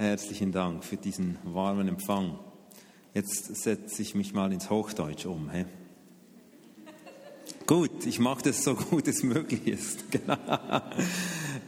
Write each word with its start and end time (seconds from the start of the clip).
Herzlichen 0.00 0.52
Dank 0.52 0.84
für 0.84 0.96
diesen 0.96 1.38
warmen 1.42 1.88
Empfang. 1.88 2.38
Jetzt 3.14 3.56
setze 3.56 4.00
ich 4.00 4.14
mich 4.14 4.32
mal 4.32 4.52
ins 4.52 4.70
Hochdeutsch 4.70 5.26
um. 5.26 5.50
He? 5.50 5.64
Gut, 7.66 8.06
ich 8.06 8.20
mache 8.20 8.44
das 8.44 8.62
so 8.62 8.76
gut 8.76 9.08
es 9.08 9.24
möglich 9.24 9.66
ist. 9.66 10.04
Genau. 10.12 10.36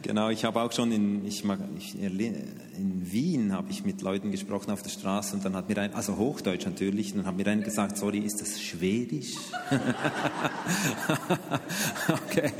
Genau, 0.01 0.29
ich 0.29 0.45
habe 0.45 0.61
auch 0.61 0.71
schon 0.71 0.93
in, 0.93 1.25
ich, 1.25 1.43
in 1.43 3.11
Wien 3.11 3.51
habe 3.51 3.69
ich 3.69 3.83
mit 3.83 4.01
Leuten 4.01 4.31
gesprochen 4.31 4.71
auf 4.71 4.81
der 4.81 4.89
Straße 4.89 5.35
und 5.35 5.43
dann 5.43 5.55
hat 5.55 5.67
mir 5.67 5.77
ein, 5.77 5.93
also 5.93 6.15
Hochdeutsch 6.15 6.65
natürlich, 6.65 7.11
und 7.11 7.17
dann 7.17 7.27
hat 7.27 7.35
mir 7.35 7.45
einer 7.45 7.61
gesagt, 7.61 7.97
sorry, 7.97 8.19
ist 8.19 8.39
das 8.39 8.61
Schwedisch? 8.61 9.35
okay. 12.07 12.51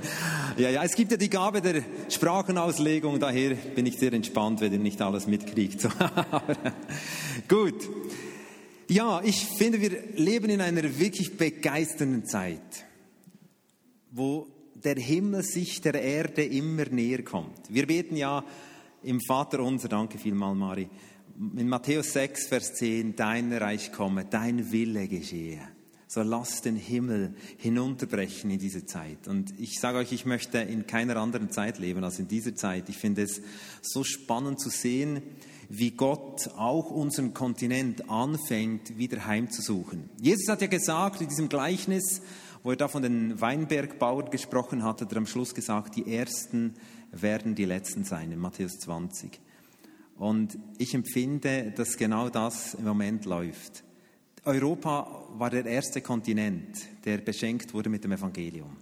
Ja, 0.57 0.69
ja, 0.69 0.83
es 0.83 0.95
gibt 0.95 1.11
ja 1.11 1.17
die 1.17 1.29
Gabe 1.29 1.61
der 1.61 1.83
Sprachenauslegung, 2.09 3.19
daher 3.19 3.55
bin 3.55 3.85
ich 3.85 3.97
sehr 3.97 4.13
entspannt, 4.13 4.61
wenn 4.61 4.73
ihr 4.73 4.79
nicht 4.79 5.01
alles 5.01 5.27
mitkriegt. 5.27 5.87
Gut. 7.47 7.89
Ja, 8.87 9.21
ich 9.23 9.45
finde, 9.57 9.79
wir 9.79 9.91
leben 10.15 10.49
in 10.49 10.61
einer 10.61 10.99
wirklich 10.99 11.37
begeisternden 11.37 12.25
Zeit, 12.25 12.85
wo 14.11 14.47
der 14.83 14.95
Himmel 14.95 15.43
sich 15.43 15.81
der 15.81 16.01
Erde 16.01 16.43
immer 16.43 16.85
näher 16.85 17.23
kommt. 17.23 17.57
Wir 17.69 17.87
beten 17.87 18.17
ja 18.17 18.43
im 19.03 19.21
Vater 19.21 19.61
unser, 19.61 19.87
danke 19.87 20.17
vielmal 20.17 20.55
Mari, 20.55 20.89
in 21.55 21.69
Matthäus 21.69 22.13
6, 22.13 22.47
Vers 22.47 22.73
10, 22.75 23.15
dein 23.15 23.53
Reich 23.53 23.91
komme, 23.91 24.25
dein 24.25 24.71
Wille 24.71 25.07
geschehe. 25.07 25.61
So 26.13 26.23
lass 26.23 26.61
den 26.61 26.75
Himmel 26.75 27.35
hinunterbrechen 27.55 28.51
in 28.51 28.59
diese 28.59 28.85
Zeit. 28.85 29.29
Und 29.29 29.57
ich 29.57 29.79
sage 29.79 29.97
euch, 29.97 30.11
ich 30.11 30.25
möchte 30.25 30.57
in 30.57 30.85
keiner 30.85 31.15
anderen 31.15 31.51
Zeit 31.51 31.79
leben 31.79 32.03
als 32.03 32.19
in 32.19 32.27
dieser 32.27 32.53
Zeit. 32.53 32.89
Ich 32.89 32.97
finde 32.97 33.21
es 33.21 33.41
so 33.81 34.03
spannend 34.03 34.59
zu 34.59 34.69
sehen, 34.69 35.21
wie 35.69 35.91
Gott 35.91 36.49
auch 36.57 36.91
unseren 36.91 37.33
Kontinent 37.33 38.09
anfängt, 38.09 38.97
wieder 38.97 39.25
heimzusuchen. 39.25 40.09
Jesus 40.19 40.49
hat 40.49 40.59
ja 40.59 40.67
gesagt 40.67 41.21
in 41.21 41.29
diesem 41.29 41.47
Gleichnis, 41.47 42.21
wo 42.61 42.71
er 42.71 42.75
da 42.75 42.89
von 42.89 43.03
den 43.03 43.39
Weinbergbauern 43.39 44.31
gesprochen 44.31 44.83
hat, 44.83 44.99
hat 44.99 45.13
er 45.13 45.17
am 45.17 45.27
Schluss 45.27 45.55
gesagt, 45.55 45.95
die 45.95 46.13
Ersten 46.13 46.73
werden 47.13 47.55
die 47.55 47.63
Letzten 47.63 48.03
sein, 48.03 48.33
in 48.33 48.39
Matthäus 48.39 48.79
20. 48.79 49.39
Und 50.17 50.59
ich 50.77 50.93
empfinde, 50.93 51.71
dass 51.73 51.95
genau 51.95 52.27
das 52.27 52.73
im 52.73 52.83
Moment 52.83 53.23
läuft. 53.23 53.85
Europa 54.43 55.27
war 55.37 55.51
der 55.51 55.65
erste 55.65 56.01
Kontinent, 56.01 56.75
der 57.05 57.19
beschenkt 57.19 57.73
wurde 57.73 57.89
mit 57.89 58.03
dem 58.03 58.13
Evangelium. 58.13 58.75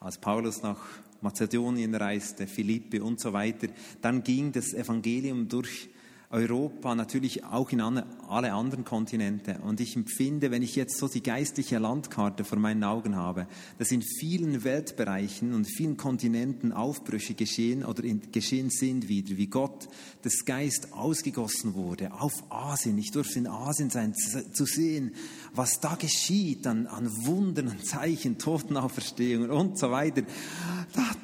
Als 0.00 0.16
Paulus 0.16 0.62
nach 0.62 0.78
Mazedonien 1.20 1.94
reiste, 1.94 2.46
Philippi 2.46 3.00
und 3.00 3.20
so 3.20 3.32
weiter, 3.32 3.68
dann 4.00 4.22
ging 4.22 4.50
das 4.50 4.72
Evangelium 4.72 5.46
durch 5.48 5.90
Europa, 6.30 6.94
natürlich 6.94 7.44
auch 7.44 7.70
in 7.70 7.80
alle 7.80 8.52
anderen 8.52 8.84
Kontinente. 8.84 9.60
Und 9.62 9.80
ich 9.80 9.96
empfinde, 9.96 10.50
wenn 10.50 10.62
ich 10.62 10.76
jetzt 10.76 10.98
so 10.98 11.08
die 11.08 11.22
geistliche 11.22 11.78
Landkarte 11.78 12.44
vor 12.44 12.58
meinen 12.58 12.84
Augen 12.84 13.16
habe, 13.16 13.46
dass 13.78 13.90
in 13.92 14.02
vielen 14.02 14.62
Weltbereichen 14.62 15.54
und 15.54 15.64
vielen 15.64 15.96
Kontinenten 15.96 16.72
Aufbrüche 16.72 17.32
geschehen 17.32 17.82
oder 17.82 18.02
geschehen 18.30 18.68
sind 18.68 19.08
wieder, 19.08 19.38
wie 19.38 19.46
Gott 19.46 19.88
des 20.22 20.44
Geist 20.44 20.92
ausgegossen 20.92 21.72
wurde 21.72 22.12
auf 22.12 22.32
Asien. 22.50 22.98
Ich 22.98 23.10
durfte 23.10 23.38
in 23.38 23.46
Asien 23.46 23.88
sein, 23.88 24.12
zu 24.14 24.66
sehen, 24.66 25.12
was 25.54 25.80
da 25.80 25.94
geschieht 25.94 26.66
an, 26.66 26.86
an 26.88 27.10
Wundern 27.24 27.68
und 27.68 27.86
Zeichen, 27.86 28.36
Totenauferstehungen 28.36 29.50
und 29.50 29.78
so 29.78 29.90
weiter. 29.90 30.24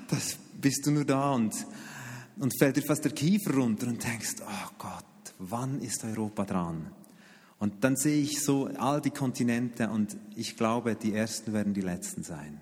Das 0.08 0.38
bist 0.62 0.86
du 0.86 0.92
nur 0.92 1.04
da 1.04 1.32
und 1.32 1.54
und 2.38 2.58
fällt 2.58 2.76
dir 2.76 2.82
fast 2.82 3.04
der 3.04 3.12
Kiefer 3.12 3.54
runter 3.54 3.86
und 3.86 4.02
denkst, 4.02 4.36
oh 4.40 4.70
Gott, 4.78 5.34
wann 5.38 5.80
ist 5.80 6.04
Europa 6.04 6.44
dran? 6.44 6.90
Und 7.58 7.84
dann 7.84 7.96
sehe 7.96 8.20
ich 8.20 8.42
so 8.42 8.66
all 8.78 9.00
die 9.00 9.10
Kontinente 9.10 9.88
und 9.88 10.16
ich 10.36 10.56
glaube, 10.56 10.96
die 10.96 11.14
Ersten 11.14 11.52
werden 11.52 11.72
die 11.72 11.80
Letzten 11.80 12.22
sein. 12.22 12.60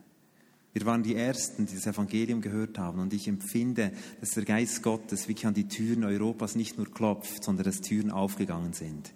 Wir 0.75 0.87
waren 0.87 1.03
die 1.03 1.17
Ersten, 1.17 1.67
die 1.67 1.75
das 1.75 1.87
Evangelium 1.87 2.41
gehört 2.41 2.79
haben 2.79 3.01
und 3.01 3.13
ich 3.13 3.29
empfinde, 3.29 3.93
dass 4.21 4.31
der 4.31 4.45
Geist 4.45 4.83
Gottes 4.83 5.29
wirklich 5.29 5.47
an 5.47 5.55
die 5.55 5.69
Türen 5.69 6.05
Europas 6.05 6.55
nicht 6.55 6.79
nur 6.79 6.91
klopft, 6.91 7.45
sondern 7.45 7.65
dass 7.65 7.81
Türen 7.81 8.11
aufgegangen 8.11 8.73
sind. 8.73 9.13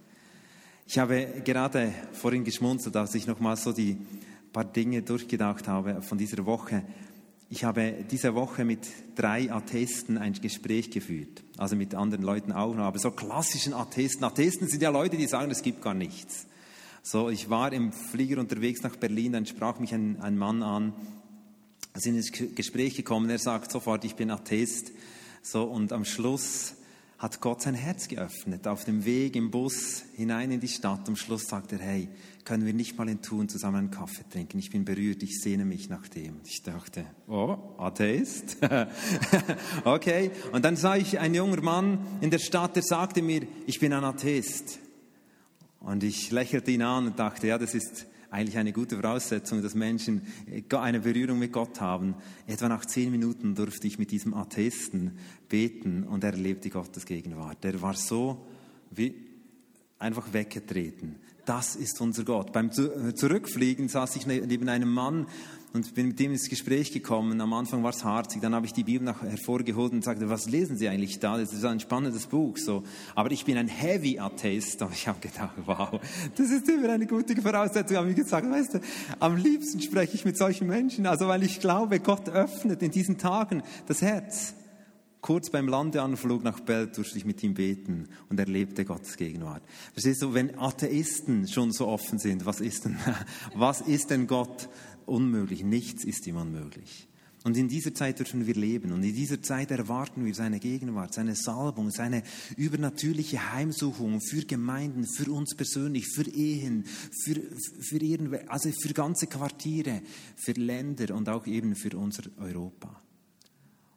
Ich 0.86 0.98
habe 0.98 1.26
gerade 1.44 1.92
vorhin 2.12 2.44
geschmunzelt, 2.44 2.94
als 2.96 3.14
ich 3.14 3.26
nochmal 3.26 3.56
so 3.56 3.72
die 3.72 3.98
paar 4.52 4.64
Dinge 4.64 5.02
durchgedacht 5.02 5.68
habe 5.68 6.00
von 6.00 6.16
dieser 6.16 6.46
Woche. 6.46 6.82
Ich 7.48 7.62
habe 7.62 8.04
diese 8.10 8.34
Woche 8.34 8.64
mit 8.64 8.88
drei 9.14 9.52
Atheisten 9.52 10.18
ein 10.18 10.32
Gespräch 10.32 10.90
geführt, 10.90 11.44
also 11.56 11.76
mit 11.76 11.94
anderen 11.94 12.24
Leuten 12.24 12.50
auch 12.50 12.74
noch, 12.74 12.84
aber 12.84 12.98
so 12.98 13.12
klassischen 13.12 13.72
Atheisten. 13.72 14.24
Atheisten 14.24 14.66
sind 14.66 14.82
ja 14.82 14.90
Leute, 14.90 15.16
die 15.16 15.28
sagen, 15.28 15.52
es 15.52 15.62
gibt 15.62 15.80
gar 15.80 15.94
nichts. 15.94 16.46
So, 17.04 17.30
ich 17.30 17.48
war 17.48 17.72
im 17.72 17.92
Flieger 17.92 18.40
unterwegs 18.40 18.82
nach 18.82 18.96
Berlin, 18.96 19.30
dann 19.32 19.46
sprach 19.46 19.78
mich 19.78 19.94
ein, 19.94 20.20
ein 20.20 20.36
Mann 20.36 20.64
an, 20.64 20.92
sind 21.94 22.16
ins 22.16 22.32
Gespräch 22.32 22.96
gekommen, 22.96 23.30
er 23.30 23.38
sagt 23.38 23.70
sofort, 23.70 24.04
ich 24.04 24.16
bin 24.16 24.32
Atheist. 24.32 24.90
So, 25.40 25.62
und 25.62 25.92
am 25.92 26.04
Schluss 26.04 26.74
hat 27.18 27.40
Gott 27.40 27.62
sein 27.62 27.74
Herz 27.74 28.08
geöffnet. 28.08 28.66
Auf 28.66 28.84
dem 28.84 29.04
Weg 29.04 29.36
im 29.36 29.50
Bus 29.50 30.04
hinein 30.14 30.50
in 30.50 30.60
die 30.60 30.68
Stadt. 30.68 31.08
Am 31.08 31.16
Schluss 31.16 31.46
sagt 31.48 31.72
er, 31.72 31.78
hey, 31.78 32.08
können 32.44 32.66
wir 32.66 32.74
nicht 32.74 32.98
mal 32.98 33.08
in 33.08 33.22
Tun 33.22 33.48
zusammen 33.48 33.76
einen 33.76 33.90
Kaffee 33.90 34.24
trinken? 34.30 34.58
Ich 34.58 34.70
bin 34.70 34.84
berührt, 34.84 35.22
ich 35.22 35.40
sehne 35.40 35.64
mich 35.64 35.88
nach 35.88 36.08
dem. 36.08 36.40
Ich 36.44 36.62
dachte, 36.62 37.06
oh, 37.26 37.56
Atheist? 37.78 38.58
okay. 39.84 40.30
Und 40.52 40.64
dann 40.64 40.76
sah 40.76 40.96
ich 40.96 41.18
einen 41.18 41.34
jungen 41.34 41.64
Mann 41.64 42.06
in 42.20 42.30
der 42.30 42.38
Stadt, 42.38 42.76
der 42.76 42.82
sagte 42.82 43.22
mir, 43.22 43.46
ich 43.66 43.80
bin 43.80 43.94
ein 43.94 44.04
Atheist. 44.04 44.78
Und 45.80 46.04
ich 46.04 46.30
lächelte 46.30 46.70
ihn 46.70 46.82
an 46.82 47.06
und 47.06 47.18
dachte, 47.18 47.46
ja, 47.46 47.56
das 47.56 47.74
ist 47.74 48.06
eigentlich 48.30 48.58
eine 48.58 48.72
gute 48.72 48.96
Voraussetzung, 48.96 49.62
dass 49.62 49.74
Menschen 49.74 50.22
eine 50.70 51.00
Berührung 51.00 51.38
mit 51.38 51.52
Gott 51.52 51.80
haben. 51.80 52.14
Etwa 52.46 52.68
nach 52.68 52.84
zehn 52.84 53.10
Minuten 53.10 53.54
durfte 53.54 53.86
ich 53.86 53.98
mit 53.98 54.10
diesem 54.10 54.34
Atheisten 54.34 55.12
beten 55.48 56.04
und 56.04 56.24
er 56.24 56.32
erlebte 56.32 56.70
Gottes 56.70 57.06
Gegenwart. 57.06 57.64
Er 57.64 57.80
war 57.80 57.94
so 57.94 58.46
wie 58.90 59.14
einfach 59.98 60.32
weggetreten. 60.32 61.16
Das 61.44 61.76
ist 61.76 62.00
unser 62.00 62.24
Gott. 62.24 62.52
Beim 62.52 62.72
Zurückfliegen 62.72 63.88
saß 63.88 64.16
ich 64.16 64.26
ne-, 64.26 64.44
neben 64.46 64.68
einem 64.68 64.90
Mann, 64.90 65.26
und 65.76 65.94
bin 65.94 66.08
mit 66.08 66.20
ihm 66.20 66.32
ins 66.32 66.48
Gespräch 66.48 66.90
gekommen. 66.90 67.40
Am 67.40 67.52
Anfang 67.52 67.82
war 67.82 67.90
es 67.90 68.02
harzig, 68.02 68.40
dann 68.40 68.54
habe 68.54 68.66
ich 68.66 68.72
die 68.72 68.82
Bibel 68.82 69.04
nach, 69.04 69.22
hervorgeholt 69.22 69.92
und 69.92 70.02
sagte, 70.02 70.28
was 70.28 70.48
lesen 70.48 70.76
Sie 70.76 70.88
eigentlich 70.88 71.18
da? 71.20 71.36
Das 71.36 71.52
ist 71.52 71.64
ein 71.64 71.80
spannendes 71.80 72.26
Buch. 72.26 72.56
So. 72.56 72.82
Aber 73.14 73.30
ich 73.30 73.44
bin 73.44 73.58
ein 73.58 73.68
Heavy 73.68 74.18
Atheist 74.18 74.82
und 74.82 74.92
ich 74.92 75.06
habe 75.06 75.20
gedacht, 75.20 75.54
wow, 75.66 76.00
das 76.34 76.50
ist 76.50 76.68
immer 76.68 76.88
eine 76.88 77.06
gute 77.06 77.40
Voraussetzung. 77.40 77.98
Habe 77.98 78.10
ich 78.10 78.16
gesagt, 78.16 78.50
weißt 78.50 78.74
du, 78.74 78.80
am 79.20 79.36
liebsten 79.36 79.80
spreche 79.80 80.14
ich 80.14 80.24
mit 80.24 80.38
solchen 80.38 80.66
Menschen, 80.66 81.06
also 81.06 81.28
weil 81.28 81.42
ich 81.42 81.60
glaube, 81.60 82.00
Gott 82.00 82.28
öffnet 82.30 82.82
in 82.82 82.90
diesen 82.90 83.18
Tagen 83.18 83.62
das 83.86 84.00
Herz. 84.00 84.54
Kurz 85.26 85.50
beim 85.50 85.66
Landeanflug 85.66 86.44
nach 86.44 86.60
Belt 86.60 86.96
durfte 86.96 87.18
ich 87.18 87.24
mit 87.24 87.42
ihm 87.42 87.54
beten 87.54 88.08
und 88.28 88.38
erlebte 88.38 88.84
Gottes 88.84 89.16
Gegenwart. 89.16 89.62
Verstehst 89.92 90.22
du, 90.22 90.34
wenn 90.34 90.56
Atheisten 90.56 91.48
schon 91.48 91.72
so 91.72 91.88
offen 91.88 92.20
sind, 92.20 92.46
was 92.46 92.60
ist 92.60 92.84
denn, 92.84 92.96
was 93.54 93.80
ist 93.80 94.10
denn 94.10 94.28
Gott 94.28 94.68
unmöglich? 95.06 95.64
Nichts 95.64 96.04
ist 96.04 96.26
ihm 96.26 96.36
unmöglich. 96.36 97.08
Und 97.46 97.56
in 97.56 97.68
dieser 97.68 97.94
Zeit 97.94 98.18
dürfen 98.18 98.44
wir 98.48 98.56
leben 98.56 98.90
und 98.90 99.04
in 99.04 99.14
dieser 99.14 99.40
Zeit 99.40 99.70
erwarten 99.70 100.24
wir 100.24 100.34
seine 100.34 100.58
Gegenwart, 100.58 101.14
seine 101.14 101.36
Salbung, 101.36 101.92
seine 101.92 102.24
übernatürliche 102.56 103.52
Heimsuchung 103.52 104.20
für 104.20 104.44
Gemeinden, 104.44 105.06
für 105.06 105.30
uns 105.30 105.54
persönlich, 105.54 106.08
für 106.08 106.28
Ehen, 106.28 106.84
für, 107.22 107.40
für, 107.82 108.50
also 108.50 108.68
für 108.72 108.92
ganze 108.92 109.28
Quartiere, 109.28 110.02
für 110.34 110.54
Länder 110.54 111.14
und 111.14 111.28
auch 111.28 111.46
eben 111.46 111.76
für 111.76 111.96
unser 111.96 112.24
Europa. 112.36 113.00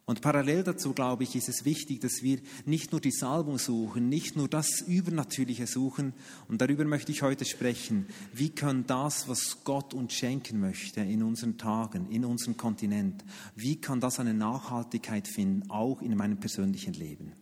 Und 0.09 0.21
parallel 0.21 0.63
dazu, 0.63 0.93
glaube 0.93 1.21
ich, 1.21 1.35
ist 1.35 1.49
es 1.49 1.65
wichtig, 1.65 2.01
dass 2.01 2.23
wir 2.23 2.39
nicht 2.65 2.91
nur 2.93 2.99
die 2.99 3.11
Salbung 3.11 3.59
suchen, 3.59 4.09
nicht 4.09 4.35
nur 4.35 4.47
das 4.47 4.81
Übernatürliche 4.81 5.67
suchen. 5.67 6.13
Und 6.47 6.61
darüber 6.61 6.83
möchte 6.83 7.11
ich 7.11 7.21
heute 7.21 7.45
sprechen. 7.45 8.07
Wie 8.33 8.49
kann 8.49 8.87
das, 8.87 9.27
was 9.27 9.63
Gott 9.63 9.93
uns 9.93 10.13
schenken 10.13 10.59
möchte 10.61 11.01
in 11.01 11.21
unseren 11.21 11.59
Tagen, 11.59 12.09
in 12.09 12.25
unserem 12.25 12.57
Kontinent, 12.57 13.23
wie 13.55 13.79
kann 13.79 13.99
das 13.99 14.19
eine 14.19 14.33
Nachhaltigkeit 14.33 15.27
finden, 15.27 15.69
auch 15.69 16.01
in 16.01 16.17
meinem 16.17 16.39
persönlichen 16.39 16.95
Leben? 16.95 17.33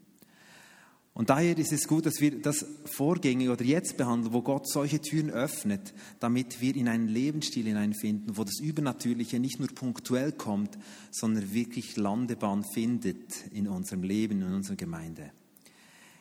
Und 1.18 1.32
daher 1.32 1.58
ist 1.58 1.74
es 1.74 1.88
gut, 1.88 2.06
dass 2.06 2.22
wir 2.22 2.44
das 2.44 2.64
vorgängig 2.86 3.50
oder 3.50 3.64
jetzt 3.64 3.98
behandeln, 3.98 4.36
wo 4.36 4.44
Gott 4.44 4.70
solche 4.70 5.02
Türen 5.02 5.32
öffnet, 5.32 5.96
damit 6.20 6.62
wir 6.62 6.76
in 6.76 6.88
einen 6.88 7.08
Lebensstil 7.08 7.66
hineinfinden, 7.66 8.38
wo 8.38 8.44
das 8.44 8.60
Übernatürliche 8.60 9.40
nicht 9.40 9.58
nur 9.58 9.68
punktuell 9.70 10.32
kommt, 10.32 10.78
sondern 11.10 11.56
wirklich 11.56 11.98
Landebahn 11.98 12.64
findet 12.64 13.48
in 13.52 13.68
unserem 13.68 14.04
Leben, 14.04 14.44
in 14.44 14.54
unserer 14.54 14.76
Gemeinde. 14.76 15.32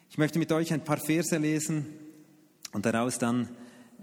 Ich 0.09 0.17
möchte 0.17 0.39
mit 0.39 0.51
euch 0.51 0.73
ein 0.73 0.83
paar 0.83 0.97
Verse 0.97 1.37
lesen 1.37 1.85
und 2.73 2.87
daraus 2.87 3.19
dann 3.19 3.51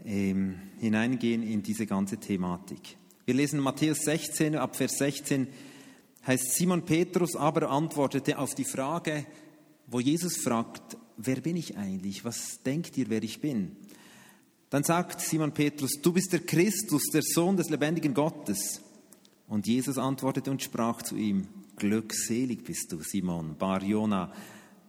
ähm, 0.06 0.60
hineingehen 0.78 1.42
in 1.42 1.64
diese 1.64 1.88
ganze 1.88 2.18
Thematik. 2.18 2.98
Wir 3.26 3.34
lesen 3.34 3.60
Matthäus 3.60 4.02
16, 4.02 4.56
ab 4.56 4.76
Vers 4.76 5.00
16 5.00 5.48
heißt 6.28 6.54
Simon 6.54 6.86
Petrus 6.86 7.36
aber 7.36 7.70
antwortete 7.70 8.38
auf 8.38 8.56
die 8.56 8.64
Frage, 8.64 9.26
wo 9.94 10.00
Jesus 10.00 10.38
fragt, 10.38 10.98
wer 11.18 11.40
bin 11.40 11.56
ich 11.56 11.78
eigentlich? 11.78 12.26
Was 12.26 12.64
denkt 12.64 12.98
ihr, 12.98 13.10
wer 13.10 13.22
ich 13.22 13.40
bin? 13.40 13.76
Dann 14.72 14.84
sagt 14.84 15.22
Simon 15.22 15.54
Petrus, 15.54 16.02
du 16.02 16.12
bist 16.12 16.34
der 16.34 16.40
Christus, 16.40 17.04
der 17.14 17.22
Sohn 17.22 17.58
des 17.58 17.70
lebendigen 17.70 18.16
Gottes. 18.16 18.82
Und 19.48 19.68
Jesus 19.68 20.00
antwortete 20.00 20.50
und 20.50 20.64
sprach 20.64 21.04
zu 21.04 21.16
ihm, 21.16 21.48
glückselig 21.76 22.64
bist 22.64 22.92
du, 22.92 23.02
Simon, 23.04 23.56
Bar 23.56 23.84
Jona, 23.84 24.34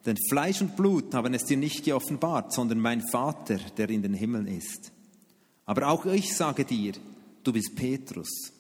denn 0.07 0.17
Fleisch 0.31 0.63
und 0.63 0.75
Blut 0.75 1.15
haben 1.15 1.35
es 1.35 1.45
dir 1.45 1.59
nicht 1.59 1.85
geoffenbart, 1.85 2.55
sondern 2.55 2.81
mein 2.81 3.03
Vater, 3.13 3.59
der 3.77 3.91
in 3.91 4.01
den 4.01 4.15
Himmeln 4.15 4.47
ist. 4.47 4.91
Aber 5.67 5.89
auch 5.89 6.07
ich 6.07 6.35
sage 6.35 6.65
dir, 6.65 6.95
du 7.43 7.53
bist 7.53 7.75
Petrus. 7.75 8.54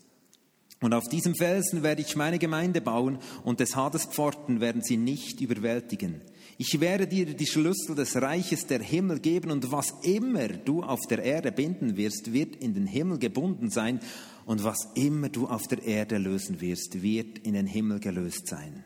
Und 0.84 0.92
auf 0.92 1.08
diesem 1.08 1.34
Felsen 1.34 1.82
werde 1.82 2.02
ich 2.02 2.14
meine 2.14 2.38
Gemeinde 2.38 2.82
bauen 2.82 3.19
und 3.42 3.58
des 3.58 3.75
Hades 3.75 4.04
Pforten 4.04 4.60
werden 4.60 4.82
sie 4.82 4.98
nicht 4.98 5.40
überwältigen. 5.40 6.20
Ich 6.58 6.78
werde 6.78 7.06
dir 7.06 7.25
die 7.25 7.46
Schlüssel 7.46 7.94
des 7.94 8.20
Reiches 8.20 8.66
der 8.66 8.82
Himmel 8.82 9.20
geben 9.20 9.50
und 9.50 9.72
was 9.72 9.94
immer 10.02 10.46
du 10.48 10.82
auf 10.82 11.00
der 11.08 11.25
Erde 11.25 11.52
binden 11.52 11.96
wirst, 11.96 12.34
wird 12.34 12.56
in 12.56 12.75
den 12.75 12.86
Himmel 12.86 13.19
gebunden 13.19 13.70
sein 13.70 13.98
und 14.44 14.62
was 14.62 14.90
immer 14.94 15.31
du 15.31 15.46
auf 15.46 15.66
der 15.69 15.82
Erde 15.82 16.19
lösen 16.19 16.60
wirst, 16.60 17.00
wird 17.00 17.38
in 17.38 17.54
den 17.54 17.66
Himmel 17.66 17.98
gelöst 17.98 18.46
sein. 18.46 18.84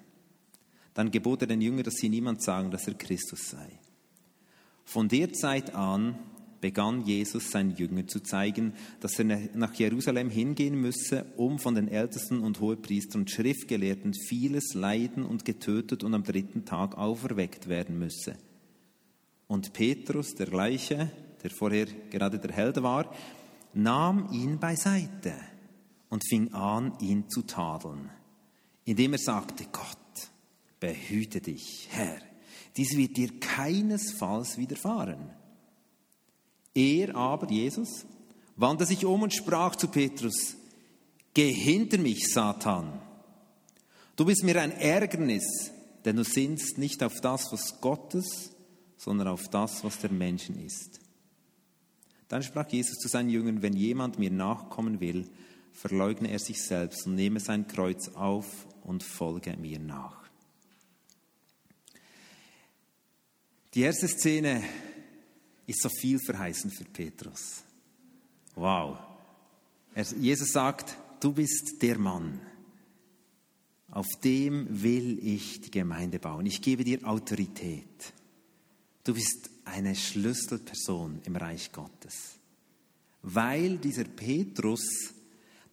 Dann 0.94 1.10
gebot 1.10 1.42
er 1.42 1.48
den 1.48 1.60
Jüngern, 1.60 1.82
dass 1.82 1.96
sie 1.96 2.10
niemand 2.10 2.44
sagen, 2.44 2.70
dass 2.70 2.86
er 2.86 2.94
Christus 2.94 3.50
sei. 3.50 3.80
Von 4.84 5.08
der 5.08 5.32
Zeit 5.32 5.74
an 5.74 6.16
begann 6.60 7.04
Jesus 7.04 7.50
seinen 7.50 7.76
Jüngern 7.76 8.08
zu 8.08 8.20
zeigen, 8.20 8.74
dass 9.00 9.18
er 9.18 9.24
nach 9.54 9.74
Jerusalem 9.74 10.30
hingehen 10.30 10.80
müsse, 10.80 11.26
um 11.36 11.58
von 11.58 11.74
den 11.74 11.88
Ältesten 11.88 12.40
und 12.40 12.60
Hohepriestern 12.60 13.22
und 13.22 13.30
Schriftgelehrten 13.30 14.14
vieles 14.14 14.74
leiden 14.74 15.24
und 15.24 15.44
getötet 15.44 16.04
und 16.04 16.14
am 16.14 16.24
dritten 16.24 16.64
Tag 16.64 16.96
auferweckt 16.96 17.68
werden 17.68 17.98
müsse. 17.98 18.36
Und 19.46 19.72
Petrus, 19.72 20.34
der 20.34 20.46
gleiche, 20.46 21.10
der 21.42 21.50
vorher 21.50 21.86
gerade 22.10 22.38
der 22.38 22.52
Held 22.52 22.82
war, 22.82 23.14
nahm 23.72 24.30
ihn 24.32 24.58
beiseite 24.58 25.34
und 26.08 26.26
fing 26.28 26.52
an, 26.52 26.98
ihn 27.00 27.28
zu 27.28 27.42
tadeln, 27.42 28.10
indem 28.84 29.12
er 29.12 29.18
sagte, 29.18 29.64
Gott, 29.70 29.96
behüte 30.80 31.40
dich, 31.40 31.88
Herr, 31.90 32.18
dies 32.76 32.96
wird 32.96 33.16
dir 33.16 33.40
keinesfalls 33.40 34.58
widerfahren. 34.58 35.30
Er 36.78 37.16
aber, 37.16 37.50
Jesus, 37.50 38.06
wandte 38.54 38.86
sich 38.86 39.04
um 39.04 39.22
und 39.22 39.34
sprach 39.34 39.74
zu 39.74 39.88
Petrus, 39.88 40.54
Geh 41.34 41.52
hinter 41.52 41.98
mich, 41.98 42.32
Satan. 42.32 43.00
Du 44.14 44.24
bist 44.24 44.44
mir 44.44 44.60
ein 44.62 44.70
Ärgernis, 44.70 45.72
denn 46.04 46.16
du 46.16 46.22
sinnst 46.22 46.78
nicht 46.78 47.02
auf 47.02 47.20
das, 47.20 47.50
was 47.50 47.80
Gottes, 47.80 48.52
sondern 48.96 49.26
auf 49.26 49.48
das, 49.48 49.82
was 49.82 49.98
der 49.98 50.12
Menschen 50.12 50.64
ist. 50.64 51.00
Dann 52.28 52.44
sprach 52.44 52.68
Jesus 52.68 52.98
zu 52.98 53.08
seinen 53.08 53.30
Jüngern, 53.30 53.62
wenn 53.62 53.74
jemand 53.74 54.20
mir 54.20 54.30
nachkommen 54.30 55.00
will, 55.00 55.28
verleugne 55.72 56.30
er 56.30 56.38
sich 56.38 56.62
selbst 56.62 57.06
und 57.06 57.16
nehme 57.16 57.40
sein 57.40 57.66
Kreuz 57.66 58.08
auf 58.10 58.46
und 58.84 59.02
folge 59.02 59.56
mir 59.56 59.80
nach. 59.80 60.28
Die 63.74 63.80
erste 63.80 64.08
Szene 64.08 64.62
ist 65.68 65.82
so 65.82 65.88
viel 65.88 66.18
verheißen 66.18 66.70
für 66.70 66.84
Petrus. 66.84 67.62
Wow. 68.54 68.98
Jesus 70.18 70.52
sagt, 70.52 70.96
du 71.20 71.32
bist 71.32 71.82
der 71.82 71.98
Mann. 71.98 72.40
Auf 73.90 74.06
dem 74.24 74.82
will 74.82 75.18
ich 75.22 75.60
die 75.60 75.70
Gemeinde 75.70 76.18
bauen. 76.18 76.46
Ich 76.46 76.62
gebe 76.62 76.84
dir 76.84 77.06
Autorität. 77.06 78.12
Du 79.04 79.14
bist 79.14 79.50
eine 79.64 79.94
Schlüsselperson 79.94 81.20
im 81.24 81.36
Reich 81.36 81.70
Gottes. 81.72 82.38
Weil 83.22 83.78
dieser 83.78 84.04
Petrus 84.04 85.12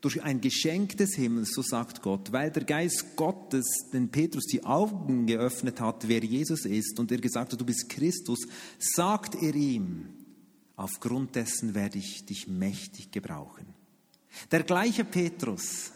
durch 0.05 0.21
ein 0.21 0.39
Geschenk 0.39 0.97
des 0.97 1.15
Himmels, 1.15 1.49
so 1.55 1.63
sagt 1.63 2.03
Gott, 2.03 2.31
weil 2.31 2.51
der 2.51 2.63
Geist 2.63 3.15
Gottes 3.15 3.89
den 3.91 4.09
Petrus 4.09 4.45
die 4.45 4.63
Augen 4.63 5.25
geöffnet 5.25 5.81
hat, 5.81 6.07
wer 6.07 6.23
Jesus 6.23 6.65
ist, 6.65 6.99
und 6.99 7.11
er 7.11 7.17
gesagt 7.17 7.53
hat, 7.53 7.59
du 7.59 7.65
bist 7.65 7.89
Christus, 7.89 8.45
sagt 8.77 9.33
er 9.41 9.55
ihm, 9.55 10.09
aufgrund 10.75 11.35
dessen 11.35 11.73
werde 11.73 11.97
ich 11.97 12.23
dich 12.23 12.47
mächtig 12.47 13.09
gebrauchen. 13.09 13.65
Der 14.51 14.61
gleiche 14.61 15.05
Petrus, 15.05 15.91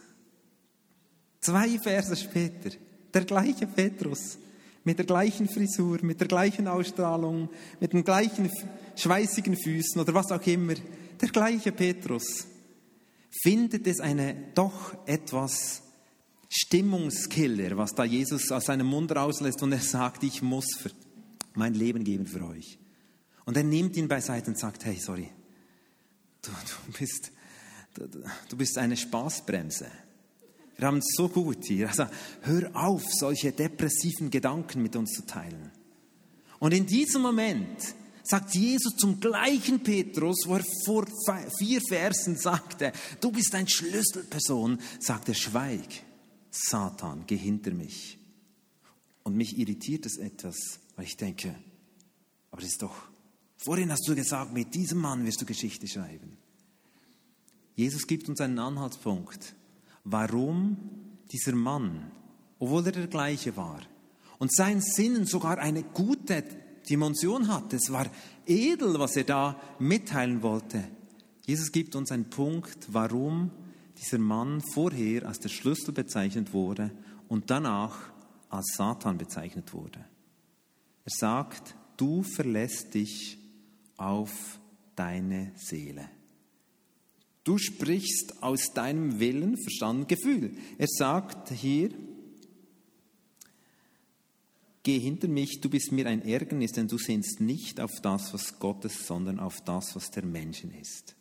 zwei 1.40 1.78
Verse 1.78 2.16
später, 2.16 2.70
der 3.14 3.24
gleiche 3.24 3.68
Petrus, 3.68 4.38
mit 4.82 4.98
der 4.98 5.06
gleichen 5.06 5.48
Frisur, 5.48 6.00
mit 6.02 6.18
der 6.18 6.26
gleichen 6.26 6.66
Ausstrahlung, 6.66 7.48
mit 7.78 7.92
den 7.92 8.02
gleichen 8.02 8.50
schweißigen 8.96 9.56
Füßen 9.56 10.00
oder 10.00 10.12
was 10.14 10.32
auch 10.32 10.44
immer, 10.48 10.74
der 11.20 11.28
gleiche 11.28 11.70
Petrus 11.70 12.48
findet 13.30 13.86
es 13.86 14.00
eine 14.00 14.34
doch 14.54 14.94
etwas 15.06 15.82
Stimmungskiller, 16.48 17.76
was 17.76 17.94
da 17.94 18.04
Jesus 18.04 18.50
aus 18.50 18.64
seinem 18.64 18.88
Mund 18.88 19.12
rauslässt 19.12 19.62
und 19.62 19.72
er 19.72 19.80
sagt, 19.80 20.24
ich 20.24 20.42
muss 20.42 20.66
mein 21.54 21.74
Leben 21.74 22.04
geben 22.04 22.26
für 22.26 22.44
euch. 22.44 22.78
Und 23.44 23.56
er 23.56 23.64
nimmt 23.64 23.96
ihn 23.96 24.08
beiseite 24.08 24.50
und 24.50 24.58
sagt, 24.58 24.84
hey, 24.84 24.96
sorry, 24.96 25.30
du, 26.42 26.50
du, 26.50 26.98
bist, 26.98 27.32
du, 27.94 28.08
du 28.48 28.56
bist 28.56 28.78
eine 28.78 28.96
Spaßbremse. 28.96 29.86
Wir 30.76 30.86
haben 30.86 30.98
es 30.98 31.14
so 31.14 31.28
gut 31.28 31.64
hier. 31.64 31.88
Also 31.88 32.06
hör 32.42 32.70
auf, 32.74 33.04
solche 33.12 33.52
depressiven 33.52 34.30
Gedanken 34.30 34.82
mit 34.82 34.96
uns 34.96 35.12
zu 35.12 35.26
teilen. 35.26 35.70
Und 36.58 36.72
in 36.72 36.86
diesem 36.86 37.22
Moment 37.22 37.94
sagt 38.22 38.54
Jesus 38.54 38.96
zum 38.96 39.20
gleichen 39.20 39.80
Petrus, 39.80 40.44
wo 40.46 40.56
er 40.56 40.64
vor 40.84 41.06
vier 41.58 41.80
Versen 41.80 42.36
sagte, 42.36 42.92
du 43.20 43.30
bist 43.32 43.54
ein 43.54 43.68
Schlüsselperson, 43.68 44.78
sagt 44.98 45.28
er, 45.28 45.34
schweig, 45.34 46.02
Satan, 46.50 47.24
geh 47.26 47.36
hinter 47.36 47.72
mich. 47.72 48.18
Und 49.22 49.36
mich 49.36 49.58
irritiert 49.58 50.06
es 50.06 50.16
etwas, 50.16 50.80
weil 50.96 51.04
ich 51.04 51.16
denke, 51.16 51.54
aber 52.50 52.62
das 52.62 52.70
ist 52.70 52.82
doch, 52.82 52.96
vorhin 53.56 53.92
hast 53.92 54.08
du 54.08 54.14
gesagt, 54.14 54.52
mit 54.52 54.74
diesem 54.74 54.98
Mann 54.98 55.24
wirst 55.24 55.40
du 55.40 55.46
Geschichte 55.46 55.86
schreiben. 55.86 56.36
Jesus 57.76 58.06
gibt 58.06 58.28
uns 58.28 58.40
einen 58.40 58.58
Anhaltspunkt, 58.58 59.54
warum 60.04 60.76
dieser 61.30 61.54
Mann, 61.54 62.10
obwohl 62.58 62.84
er 62.86 62.92
der 62.92 63.06
gleiche 63.06 63.56
war, 63.56 63.80
und 64.38 64.52
sein 64.54 64.80
Sinnen 64.80 65.26
sogar 65.26 65.58
eine 65.58 65.82
gute 65.82 66.42
Dimension 66.88 67.48
hat. 67.48 67.72
Es 67.72 67.92
war 67.92 68.06
edel, 68.46 68.98
was 68.98 69.16
er 69.16 69.24
da 69.24 69.60
mitteilen 69.78 70.42
wollte. 70.42 70.84
Jesus 71.46 71.72
gibt 71.72 71.96
uns 71.96 72.12
einen 72.12 72.30
Punkt, 72.30 72.88
warum 72.88 73.50
dieser 73.98 74.18
Mann 74.18 74.60
vorher 74.60 75.26
als 75.26 75.40
der 75.40 75.48
Schlüssel 75.48 75.92
bezeichnet 75.92 76.52
wurde 76.52 76.90
und 77.28 77.50
danach 77.50 78.12
als 78.48 78.74
Satan 78.76 79.18
bezeichnet 79.18 79.72
wurde. 79.72 80.04
Er 81.04 81.12
sagt, 81.12 81.74
du 81.96 82.22
verlässt 82.22 82.94
dich 82.94 83.38
auf 83.96 84.60
deine 84.96 85.52
Seele. 85.56 86.08
Du 87.44 87.58
sprichst 87.58 88.42
aus 88.42 88.72
deinem 88.74 89.18
Willen, 89.18 89.56
Verstand, 89.56 90.08
Gefühl. 90.08 90.56
Er 90.78 90.88
sagt 90.88 91.50
hier, 91.50 91.90
Geh 94.82 94.98
hinter 94.98 95.28
mich, 95.28 95.60
du 95.60 95.68
bist 95.68 95.92
mir 95.92 96.06
ein 96.06 96.22
Ärgernis, 96.22 96.72
denn 96.72 96.88
du 96.88 96.96
sinnst 96.96 97.40
nicht 97.40 97.80
auf 97.80 98.00
das, 98.02 98.32
was 98.32 98.58
Gottes, 98.58 99.06
sondern 99.06 99.38
auf 99.38 99.60
das, 99.62 99.94
was 99.94 100.10
der 100.10 100.24
Menschen 100.24 100.72
ist. 100.72 101.14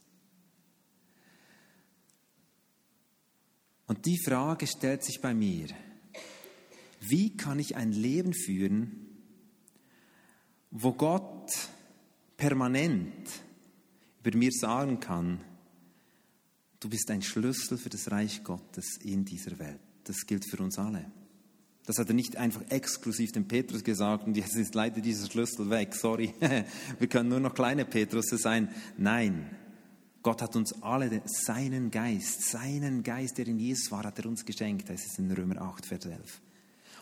Und 3.85 4.05
die 4.05 4.19
Frage 4.23 4.67
stellt 4.67 5.03
sich 5.03 5.19
bei 5.19 5.33
mir, 5.33 5.67
wie 7.01 7.35
kann 7.35 7.59
ich 7.59 7.75
ein 7.75 7.91
Leben 7.91 8.33
führen, 8.33 9.07
wo 10.71 10.93
Gott 10.93 11.51
permanent 12.37 13.29
über 14.23 14.37
mir 14.37 14.51
sagen 14.51 14.99
kann, 14.99 15.41
du 16.79 16.89
bist 16.89 17.09
ein 17.09 17.21
Schlüssel 17.21 17.77
für 17.77 17.89
das 17.89 18.11
Reich 18.11 18.43
Gottes 18.43 18.97
in 19.03 19.25
dieser 19.25 19.57
Welt. 19.59 19.79
Das 20.03 20.25
gilt 20.25 20.45
für 20.49 20.61
uns 20.61 20.77
alle. 20.77 21.11
Das 21.89 21.97
hat 21.97 22.07
er 22.07 22.13
nicht 22.13 22.37
einfach 22.37 22.61
exklusiv 22.69 23.31
dem 23.31 23.47
Petrus 23.47 23.83
gesagt 23.83 24.27
und 24.27 24.37
jetzt 24.37 24.55
ist 24.55 24.75
leider 24.75 25.01
dieser 25.01 25.25
Schlüssel 25.25 25.71
weg. 25.71 25.95
Sorry, 25.95 26.35
wir 26.99 27.07
können 27.07 27.29
nur 27.29 27.39
noch 27.39 27.55
kleine 27.55 27.83
Petrusse 27.83 28.37
sein. 28.37 28.69
Nein, 28.95 29.49
Gott 30.21 30.43
hat 30.43 30.55
uns 30.55 30.83
alle 30.83 31.23
seinen 31.25 31.89
Geist, 31.89 32.43
seinen 32.43 33.01
Geist, 33.01 33.39
der 33.39 33.47
in 33.47 33.57
Jesus 33.57 33.91
war, 33.91 34.03
hat 34.03 34.19
er 34.19 34.27
uns 34.27 34.45
geschenkt. 34.45 34.87
Das 34.87 35.03
ist 35.03 35.17
in 35.17 35.31
Römer 35.31 35.63
8, 35.63 35.87
Vers 35.87 36.05
11. 36.05 36.41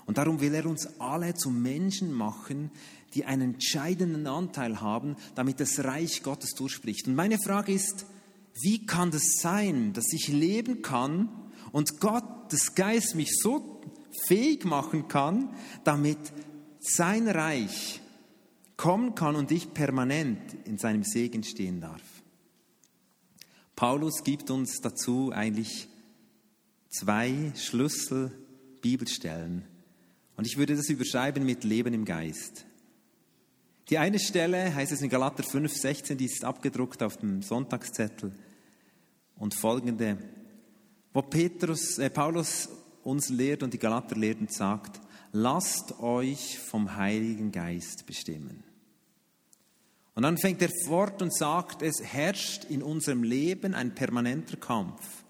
Und 0.06 0.20
darum 0.20 0.40
will 0.40 0.54
er 0.54 0.66
uns 0.66 0.88
alle 1.02 1.34
zu 1.34 1.50
Menschen 1.50 2.14
machen, 2.14 2.72
die 3.14 3.26
einen 3.26 3.56
entscheidenden 3.56 4.26
Anteil 4.26 4.80
haben, 4.80 5.18
damit 5.36 5.60
das 5.60 5.84
Reich 5.84 6.24
Gottes 6.24 6.52
durchspricht. 6.52 7.10
Und 7.10 7.16
meine 7.16 7.40
Frage 7.40 7.74
ist, 7.74 8.06
wie 8.62 8.86
kann 8.86 9.12
das 9.12 9.42
sein, 9.42 9.92
dass 9.92 10.14
ich 10.14 10.30
leben 10.30 10.82
kann 10.82 11.28
und 11.74 12.00
Gott, 12.00 12.24
das 12.54 12.74
Geist 12.74 13.16
mich 13.16 13.36
so 13.38 13.78
fähig 14.26 14.66
machen 14.66 15.08
kann, 15.08 15.50
damit 15.84 16.18
sein 16.80 17.28
Reich 17.28 18.02
kommen 18.76 19.14
kann 19.16 19.36
und 19.36 19.52
ich 19.52 19.74
permanent 19.74 20.40
in 20.66 20.78
seinem 20.78 21.04
Segen 21.04 21.44
stehen 21.44 21.82
darf. 21.82 22.02
Paulus 23.76 24.24
gibt 24.24 24.50
uns 24.50 24.80
dazu 24.82 25.32
eigentlich 25.34 25.90
zwei 26.90 27.52
Schlüssel-Bibelstellen. 27.56 29.66
Und 30.36 30.48
ich 30.48 30.58
würde 30.58 30.76
das 30.76 30.90
überschreiben 30.90 31.46
mit 31.46 31.64
Leben 31.64 31.94
im 31.94 32.04
Geist. 32.06 32.66
Die 33.90 33.98
eine 33.98 34.20
Stelle 34.20 34.74
heißt 34.74 34.92
es 34.92 35.02
in 35.02 35.10
Galater 35.10 35.44
5, 35.44 35.74
16, 35.74 36.18
die 36.18 36.26
ist 36.26 36.44
abgedruckt 36.44 37.02
auf 37.04 37.16
dem 37.18 37.42
Sonntagszettel. 37.42 38.34
Und 39.36 39.56
folgende, 39.56 40.18
wo 41.14 41.22
Petrus, 41.22 41.98
äh, 42.00 42.10
Paulus 42.10 42.70
uns 43.08 43.30
lehrt 43.30 43.64
und 43.64 43.74
die 43.74 43.80
Galater 43.80 44.16
lehrt 44.16 44.42
und 44.42 44.54
sagt, 44.54 45.00
lasst 45.32 46.00
euch 46.00 46.60
vom 46.60 46.96
Heiligen 46.98 47.52
Geist 47.52 48.06
bestimmen. 48.06 48.64
Und 50.14 50.24
dann 50.24 50.38
fängt 50.38 50.62
er 50.62 50.72
fort 50.86 51.22
und 51.22 51.34
sagt, 51.34 51.82
es 51.82 52.04
herrscht 52.04 52.66
in 52.66 52.84
unserem 52.84 53.24
Leben 53.24 53.74
ein 53.74 53.96
permanenter 53.96 54.58
Kampf 54.58 55.24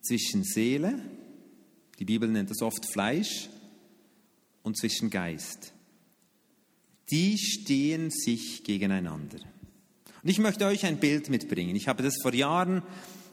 zwischen 0.00 0.44
Seele, 0.44 1.00
die 1.98 2.04
Bibel 2.04 2.28
nennt 2.28 2.50
das 2.50 2.62
oft 2.62 2.86
Fleisch, 2.92 3.48
und 4.62 4.76
zwischen 4.76 5.10
Geist. 5.10 5.72
Die 7.10 7.38
stehen 7.38 8.10
sich 8.10 8.64
gegeneinander. 8.64 9.38
Und 10.22 10.28
ich 10.28 10.38
möchte 10.38 10.66
euch 10.66 10.84
ein 10.86 10.98
Bild 10.98 11.30
mitbringen. 11.30 11.76
Ich 11.76 11.86
habe 11.86 12.02
das 12.02 12.16
vor 12.20 12.34
Jahren 12.34 12.82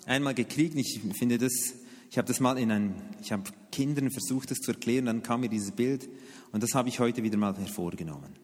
einmal 0.05 0.35
gekriegt. 0.35 0.75
Ich 0.75 1.01
finde 1.17 1.39
das, 1.39 1.73
ich 2.13 2.17
habe 2.19 2.27
das 2.27 2.39
mal 2.39 2.59
in 2.59 2.69
ein, 2.69 2.93
ich 3.23 3.31
habe 3.31 3.41
Kindern 3.71 4.11
versucht, 4.11 4.51
das 4.51 4.59
zu 4.59 4.73
erklären, 4.73 5.07
dann 5.07 5.23
kam 5.23 5.41
mir 5.41 5.49
dieses 5.49 5.71
Bild 5.71 6.07
und 6.51 6.61
das 6.61 6.75
habe 6.75 6.87
ich 6.87 6.99
heute 6.99 7.23
wieder 7.23 7.37
mal 7.39 7.57
hervorgenommen. 7.57 8.35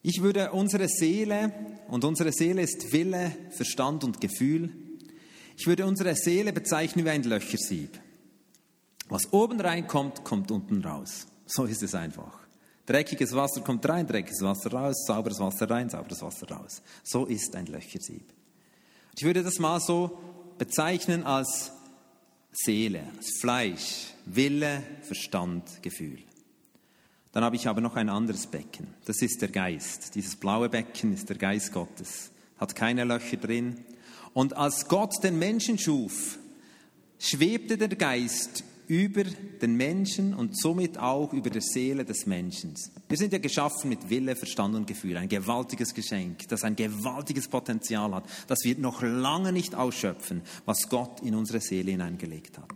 Ich 0.00 0.22
würde 0.22 0.50
unsere 0.50 0.88
Seele, 0.88 1.52
und 1.88 2.06
unsere 2.06 2.32
Seele 2.32 2.62
ist 2.62 2.90
Wille, 2.90 3.36
Verstand 3.50 4.02
und 4.02 4.18
Gefühl, 4.18 4.70
ich 5.58 5.66
würde 5.66 5.84
unsere 5.84 6.16
Seele 6.16 6.54
bezeichnen 6.54 7.04
wie 7.04 7.10
ein 7.10 7.22
Löchersieb. 7.24 8.00
Was 9.10 9.30
oben 9.30 9.60
reinkommt, 9.60 10.24
kommt 10.24 10.50
unten 10.50 10.82
raus. 10.82 11.26
So 11.44 11.64
ist 11.64 11.82
es 11.82 11.94
einfach. 11.94 12.38
Dreckiges 12.86 13.34
Wasser 13.34 13.60
kommt 13.60 13.86
rein, 13.86 14.06
dreckiges 14.06 14.40
Wasser 14.40 14.72
raus, 14.72 15.04
sauberes 15.06 15.38
Wasser 15.38 15.68
rein, 15.68 15.90
sauberes 15.90 16.22
Wasser 16.22 16.48
raus. 16.48 16.80
So 17.02 17.26
ist 17.26 17.54
ein 17.56 17.66
Löchersieb. 17.66 18.24
Ich 19.14 19.22
würde 19.22 19.42
das 19.42 19.58
mal 19.58 19.80
so 19.80 20.16
bezeichnen 20.56 21.24
als 21.24 21.73
Seele, 22.64 23.04
als 23.16 23.38
Fleisch, 23.40 24.06
Wille, 24.26 24.82
Verstand, 25.02 25.82
Gefühl. 25.82 26.18
Dann 27.32 27.44
habe 27.44 27.56
ich 27.56 27.66
aber 27.66 27.80
noch 27.80 27.96
ein 27.96 28.08
anderes 28.08 28.46
Becken. 28.46 28.86
Das 29.04 29.20
ist 29.20 29.42
der 29.42 29.48
Geist. 29.48 30.14
Dieses 30.14 30.36
blaue 30.36 30.68
Becken 30.68 31.12
ist 31.12 31.28
der 31.28 31.36
Geist 31.36 31.72
Gottes. 31.72 32.30
Hat 32.58 32.76
keine 32.76 33.04
Löcher 33.04 33.36
drin. 33.36 33.84
Und 34.32 34.56
als 34.56 34.86
Gott 34.88 35.12
den 35.22 35.38
Menschen 35.38 35.78
schuf, 35.78 36.38
schwebte 37.18 37.76
der 37.76 37.88
Geist 37.88 38.64
über 38.88 39.24
den 39.24 39.76
Menschen 39.76 40.34
und 40.34 40.58
somit 40.58 40.98
auch 40.98 41.32
über 41.32 41.50
der 41.50 41.62
Seele 41.62 42.04
des 42.04 42.26
Menschen. 42.26 42.74
Wir 43.08 43.16
sind 43.16 43.32
ja 43.32 43.38
geschaffen 43.38 43.88
mit 43.88 44.10
Wille, 44.10 44.36
Verstand 44.36 44.74
und 44.74 44.86
Gefühl. 44.86 45.16
Ein 45.16 45.28
gewaltiges 45.28 45.94
Geschenk, 45.94 46.48
das 46.48 46.64
ein 46.64 46.76
gewaltiges 46.76 47.48
Potenzial 47.48 48.14
hat, 48.14 48.24
das 48.46 48.58
wir 48.64 48.76
noch 48.78 49.02
lange 49.02 49.52
nicht 49.52 49.74
ausschöpfen, 49.74 50.42
was 50.64 50.88
Gott 50.88 51.20
in 51.22 51.34
unsere 51.34 51.60
Seele 51.60 51.92
hineingelegt 51.92 52.58
hat. 52.58 52.74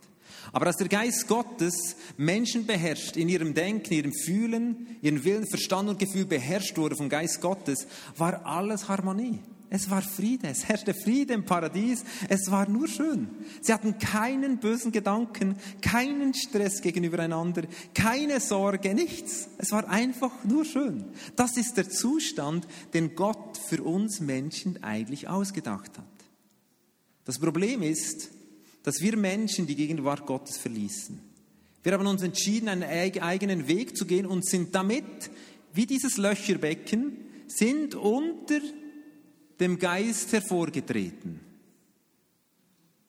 Aber 0.52 0.66
als 0.66 0.76
der 0.76 0.88
Geist 0.88 1.28
Gottes 1.28 1.96
Menschen 2.16 2.66
beherrscht, 2.66 3.16
in 3.16 3.28
ihrem 3.28 3.54
Denken, 3.54 3.92
ihrem 3.92 4.12
Fühlen, 4.12 4.96
ihren 5.02 5.24
Willen, 5.24 5.46
Verstand 5.46 5.88
und 5.88 5.98
Gefühl 5.98 6.24
beherrscht 6.24 6.78
wurde 6.78 6.96
vom 6.96 7.08
Geist 7.08 7.40
Gottes, 7.40 7.86
war 8.16 8.46
alles 8.46 8.88
Harmonie. 8.88 9.40
Es 9.70 9.90
war 9.90 10.00
Friede, 10.00 10.48
es 10.48 10.64
herrschte 10.66 10.94
Friede 10.94 11.34
im 11.34 11.44
Paradies, 11.44 12.02
es 12.28 12.50
war 12.50 12.68
nur 12.68 12.88
schön. 12.88 13.28
Sie 13.60 13.72
hatten 13.72 13.98
keinen 13.98 14.58
bösen 14.58 14.92
Gedanken, 14.92 15.56
keinen 15.82 16.32
Stress 16.32 16.80
gegenübereinander, 16.80 17.64
keine 17.92 18.40
Sorge, 18.40 18.94
nichts. 18.94 19.48
Es 19.58 19.70
war 19.72 19.86
einfach 19.88 20.32
nur 20.44 20.64
schön. 20.64 21.04
Das 21.36 21.58
ist 21.58 21.76
der 21.76 21.90
Zustand, 21.90 22.66
den 22.94 23.14
Gott 23.14 23.58
für 23.58 23.82
uns 23.82 24.20
Menschen 24.20 24.82
eigentlich 24.82 25.28
ausgedacht 25.28 25.98
hat. 25.98 26.06
Das 27.26 27.38
Problem 27.38 27.82
ist, 27.82 28.30
dass 28.84 29.02
wir 29.02 29.18
Menschen 29.18 29.66
die 29.66 29.76
Gegenwart 29.76 30.24
Gottes 30.24 30.56
verließen. 30.56 31.20
Wir 31.82 31.92
haben 31.92 32.06
uns 32.06 32.22
entschieden, 32.22 32.70
einen 32.70 32.84
eigenen 32.84 33.68
Weg 33.68 33.96
zu 33.98 34.06
gehen 34.06 34.24
und 34.24 34.46
sind 34.46 34.74
damit, 34.74 35.04
wie 35.74 35.84
dieses 35.84 36.16
Löcherbecken, 36.16 37.18
sind 37.46 37.94
unter 37.94 38.60
dem 39.60 39.78
Geist 39.78 40.32
hervorgetreten. 40.32 41.40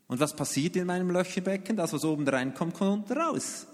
Und 0.07 0.19
was 0.19 0.35
passiert 0.35 0.75
in 0.75 0.87
meinem 0.87 1.11
Löcherbecken? 1.11 1.77
Das, 1.77 1.93
was 1.93 2.03
oben 2.03 2.27
reinkommt, 2.27 2.73
kommt 2.73 2.91
unten 3.09 3.13
raus. 3.13 3.67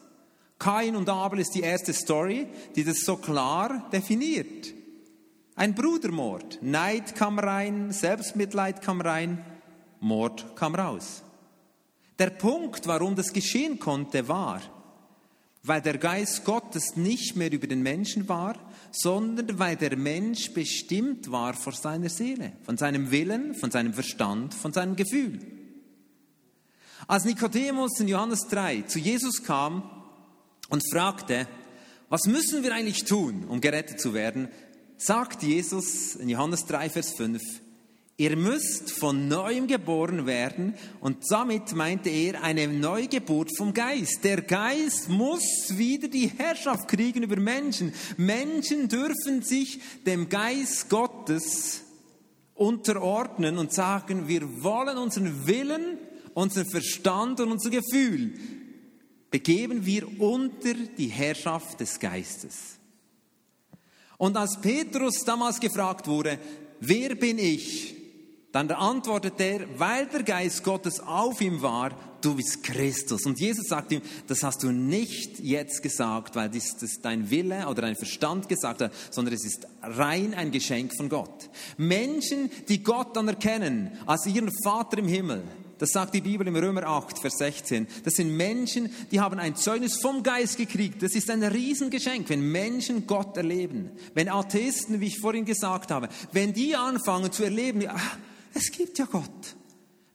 Kain 0.60 0.96
und 0.96 1.10
Abel 1.10 1.40
ist 1.40 1.56
die 1.56 1.62
erste 1.62 1.94
Story, 1.94 2.48
die 2.76 2.84
das 2.84 3.02
so 3.02 3.18
klar 3.18 3.90
definiert. 3.92 4.74
Ein 5.56 5.74
Brudermord. 5.74 6.60
Neid 6.62 7.16
kam 7.16 7.40
rein, 7.40 7.92
Selbstmitleid 7.92 8.82
kam 8.82 9.00
rein, 9.00 9.46
Mord 10.00 10.56
kam 10.56 10.76
raus. 10.76 11.24
Der 12.20 12.30
Punkt, 12.30 12.88
warum 12.88 13.16
das 13.16 13.32
geschehen 13.32 13.80
konnte, 13.80 14.28
war, 14.28 14.62
weil 15.68 15.82
der 15.82 15.98
Geist 15.98 16.46
Gottes 16.46 16.96
nicht 16.96 17.36
mehr 17.36 17.52
über 17.52 17.68
den 17.68 17.82
Menschen 17.82 18.30
war, 18.30 18.56
sondern 18.92 19.58
weil 19.58 19.76
der 19.76 19.98
Mensch 19.98 20.52
bestimmt 20.54 21.32
war 21.32 21.54
vor 21.54 21.74
seiner 21.74 22.10
Seele, 22.10 22.54
von 22.64 22.78
seinem 22.78 23.12
Willen, 23.12 23.56
von 23.56 23.72
seinem 23.72 23.94
Verstand, 23.94 24.54
von 24.54 24.74
seinem 24.74 24.96
Gefühl. 24.96 25.40
Als 27.08 27.26
Nikodemus 27.26 28.00
in 28.00 28.08
Johannes 28.08 28.48
3 28.50 28.84
zu 28.84 29.00
Jesus 29.00 29.44
kam 29.44 29.90
und 30.70 30.84
fragte, 30.92 31.48
was 32.10 32.26
müssen 32.26 32.64
wir 32.64 32.74
eigentlich 32.74 33.06
tun, 33.06 33.46
um 33.46 33.60
gerettet 33.60 34.00
zu 34.00 34.14
werden, 34.14 34.50
sagt 34.98 35.44
Jesus 35.44 36.16
in 36.16 36.30
Johannes 36.30 36.66
3, 36.66 36.90
Vers 36.90 37.14
5, 37.14 37.42
Ihr 38.18 38.38
müsst 38.38 38.92
von 38.92 39.28
neuem 39.28 39.68
geboren 39.68 40.26
werden 40.26 40.74
und 41.02 41.18
damit 41.30 41.74
meinte 41.74 42.10
er 42.10 42.42
eine 42.44 42.66
Neugeburt 42.66 43.50
vom 43.58 43.74
Geist. 43.74 44.24
Der 44.24 44.42
Geist 44.42 45.10
muss 45.10 45.78
wieder 45.78 46.08
die 46.08 46.28
Herrschaft 46.28 46.88
kriegen 46.88 47.24
über 47.24 47.36
Menschen. 47.36 47.94
Menschen 48.16 48.88
dürfen 48.88 49.42
sich 49.42 49.82
dem 50.06 50.30
Geist 50.30 50.90
Gottes 50.90 51.82
unterordnen 52.54 53.58
und 53.58 53.74
sagen, 53.74 54.30
wir 54.30 54.64
wollen 54.64 54.98
unseren 54.98 55.46
Willen, 55.46 55.98
unseren 56.34 56.70
Verstand 56.70 57.42
und 57.42 57.52
unser 57.52 57.70
Gefühl 57.70 58.34
begeben 59.30 59.86
wir 59.86 60.22
unter 60.22 60.74
die 60.74 61.08
Herrschaft 61.08 61.82
des 61.82 62.00
Geistes. 62.00 62.78
Und 64.18 64.38
als 64.38 64.62
Petrus 64.62 65.26
damals 65.26 65.60
gefragt 65.60 66.08
wurde, 66.08 66.40
wer 66.80 67.16
bin 67.16 67.38
ich? 67.38 68.05
Dann 68.56 68.72
antwortet 68.72 69.34
er, 69.42 69.66
weil 69.78 70.06
der 70.06 70.24
Geist 70.24 70.64
Gottes 70.64 71.02
auf 71.02 71.42
ihm 71.42 71.62
war, 71.62 71.92
du 72.22 72.36
bist 72.36 72.64
Christus. 72.64 73.26
Und 73.26 73.38
Jesus 73.38 73.68
sagt 73.68 73.92
ihm, 73.92 74.02
das 74.28 74.44
hast 74.44 74.64
du 74.64 74.72
nicht 74.72 75.42
jetzt 75.42 75.84
gesagt, 75.84 76.38
weil 76.38 76.50
das, 76.50 76.78
das 76.80 77.02
dein 77.02 77.30
Wille 77.30 77.68
oder 77.68 77.82
dein 77.82 77.98
Verstand 77.98 78.48
gesagt 78.48 78.82
hat, 78.82 78.94
sondern 79.12 79.34
es 79.34 79.44
ist 79.44 79.68
rein 79.82 80.34
ein 80.34 80.52
Geschenk 80.52 80.96
von 80.96 81.10
Gott. 81.10 81.50
Menschen, 81.76 82.50
die 82.70 82.82
Gott 82.82 83.18
anerkennen 83.18 83.92
als 84.06 84.26
ihren 84.26 84.50
Vater 84.64 85.00
im 85.00 85.10
Himmel, 85.10 85.44
das 85.78 85.90
sagt 85.90 86.14
die 86.14 86.22
Bibel 86.22 86.48
im 86.48 86.56
Römer 86.56 86.84
8, 86.84 87.20
Vers 87.20 87.40
16. 87.40 87.88
Das 88.06 88.14
sind 88.14 88.38
Menschen, 88.38 88.90
die 89.12 89.20
haben 89.20 89.38
ein 89.38 89.58
Zeugnis 89.58 90.00
vom 90.00 90.24
Geist 90.24 90.56
gekriegt. 90.56 91.04
Das 91.04 91.14
ist 91.14 91.30
ein 91.30 91.44
Riesengeschenk, 91.44 92.30
wenn 92.30 92.54
Menschen 92.54 93.06
Gott 93.06 93.36
erleben. 93.36 93.92
Wenn 94.14 94.30
Atheisten, 94.30 95.02
wie 95.02 95.08
ich 95.08 95.20
vorhin 95.20 95.44
gesagt 95.44 95.92
habe, 95.92 96.08
wenn 96.32 96.54
die 96.54 96.78
anfangen 96.78 97.34
zu 97.34 97.44
erleben, 97.44 97.84
ach, 97.90 98.18
es 98.56 98.72
gibt 98.72 98.98
ja 98.98 99.06
Gott. 99.06 99.56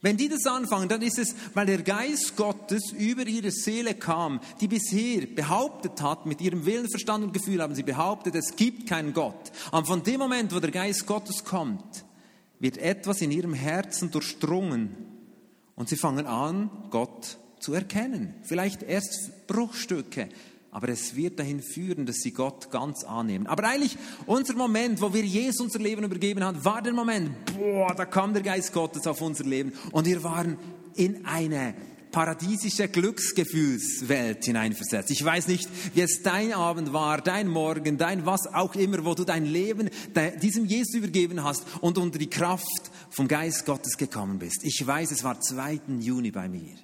Wenn 0.03 0.17
die 0.17 0.31
das 0.31 0.47
anfangen, 0.47 0.89
dann 0.89 1.03
ist 1.03 1.19
es, 1.19 1.35
weil 1.53 1.67
der 1.67 1.83
Geist 1.83 2.35
Gottes 2.35 2.93
über 2.93 3.27
ihre 3.27 3.51
Seele 3.51 3.95
kam, 3.95 4.41
die 4.61 4.67
bisher 4.67 5.27
behauptet 5.27 6.01
hat, 6.01 6.25
mit 6.25 6.41
ihrem 6.41 6.65
Willen, 6.65 6.89
Verstand 6.89 7.23
und 7.23 7.35
Gefühl 7.35 7.61
haben 7.61 7.75
sie 7.75 7.83
behauptet, 7.83 8.35
es 8.35 8.57
gibt 8.57 8.89
keinen 8.89 9.13
Gott. 9.13 9.53
Und 9.73 9.87
von 9.87 10.03
dem 10.03 10.19
Moment, 10.19 10.55
wo 10.55 10.59
der 10.59 10.71
Geist 10.71 11.07
Gottes 11.07 11.45
kommt, 11.45 12.07
wird 12.59 12.79
etwas 12.79 13.21
in 13.21 13.31
ihrem 13.31 13.53
Herzen 13.53 14.11
durchdrungen 14.11 14.97
und 15.77 15.91
sie 15.91 15.97
fangen 15.97 16.27
an, 16.27 16.71
Gott 16.91 17.37
zu 17.59 17.75
erkennen. 17.75 18.35
Vielleicht 18.43 18.83
erst 18.83 19.47
Bruchstücke, 19.47 20.31
aber 20.73 20.89
es 20.89 21.17
wird 21.17 21.39
dahin 21.39 21.63
führen, 21.63 22.07
dass 22.07 22.17
sie 22.17 22.33
Gott 22.33 22.71
ganz 22.71 23.05
annehmen. 23.05 23.47
Aber 23.47 23.65
eigentlich, 23.65 23.97
unser 24.27 24.55
Moment, 24.55 25.01
wo 25.01 25.13
wir 25.13 25.25
Jesus 25.25 25.61
unser 25.61 25.79
Leben 25.79 26.05
übergeben 26.05 26.45
haben, 26.45 26.65
war 26.65 26.83
der 26.83 26.93
Moment, 26.93 27.31
boah, 27.57 27.95
da 27.95 28.05
kam 28.05 28.33
der 28.33 28.43
Geist 28.43 28.73
Gottes 28.73 29.07
auf 29.07 29.21
unser 29.21 29.45
Leben 29.45 29.73
und 29.93 30.07
wir 30.07 30.23
waren 30.23 30.57
in 30.95 31.27
eine 31.27 31.75
paradiesische 32.11 32.89
Glücksgefühlswelt 32.89 34.45
hineinversetzt. 34.45 35.11
Ich 35.11 35.25
weiß 35.25 35.49
nicht, 35.49 35.69
wie 35.95 36.01
es 36.01 36.23
dein 36.23 36.53
Abend 36.53 36.93
war, 36.93 37.21
dein 37.21 37.49
Morgen, 37.49 37.99
dein 37.99 38.27
was 38.27 38.47
auch 38.47 38.75
immer, 38.75 39.05
wo 39.05 39.15
du 39.15 39.25
dein 39.25 39.45
Leben 39.45 39.91
diesem 40.43 40.67
Jesus 40.67 40.95
übergeben 40.95 41.45
hast 41.45 41.65
und 41.81 41.99
unter 41.99 42.19
die 42.19 42.31
Kraft 42.31 42.91
vom 43.11 43.29
Geist 43.29 43.67
Gottes 43.67 43.97
gekommen 43.97 44.39
bist. 44.39 44.65
Ich 44.65 44.85
weiß, 44.85 45.11
es 45.13 45.25
war 45.25 45.41
2. 45.41 45.81
Juni 46.01 46.31
bei 46.31 46.49
mir. 46.49 46.75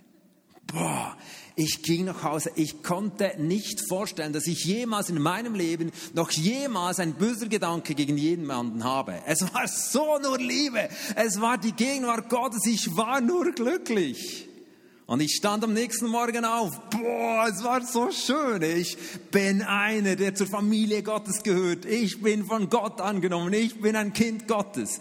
Boah, 0.66 1.16
ich 1.58 1.82
ging 1.82 2.04
nach 2.04 2.22
Hause. 2.22 2.50
Ich 2.54 2.82
konnte 2.82 3.32
nicht 3.38 3.80
vorstellen, 3.88 4.34
dass 4.34 4.46
ich 4.46 4.66
jemals 4.66 5.08
in 5.08 5.20
meinem 5.20 5.54
Leben 5.54 5.90
noch 6.12 6.30
jemals 6.30 7.00
ein 7.00 7.14
böser 7.14 7.46
Gedanke 7.46 7.94
gegen 7.94 8.18
jemanden 8.18 8.84
habe. 8.84 9.14
Es 9.25 9.42
war 9.54 9.66
so 9.66 10.18
nur 10.18 10.38
Liebe. 10.38 10.90
Es 11.14 11.40
war 11.40 11.56
die 11.56 11.72
Gegenwart 11.72 12.28
Gottes. 12.28 12.66
Ich 12.66 12.94
war 12.94 13.22
nur 13.22 13.52
glücklich. 13.52 14.46
Und 15.06 15.20
ich 15.20 15.36
stand 15.36 15.64
am 15.64 15.72
nächsten 15.72 16.08
Morgen 16.08 16.44
auf. 16.44 16.78
Boah, 16.90 17.46
es 17.48 17.64
war 17.64 17.80
so 17.80 18.10
schön. 18.10 18.60
Ich 18.60 18.98
bin 19.30 19.62
einer, 19.62 20.14
der 20.16 20.34
zur 20.34 20.48
Familie 20.48 21.02
Gottes 21.02 21.42
gehört. 21.42 21.86
Ich 21.86 22.20
bin 22.20 22.44
von 22.44 22.68
Gott 22.68 23.00
angenommen. 23.00 23.54
Ich 23.54 23.80
bin 23.80 23.96
ein 23.96 24.12
Kind 24.12 24.46
Gottes. 24.46 25.00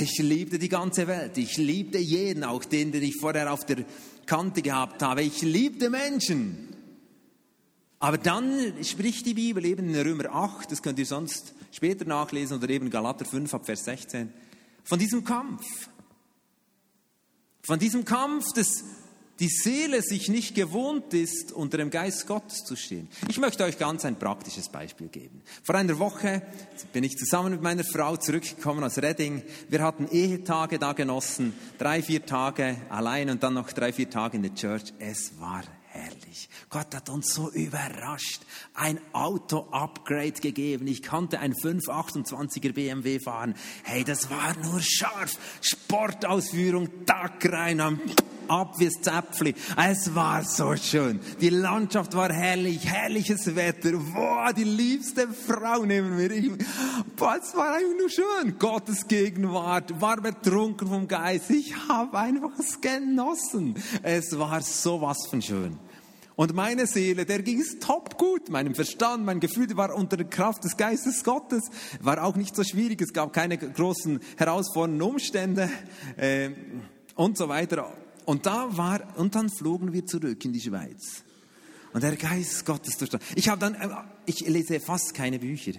Ich 0.00 0.16
liebte 0.18 0.58
die 0.58 0.68
ganze 0.70 1.08
Welt. 1.08 1.36
Ich 1.36 1.58
liebte 1.58 1.98
jeden, 1.98 2.44
auch 2.44 2.64
den, 2.64 2.90
den 2.90 3.02
ich 3.02 3.16
vorher 3.16 3.52
auf 3.52 3.66
der 3.66 3.84
Kante 4.30 4.62
gehabt 4.62 5.02
habe. 5.02 5.22
Ich 5.22 5.42
liebte 5.42 5.90
Menschen. 5.90 6.68
Aber 7.98 8.16
dann 8.16 8.84
spricht 8.84 9.26
die 9.26 9.34
Bibel 9.34 9.64
eben 9.64 9.92
in 9.92 10.00
Römer 10.00 10.32
8, 10.32 10.70
das 10.70 10.82
könnt 10.82 11.00
ihr 11.00 11.06
sonst 11.06 11.52
später 11.72 12.04
nachlesen, 12.04 12.58
oder 12.58 12.70
eben 12.70 12.90
Galater 12.90 13.24
5 13.24 13.52
ab 13.52 13.66
Vers 13.66 13.84
16, 13.86 14.32
von 14.84 15.00
diesem 15.00 15.24
Kampf. 15.24 15.66
Von 17.62 17.80
diesem 17.80 18.04
Kampf 18.04 18.44
des 18.54 18.84
die 19.40 19.48
Seele 19.48 20.02
sich 20.02 20.28
nicht 20.28 20.54
gewohnt 20.54 21.14
ist, 21.14 21.52
unter 21.52 21.78
dem 21.78 21.90
Geist 21.90 22.26
Gottes 22.26 22.62
zu 22.64 22.76
stehen. 22.76 23.08
Ich 23.28 23.38
möchte 23.38 23.64
euch 23.64 23.78
ganz 23.78 24.04
ein 24.04 24.18
praktisches 24.18 24.68
Beispiel 24.68 25.08
geben. 25.08 25.42
Vor 25.62 25.74
einer 25.74 25.98
Woche 25.98 26.42
bin 26.92 27.04
ich 27.04 27.16
zusammen 27.16 27.52
mit 27.52 27.62
meiner 27.62 27.84
Frau 27.84 28.16
zurückgekommen 28.16 28.84
aus 28.84 28.98
Redding. 28.98 29.42
Wir 29.68 29.82
hatten 29.82 30.06
Ehetage 30.08 30.78
da 30.78 30.92
genossen, 30.92 31.54
drei, 31.78 32.02
vier 32.02 32.24
Tage 32.26 32.76
allein 32.90 33.30
und 33.30 33.42
dann 33.42 33.54
noch 33.54 33.72
drei, 33.72 33.92
vier 33.92 34.10
Tage 34.10 34.36
in 34.36 34.42
der 34.42 34.54
Church. 34.54 34.92
Es 34.98 35.32
war 35.40 35.62
herrlich. 35.92 36.48
Gott 36.68 36.94
hat 36.94 37.08
uns 37.08 37.34
so 37.34 37.50
überrascht. 37.50 38.42
Ein 38.74 39.00
Auto-Upgrade 39.12 40.40
gegeben. 40.40 40.86
Ich 40.86 41.02
konnte 41.02 41.40
ein 41.40 41.54
528er 41.54 42.72
BMW 42.72 43.18
fahren. 43.20 43.54
Hey, 43.84 44.04
das 44.04 44.30
war 44.30 44.56
nur 44.62 44.80
scharf. 44.80 45.32
Sportausführung, 45.60 47.04
Tag 47.06 47.44
rein, 47.52 47.80
ab 48.50 48.74
wie 48.78 48.88
Zäpfli. 48.88 49.54
Es 49.76 50.14
war 50.14 50.44
so 50.44 50.74
schön. 50.76 51.20
Die 51.40 51.50
Landschaft 51.50 52.14
war 52.14 52.32
herrlich, 52.32 52.84
herrliches 52.86 53.54
Wetter. 53.54 53.92
Boah, 53.92 54.52
die 54.52 54.64
liebste 54.64 55.28
Frau 55.28 55.84
neben 55.84 56.16
mir. 56.16 56.30
Ich, 56.32 56.50
es 57.20 57.54
war 57.54 57.74
einfach 57.74 57.98
nur 57.98 58.08
schön. 58.08 58.58
Gottes 58.58 59.06
Gegenwart, 59.06 60.00
war 60.00 60.20
betrunken 60.20 60.88
vom 60.88 61.06
Geist. 61.06 61.50
Ich 61.50 61.74
habe 61.88 62.18
einfach 62.18 62.58
es 62.58 62.80
genossen. 62.80 63.74
Es 64.02 64.38
war 64.38 64.62
sowas 64.62 65.26
von 65.28 65.42
schön. 65.42 65.78
Und 66.36 66.54
meine 66.54 66.86
Seele, 66.86 67.26
der 67.26 67.42
ging 67.42 67.60
es 67.60 67.78
top 67.78 68.16
gut. 68.16 68.48
Meinem 68.48 68.74
Verstand, 68.74 69.26
mein 69.26 69.40
Gefühl 69.40 69.76
war 69.76 69.94
unter 69.94 70.16
der 70.16 70.26
Kraft 70.26 70.64
des 70.64 70.76
Geistes 70.76 71.22
Gottes. 71.22 71.64
War 72.00 72.24
auch 72.24 72.36
nicht 72.36 72.56
so 72.56 72.64
schwierig. 72.64 73.02
Es 73.02 73.12
gab 73.12 73.34
keine 73.34 73.58
großen 73.58 74.20
herausfordernden 74.38 75.02
Umstände 75.02 75.68
äh, 76.16 76.50
und 77.14 77.36
so 77.36 77.48
weiter. 77.48 77.92
Und 78.24 78.46
da 78.46 78.68
war, 78.70 79.02
und 79.18 79.34
dann 79.34 79.50
flogen 79.50 79.92
wir 79.92 80.06
zurück 80.06 80.42
in 80.44 80.54
die 80.54 80.60
Schweiz. 80.60 81.24
Und 81.92 82.02
der 82.02 82.16
Geist 82.16 82.64
Gottes 82.64 82.96
durchstand. 82.96 83.22
Ich 83.34 83.46
dann, 83.46 83.74
äh, 83.74 83.88
ich 84.24 84.40
lese 84.48 84.80
fast 84.80 85.12
keine 85.12 85.38
Bücher 85.38 85.72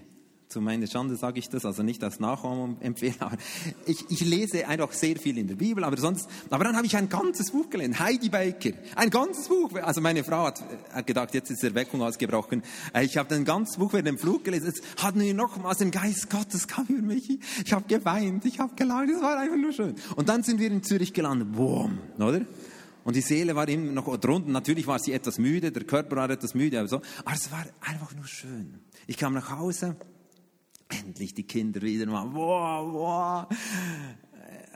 zu 0.51 0.61
meiner 0.61 0.87
Schande 0.87 1.15
sage 1.15 1.39
ich 1.39 1.49
das, 1.49 1.65
also 1.65 1.81
nicht 1.81 2.03
als 2.03 2.19
Nachahmung 2.19 2.79
empfehlen, 2.81 3.15
aber 3.19 3.37
ich, 3.85 4.05
ich 4.09 4.21
lese 4.21 4.67
einfach 4.67 4.91
sehr 4.91 5.15
viel 5.15 5.37
in 5.37 5.47
der 5.47 5.55
Bibel, 5.55 5.83
aber 5.83 5.97
sonst, 5.97 6.27
aber 6.49 6.63
dann 6.63 6.75
habe 6.75 6.85
ich 6.85 6.95
ein 6.95 7.09
ganzes 7.09 7.51
Buch 7.51 7.69
gelesen, 7.69 7.99
Heidi 7.99 8.29
Baker, 8.29 8.71
ein 8.95 9.09
ganzes 9.09 9.47
Buch, 9.47 9.73
also 9.81 10.01
meine 10.01 10.23
Frau 10.23 10.45
hat, 10.45 10.61
hat 10.91 11.07
gedacht, 11.07 11.33
jetzt 11.33 11.49
ist 11.49 11.63
Erweckung 11.63 12.01
ausgebrochen, 12.01 12.63
äh, 12.93 13.05
ich 13.05 13.17
habe 13.17 13.33
ein 13.33 13.45
ganzes 13.45 13.77
Buch 13.77 13.93
während 13.93 14.07
dem 14.07 14.17
Flug 14.17 14.43
gelesen, 14.43 14.67
jetzt 14.67 14.83
hatten 15.01 15.21
wir 15.21 15.33
nochmals 15.33 15.79
den 15.79 15.91
Geist 15.91 16.29
Gottes 16.29 16.67
kam 16.67 16.85
über 16.87 17.01
mich, 17.01 17.39
ich 17.65 17.73
habe 17.73 17.85
geweint, 17.87 18.45
ich 18.45 18.59
habe 18.59 18.75
gelacht, 18.75 19.09
es 19.09 19.21
war 19.21 19.37
einfach 19.39 19.57
nur 19.57 19.71
schön. 19.71 19.95
Und 20.15 20.29
dann 20.29 20.43
sind 20.43 20.59
wir 20.59 20.67
in 20.67 20.83
Zürich 20.83 21.13
gelandet, 21.13 21.53
boom, 21.53 21.99
oder? 22.19 22.41
Und 23.03 23.15
die 23.15 23.21
Seele 23.21 23.55
war 23.55 23.67
immer 23.67 23.91
noch 23.91 24.15
drunten. 24.17 24.51
Natürlich 24.51 24.87
war 24.87 24.99
sie 24.99 25.13
etwas 25.13 25.37
müde, 25.37 25.71
der 25.71 25.83
Körper 25.83 26.17
war 26.17 26.29
etwas 26.29 26.53
müde, 26.53 26.79
aber 26.79 26.87
so. 26.87 27.01
Aber 27.25 27.35
es 27.35 27.51
war 27.51 27.65
einfach 27.81 28.13
nur 28.15 28.27
schön. 28.27 28.79
Ich 29.07 29.17
kam 29.17 29.33
nach 29.33 29.49
Hause, 29.49 29.95
endlich 30.91 31.33
die 31.33 31.43
Kinder 31.43 31.81
wieder 31.81 32.05
mal, 32.05 32.27
wow, 32.33 32.93
wow. 32.93 33.57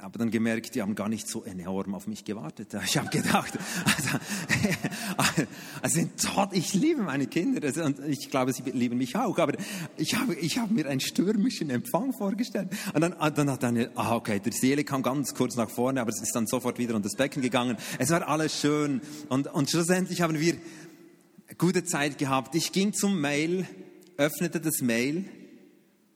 Aber 0.05 0.19
dann 0.19 0.29
gemerkt, 0.29 0.75
die 0.75 0.83
haben 0.83 0.93
gar 0.93 1.09
nicht 1.09 1.27
so 1.27 1.43
enorm 1.43 1.95
auf 1.95 2.05
mich 2.05 2.23
gewartet. 2.23 2.75
Ich 2.85 2.95
habe 2.97 3.09
gedacht, 3.09 3.57
also, 3.85 5.47
also 6.05 6.49
ich 6.51 6.73
liebe 6.75 7.01
meine 7.01 7.25
Kinder 7.25 7.65
also, 7.65 7.83
und 7.83 7.99
ich 8.07 8.29
glaube, 8.29 8.53
sie 8.53 8.61
lieben 8.69 8.97
mich 8.97 9.15
auch. 9.15 9.37
Aber 9.39 9.53
ich 9.97 10.15
habe, 10.15 10.35
ich 10.35 10.59
habe 10.59 10.71
mir 10.73 10.87
einen 10.87 10.99
stürmischen 10.99 11.71
Empfang 11.71 12.13
vorgestellt. 12.13 12.69
Und 12.93 13.01
dann, 13.01 13.15
dann 13.33 13.49
hat 13.49 13.63
eine, 13.63 13.89
ah, 13.95 14.15
okay, 14.15 14.39
die 14.39 14.51
Seele 14.51 14.83
kam 14.83 15.01
ganz 15.01 15.33
kurz 15.33 15.55
nach 15.55 15.71
vorne, 15.71 16.01
aber 16.01 16.11
es 16.11 16.21
ist 16.21 16.35
dann 16.35 16.45
sofort 16.45 16.77
wieder 16.77 16.95
unter 16.95 17.09
das 17.09 17.17
Becken 17.17 17.41
gegangen. 17.41 17.75
Es 17.97 18.11
war 18.11 18.27
alles 18.27 18.59
schön. 18.59 19.01
Und, 19.29 19.47
und 19.47 19.71
schlussendlich 19.71 20.21
haben 20.21 20.39
wir 20.39 20.55
gute 21.57 21.83
Zeit 21.83 22.19
gehabt. 22.19 22.53
Ich 22.53 22.71
ging 22.71 22.93
zum 22.93 23.19
Mail, 23.19 23.67
öffnete 24.17 24.61
das 24.61 24.81
Mail 24.81 25.25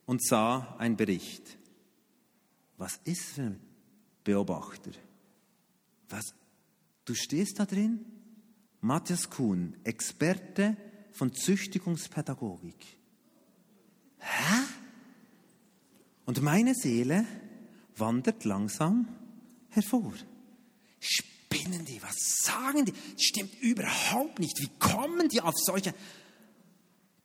und 0.09 0.25
sah 0.25 0.75
einen 0.79 0.97
Bericht. 0.97 1.59
Was 2.77 2.99
ist 3.03 3.25
für 3.25 3.43
ein 3.43 3.61
Beobachter? 4.23 4.89
Was? 6.09 6.33
Du 7.05 7.13
stehst 7.13 7.59
da 7.59 7.65
drin? 7.67 8.03
Matthias 8.81 9.29
Kuhn, 9.29 9.77
Experte 9.83 10.75
von 11.11 11.31
Züchtigungspädagogik. 11.31 12.97
Hä? 14.17 14.63
Und 16.25 16.41
meine 16.41 16.73
Seele 16.73 17.23
wandert 17.95 18.45
langsam 18.45 19.07
hervor. 19.69 20.13
Spinnen 20.99 21.85
die? 21.85 22.01
Was 22.01 22.15
sagen 22.45 22.85
die? 22.85 22.93
Stimmt 23.15 23.61
überhaupt 23.61 24.39
nicht. 24.39 24.59
Wie 24.59 24.71
kommen 24.79 25.29
die 25.29 25.41
auf 25.41 25.53
solche... 25.55 25.93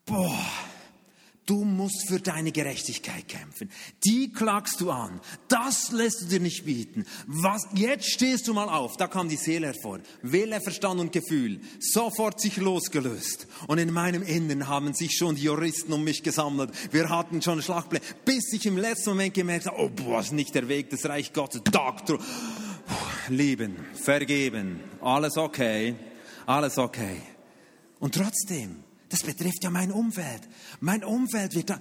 Boah. 0.05 0.74
Du 1.47 1.65
musst 1.65 2.09
für 2.09 2.21
deine 2.21 2.53
Gerechtigkeit 2.53 3.29
kämpfen. 3.29 3.71
Die 4.05 4.33
klagst 4.33 4.81
du 4.81 4.91
an. 4.91 5.21
Das 5.49 5.93
lässt 5.93 6.23
du 6.23 6.27
dir 6.27 6.41
nicht 6.41 6.65
bieten. 6.65 7.05
Was, 7.27 7.67
jetzt 7.75 8.11
stehst 8.11 8.49
du 8.49 8.55
mal 8.55 8.69
auf. 8.69 8.97
Da 8.97 9.09
kam 9.09 9.29
die 9.29 9.37
Seele 9.37 9.67
hervor. 9.67 10.01
Wille, 10.23 10.63
Verstand 10.63 11.01
und 11.01 11.13
Gefühl. 11.13 11.61
Sofort 11.81 12.41
sich 12.41 12.57
losgelöst. 12.57 13.47
Und 13.67 13.77
in 13.77 13.93
meinem 13.93 14.23
Innern 14.23 14.69
haben 14.69 14.95
sich 14.95 15.19
schon 15.19 15.35
die 15.35 15.43
Juristen 15.43 15.93
um 15.93 16.03
mich 16.03 16.23
gesammelt. 16.23 16.71
Wir 16.93 17.11
hatten 17.11 17.43
schon 17.43 17.61
Schlagpläne. 17.61 18.05
Bis 18.25 18.51
ich 18.55 18.65
im 18.65 18.79
letzten 18.79 19.11
Moment 19.11 19.35
gemerkt 19.35 19.67
habe, 19.67 19.77
oh, 19.79 19.91
boah, 19.91 20.21
ist 20.21 20.33
nicht 20.33 20.55
der 20.55 20.69
Weg 20.69 20.89
des 20.89 21.07
Reich 21.07 21.35
Gottes. 21.35 21.61
Doktor. 21.65 22.19
Lieben, 23.29 23.77
vergeben. 23.95 24.81
Alles 25.03 25.37
okay. 25.37 25.95
Alles 26.47 26.79
okay. 26.79 27.21
Und 28.01 28.15
trotzdem, 28.15 28.85
das 29.09 29.23
betrifft 29.23 29.63
ja 29.63 29.71
mein 29.71 29.93
Umfeld. 29.93 30.43
Mein 30.81 31.05
Umfeld 31.05 31.55
wird 31.55 31.71
da. 31.71 31.81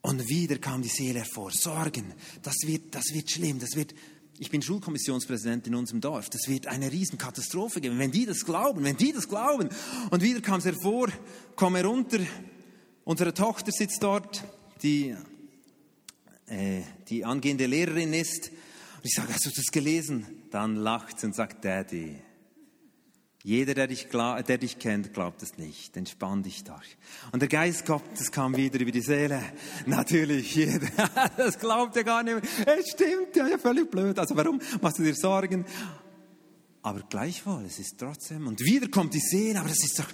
Und 0.00 0.28
wieder 0.28 0.58
kam 0.58 0.82
die 0.82 0.88
Seele 0.88 1.20
hervor. 1.20 1.50
Sorgen, 1.50 2.14
das 2.42 2.54
wird, 2.64 2.94
das 2.94 3.12
wird 3.12 3.30
schlimm, 3.30 3.58
das 3.58 3.74
wird, 3.74 3.94
ich 4.38 4.50
bin 4.50 4.62
Schulkommissionspräsident 4.62 5.66
in 5.66 5.74
unserem 5.74 6.00
Dorf. 6.00 6.30
Das 6.30 6.48
wird 6.48 6.66
eine 6.66 6.92
Riesenkatastrophe 6.92 7.80
geben, 7.80 7.98
wenn 7.98 8.12
die 8.12 8.24
das 8.24 8.44
glauben, 8.44 8.84
wenn 8.84 8.96
die 8.96 9.12
das 9.12 9.28
glauben. 9.28 9.68
Und 10.10 10.22
wieder 10.22 10.40
kam 10.40 10.60
es 10.60 10.64
hervor, 10.64 11.08
komm 11.56 11.74
herunter. 11.74 12.20
Unsere 13.04 13.34
Tochter 13.34 13.72
sitzt 13.72 14.02
dort, 14.02 14.44
die, 14.82 15.16
äh, 16.46 16.82
die 17.08 17.24
angehende 17.24 17.66
Lehrerin 17.66 18.12
ist. 18.12 18.50
Und 18.98 19.04
ich 19.04 19.14
sage, 19.14 19.32
hast 19.32 19.46
du 19.46 19.50
das 19.50 19.66
gelesen? 19.72 20.26
Dann 20.50 20.76
lacht 20.76 21.18
sie 21.20 21.26
und 21.26 21.34
sagt, 21.34 21.64
Daddy, 21.64 22.16
jeder, 23.48 23.72
der 23.72 23.86
dich, 23.86 24.08
der 24.10 24.58
dich 24.58 24.78
kennt, 24.78 25.14
glaubt 25.14 25.42
es 25.42 25.56
nicht. 25.56 25.96
Entspann 25.96 26.42
dich 26.42 26.64
doch. 26.64 26.82
Und 27.32 27.40
der 27.40 27.48
Geist 27.48 27.86
Gottes 27.86 28.30
kam 28.30 28.54
wieder 28.54 28.78
über 28.78 28.90
die 28.90 29.00
Seele. 29.00 29.42
Natürlich, 29.86 30.54
jeder. 30.54 30.86
Das 31.38 31.58
glaubt 31.58 31.96
er 31.96 32.04
gar 32.04 32.22
nicht 32.22 32.34
mehr. 32.34 32.78
Es 32.78 32.90
stimmt, 32.90 33.34
ja, 33.34 33.48
ja, 33.48 33.56
völlig 33.56 33.90
blöd. 33.90 34.18
Also 34.18 34.36
warum 34.36 34.60
machst 34.82 34.98
du 34.98 35.02
dir 35.02 35.14
Sorgen? 35.14 35.64
Aber 36.82 37.00
gleichwohl, 37.08 37.64
es 37.64 37.78
ist 37.78 37.96
trotzdem. 37.98 38.46
Und 38.46 38.60
wieder 38.60 38.88
kommt 38.88 39.14
die 39.14 39.20
Seele, 39.20 39.60
aber 39.60 39.70
das 39.70 39.82
ist 39.82 39.98
doch... 39.98 40.08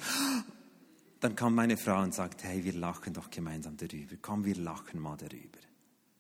Dann 1.19 1.35
kam 1.35 1.57
meine 1.57 1.77
Frau 1.77 2.03
und 2.03 2.15
sagt, 2.15 2.45
hey, 2.45 2.65
wir 2.65 2.75
lachen 2.75 3.15
doch 3.15 3.31
gemeinsam 3.31 3.77
darüber. 3.77 4.15
Komm, 4.23 4.45
wir 4.45 4.55
lachen 4.55 5.01
mal 5.01 5.17
darüber. 5.17 5.59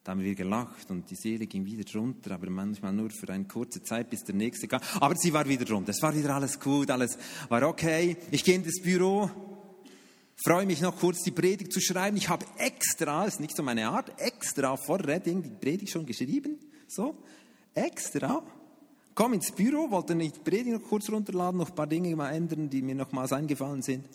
Da 0.05 0.12
haben 0.12 0.21
wir 0.21 0.35
gelacht 0.35 0.90
und 0.90 1.11
die 1.11 1.14
Seele 1.14 1.47
ging 1.47 1.64
wieder 1.64 1.83
drunter, 1.83 2.33
aber 2.33 2.51
manchmal 2.51 2.93
nur 2.93 3.09
für 3.09 3.27
eine 3.31 3.47
kurze 3.47 3.83
Zeit, 3.83 4.11
bis 4.11 4.23
der 4.23 4.35
nächste 4.35 4.69
kam. 4.69 4.83
Aber 5.01 5.17
sie 5.17 5.33
war 5.33 5.49
wieder 5.49 5.64
drunter. 5.64 5.93
Es 5.93 6.03
war 6.03 6.14
wieder 6.14 6.35
alles 6.35 6.61
gut, 6.61 6.90
alles 6.90 7.17
war 7.49 7.67
okay. 7.67 8.19
Ich 8.31 8.45
gehe 8.45 8.55
in 8.55 8.64
das 8.64 8.83
Büro, 8.83 9.31
freue 10.45 10.67
mich 10.67 10.83
noch 10.83 10.99
kurz 10.99 11.23
die 11.23 11.31
Predigt 11.31 11.73
zu 11.73 11.81
schreiben. 11.81 12.19
Ich 12.19 12.29
habe 12.29 12.45
extra, 12.59 13.25
ist 13.25 13.40
nicht 13.40 13.57
so 13.57 13.62
meine 13.62 13.88
Art, 13.88 14.12
extra 14.21 14.77
vor 14.77 15.01
Redding 15.03 15.43
die 15.43 15.49
Predigt 15.49 15.93
schon 15.93 16.05
geschrieben. 16.05 16.59
So, 16.87 17.17
extra. 17.73 18.43
Komm 19.14 19.33
ins 19.33 19.53
Büro, 19.53 19.90
wollte 19.90 20.14
nicht 20.14 20.37
die 20.37 20.40
Predigt 20.40 20.83
noch 20.83 20.83
kurz 20.83 21.09
runterladen, 21.09 21.57
noch 21.59 21.71
ein 21.71 21.75
paar 21.75 21.87
Dinge 21.87 22.14
mal 22.14 22.31
ändern, 22.31 22.69
die 22.69 22.83
mir 22.83 22.95
nochmals 22.95 23.33
eingefallen 23.33 23.81
sind. 23.81 24.07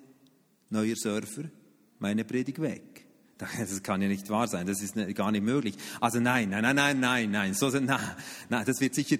Neuer 0.69 0.95
Surfer, 0.95 1.45
meine 1.97 2.25
Predigt 2.25 2.62
weg. 2.62 2.84
Das 3.39 3.82
kann 3.84 4.02
ja 4.02 4.10
nicht 4.10 4.30
wahr 4.30 4.49
sein, 4.49 4.67
das 4.67 4.82
ist 4.82 4.95
gar 5.15 5.32
nicht 5.32 5.45
möglich. 5.45 5.75
Also 6.02 6.19
nein, 6.19 6.49
nein, 6.49 6.62
nein, 6.62 6.75
nein, 6.75 6.99
nein, 6.99 7.32
nein, 7.32 7.54
so, 7.54 7.69
nein, 7.69 7.97
nein, 8.49 8.65
das 8.65 8.82
wird 8.82 8.93
sicher, 8.93 9.15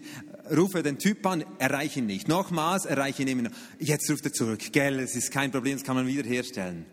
rufe 0.52 0.84
den 0.84 1.00
Typ 1.00 1.26
an, 1.26 1.46
erreiche 1.58 2.00
ihn 2.00 2.06
nicht. 2.06 2.28
Nochmals, 2.28 2.84
erreiche 2.84 3.22
ihn 3.22 3.30
immer 3.30 3.44
noch. 3.44 3.52
Jetzt 3.80 4.12
ruft 4.12 4.26
er 4.26 4.34
zurück, 4.34 4.74
gell, 4.74 5.00
es 5.00 5.16
ist 5.16 5.32
kein 5.32 5.52
Problem, 5.52 5.78
das 5.78 5.86
kann 5.86 5.96
man 5.96 6.06
wiederherstellen. 6.06 6.86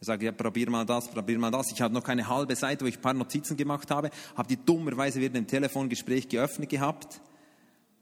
Er 0.00 0.04
sagt, 0.04 0.24
ja, 0.24 0.32
probier 0.32 0.68
mal 0.68 0.84
das, 0.84 1.08
probier 1.08 1.38
mal 1.38 1.52
das. 1.52 1.70
Ich 1.72 1.80
habe 1.80 1.94
noch 1.94 2.02
keine 2.02 2.28
halbe 2.28 2.56
Seite, 2.56 2.84
wo 2.84 2.88
ich 2.88 2.96
ein 2.96 3.02
paar 3.02 3.14
Notizen 3.14 3.56
gemacht 3.56 3.92
habe, 3.92 4.10
habe 4.36 4.48
die 4.48 4.56
dummerweise 4.56 5.20
wieder 5.20 5.38
im 5.38 5.46
Telefongespräch 5.46 6.28
geöffnet 6.28 6.70
gehabt. 6.70 7.20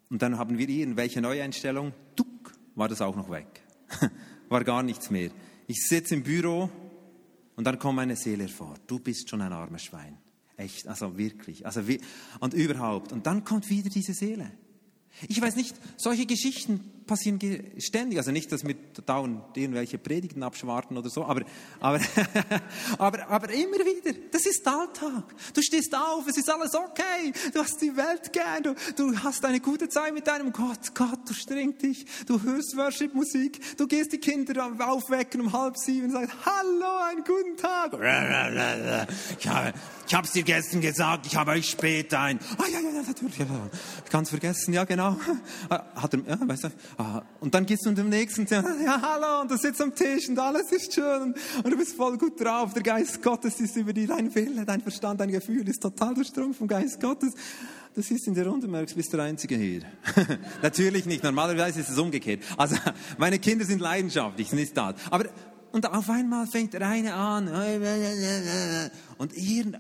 Und 0.09 0.23
dann 0.23 0.39
haben 0.39 0.57
wir 0.57 0.69
irgendwelche 0.69 1.21
Neueinstellung, 1.21 1.93
tuck, 2.17 2.53
war 2.75 2.89
das 2.89 3.03
auch 3.03 3.17
noch 3.17 3.31
weg. 3.31 3.61
war 4.49 4.65
gar 4.65 4.83
nichts 4.83 5.11
mehr. 5.11 5.31
Ich 5.67 5.87
sitze 5.87 6.15
im 6.15 6.23
Büro, 6.23 6.71
und 7.57 7.65
dann 7.65 7.79
kommt 7.79 7.97
meine 7.97 8.17
Seele 8.17 8.45
hervor. 8.45 8.75
Du 8.87 8.99
bist 8.99 9.29
schon 9.29 9.41
ein 9.43 9.53
armes 9.53 9.83
Schwein. 9.83 10.19
Echt, 10.57 10.87
also 10.87 11.17
wirklich. 11.19 11.67
Also 11.67 11.89
wie, 11.89 12.01
und 12.41 12.55
überhaupt. 12.55 13.13
Und 13.13 13.27
dann 13.27 13.45
kommt 13.45 13.69
wieder 13.71 13.91
diese 13.91 14.15
Seele. 14.15 14.51
Ich 15.29 15.41
weiß 15.41 15.57
nicht, 15.57 15.77
solche 15.97 16.27
Geschichten 16.27 16.81
passieren 17.07 17.39
ständig. 17.79 18.19
Also 18.19 18.31
nicht, 18.31 18.51
dass 18.53 18.65
wir 18.65 18.75
dauernd 19.07 19.57
irgendwelche 19.57 19.99
Predigten 19.99 20.43
abschwarten 20.43 20.97
oder 20.97 21.11
so, 21.11 21.25
aber, 21.25 21.43
aber, 21.81 22.01
aber, 22.99 23.29
aber 23.29 23.51
immer 23.53 23.79
wieder. 23.79 24.19
Das 24.31 24.47
ist 24.47 24.67
Alltag. 24.67 25.35
Du 25.55 25.63
stehst 25.63 25.95
auf, 25.95 26.27
es 26.29 26.37
ist 26.37 26.51
alles 26.51 26.75
okay. 26.75 27.33
Du 27.53 27.61
hast 27.61 27.81
die 27.81 27.97
Welt 27.97 28.33
gern. 28.33 28.63
Du, 28.63 28.75
du 28.97 29.19
hast 29.19 29.45
eine 29.45 29.61
gute 29.61 29.89
Zeit 29.89 30.15
mit 30.15 30.27
deinem 30.27 30.53
Gott. 30.53 30.95
Gott, 30.95 31.21
du 31.29 31.35
strengst 31.35 31.83
dich. 31.83 32.07
Du 32.27 32.43
hörst 32.43 32.77
Worship-Musik. 32.77 33.77
Du 33.77 33.87
gehst 33.87 34.13
die 34.13 34.19
Kinder 34.19 34.71
aufwecken 34.79 35.41
um 35.41 35.53
halb 35.53 35.77
sieben 35.77 36.07
und 36.07 36.13
sagst, 36.13 36.37
hallo, 36.45 36.99
einen 37.11 37.25
guten 37.25 37.57
Tag. 37.57 37.93
Ich 39.39 39.49
habe, 39.49 39.73
ich 40.07 40.15
habe 40.15 40.27
es 40.27 40.33
dir 40.33 40.43
gestern 40.43 40.81
gesagt, 40.81 41.27
ich 41.27 41.37
habe 41.37 41.53
euch 41.53 41.71
später 41.71 42.21
ein. 42.21 42.39
Ah, 42.59 42.65
ja, 42.71 42.81
ja, 42.81 42.91
ja, 42.91 43.03
natürlich. 43.03 43.39
Es 43.41 44.29
vergessen, 44.29 44.75
ja, 44.75 44.85
genau. 44.85 45.17
Hat 45.71 46.15
er, 46.15 46.21
ja, 46.21 46.39
weißt 46.41 46.65
du, 46.65 46.69
und 47.41 47.55
dann 47.55 47.67
gehst 47.67 47.87
du 47.87 47.95
zum 47.95 48.09
nächsten, 48.09 48.47
ja, 48.51 49.01
hallo, 49.03 49.43
und 49.43 49.51
du 49.51 49.57
sitzt 49.57 49.81
am 49.81 49.95
Tisch 49.95 50.29
und 50.29 50.39
alles 50.39 50.71
ist 50.73 50.95
schön 50.95 51.35
und 51.63 51.71
du 51.71 51.77
bist 51.77 51.97
voll 51.97 52.19
gut 52.19 52.41
drauf. 52.41 52.73
Der 52.75 52.83
Geist 52.83 53.23
Gottes 53.23 53.61
ist 53.61 53.77
über 53.77 53.93
dir, 53.93 54.09
dein 54.09 54.35
Wille, 54.35 54.65
dein 54.65 54.81
Verstand, 54.81 55.21
dein 55.21 55.31
Gefühl 55.31 55.69
ist 55.69 55.83
total 55.83 56.15
durchdrungen 56.15 56.55
vom 56.55 56.69
Geist 56.69 57.01
Gottes. 57.01 57.35
Das 57.95 58.11
ist 58.11 58.27
in 58.27 58.35
der 58.35 58.47
Runde, 58.47 58.69
merkst, 58.69 58.97
bist 58.97 59.13
der 59.13 59.21
Einzige 59.21 59.55
hier. 59.57 59.83
Natürlich 60.63 61.05
nicht, 61.05 61.23
normalerweise 61.23 61.81
ist 61.81 61.91
es 61.91 61.99
umgekehrt. 61.99 62.41
Also, 62.57 62.77
meine 63.19 63.39
Kinder 63.39 63.67
sind 63.67 63.81
leidenschaftlich, 63.81 64.49
sind 64.49 64.61
nicht 64.61 64.77
da. 64.77 64.95
Aber, 65.11 65.27
und 65.73 65.87
auf 65.91 66.09
einmal 66.09 66.47
fängt 66.47 66.73
der 66.73 66.87
eine 66.87 67.13
an, 67.15 67.49
und 69.19 69.35
ihr, 69.35 69.79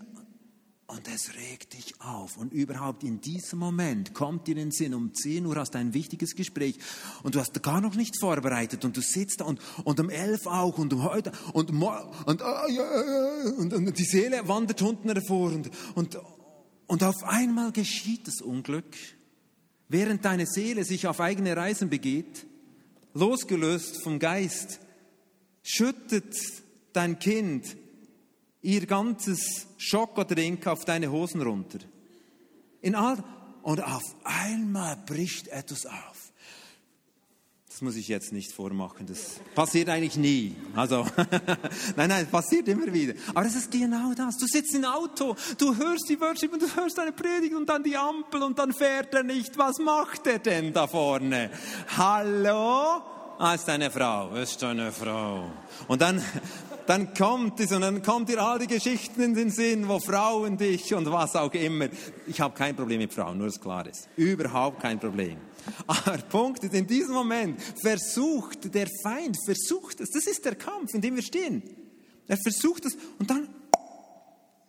und 0.92 1.08
es 1.08 1.34
regt 1.34 1.72
dich 1.72 1.94
auf. 2.00 2.36
Und 2.36 2.52
überhaupt 2.52 3.02
in 3.02 3.20
diesem 3.20 3.58
Moment 3.58 4.12
kommt 4.12 4.46
dir 4.46 4.52
in 4.52 4.58
den 4.58 4.70
Sinn, 4.72 4.92
um 4.92 5.14
10 5.14 5.46
Uhr 5.46 5.56
hast 5.56 5.74
du 5.74 5.78
ein 5.78 5.94
wichtiges 5.94 6.34
Gespräch 6.34 6.78
und 7.22 7.34
du 7.34 7.40
hast 7.40 7.62
gar 7.62 7.80
noch 7.80 7.94
nicht 7.94 8.20
vorbereitet 8.20 8.84
und 8.84 8.96
du 8.96 9.00
sitzt 9.00 9.40
da 9.40 9.46
und, 9.46 9.58
und 9.84 9.98
um 9.98 10.10
11 10.10 10.46
auch 10.46 10.76
und 10.76 10.92
um 10.92 11.02
heute 11.02 11.32
und, 11.54 11.70
und, 11.70 11.80
und, 12.26 12.42
und, 13.58 13.72
und 13.72 13.98
die 13.98 14.04
Seele 14.04 14.46
wandert 14.48 14.82
unten 14.82 15.08
hervor 15.08 15.52
und, 15.52 15.70
und, 15.94 16.18
und 16.86 17.02
auf 17.02 17.22
einmal 17.24 17.72
geschieht 17.72 18.28
das 18.28 18.42
Unglück, 18.42 18.94
während 19.88 20.26
deine 20.26 20.46
Seele 20.46 20.84
sich 20.84 21.06
auf 21.06 21.20
eigene 21.20 21.56
Reisen 21.56 21.88
begeht, 21.88 22.46
losgelöst 23.14 24.02
vom 24.02 24.18
Geist, 24.18 24.80
schüttet 25.62 26.34
dein 26.92 27.18
Kind 27.18 27.76
ihr 28.62 28.86
ganzes 28.86 29.66
Schokodrink 29.76 30.66
auf 30.66 30.84
deine 30.84 31.10
Hosen 31.10 31.42
runter. 31.42 31.80
In 32.80 32.94
all, 32.94 33.22
und 33.62 33.82
auf 33.82 34.02
einmal 34.24 34.96
bricht 35.06 35.48
etwas 35.48 35.86
auf. 35.86 36.32
Das 37.68 37.80
muss 37.80 37.96
ich 37.96 38.08
jetzt 38.08 38.32
nicht 38.32 38.52
vormachen, 38.52 39.06
das 39.06 39.40
passiert 39.54 39.88
eigentlich 39.88 40.16
nie. 40.16 40.54
Also, 40.76 41.06
nein, 41.96 42.10
nein, 42.10 42.26
passiert 42.26 42.68
immer 42.68 42.92
wieder. 42.92 43.14
Aber 43.34 43.46
es 43.46 43.56
ist 43.56 43.70
genau 43.70 44.12
das. 44.14 44.36
Du 44.36 44.46
sitzt 44.46 44.74
im 44.74 44.84
Auto, 44.84 45.34
du 45.56 45.74
hörst 45.74 46.08
die 46.08 46.20
Worship 46.20 46.52
und 46.52 46.60
du 46.60 46.76
hörst 46.76 46.98
eine 46.98 47.12
Predigt 47.12 47.54
und 47.54 47.66
dann 47.66 47.82
die 47.82 47.96
Ampel 47.96 48.42
und 48.42 48.58
dann 48.58 48.72
fährt 48.72 49.14
er 49.14 49.22
nicht. 49.22 49.56
Was 49.56 49.78
macht 49.78 50.26
er 50.26 50.38
denn 50.38 50.72
da 50.72 50.86
vorne? 50.86 51.50
Hallo? 51.96 53.02
Ah, 53.38 53.54
ist 53.54 53.68
eine 53.68 53.90
Frau, 53.90 54.34
ist 54.34 54.62
eine 54.62 54.92
Frau. 54.92 55.50
Und 55.88 56.02
dann, 56.02 56.22
dann 56.86 57.14
kommt 57.14 57.60
es 57.60 57.72
und 57.72 57.82
dann 57.82 58.02
kommt 58.02 58.28
dir 58.28 58.42
all 58.42 58.58
die 58.58 58.66
Geschichten 58.66 59.22
in 59.22 59.34
den 59.34 59.50
Sinn, 59.50 59.88
wo 59.88 59.98
Frauen 59.98 60.56
dich 60.56 60.92
und 60.94 61.10
was 61.10 61.36
auch 61.36 61.52
immer. 61.54 61.88
Ich 62.26 62.40
habe 62.40 62.54
kein 62.54 62.74
Problem 62.76 62.98
mit 62.98 63.12
Frauen, 63.12 63.38
nur 63.38 63.46
dass 63.46 63.60
klar 63.60 63.86
ist. 63.86 64.08
Überhaupt 64.16 64.80
kein 64.80 64.98
Problem. 64.98 65.36
Aber 65.86 66.18
Punkt 66.18 66.64
ist, 66.64 66.74
in 66.74 66.86
diesem 66.86 67.14
Moment 67.14 67.60
versucht 67.60 68.74
der 68.74 68.88
Feind, 69.02 69.36
versucht 69.44 70.00
es, 70.00 70.10
das 70.10 70.26
ist 70.26 70.44
der 70.44 70.56
Kampf, 70.56 70.94
in 70.94 71.00
dem 71.00 71.16
wir 71.16 71.22
stehen. 71.22 71.62
Er 72.26 72.36
versucht 72.36 72.84
es 72.84 72.96
und 73.18 73.30
dann 73.30 73.48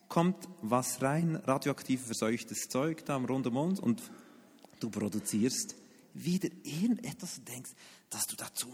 kommt 0.07 0.47
was 0.61 1.01
rein, 1.01 1.35
radioaktiv 1.37 2.05
verseuchtes 2.05 2.69
Zeug 2.69 3.03
da 3.05 3.17
rund 3.17 3.47
um 3.47 3.57
uns 3.57 3.79
und 3.79 4.01
du 4.79 4.89
produzierst 4.89 5.75
wieder 6.13 6.49
irgendetwas 6.63 7.39
und 7.39 7.47
denkst, 7.47 7.71
dass 8.09 8.27
du 8.27 8.35
dazu 8.35 8.67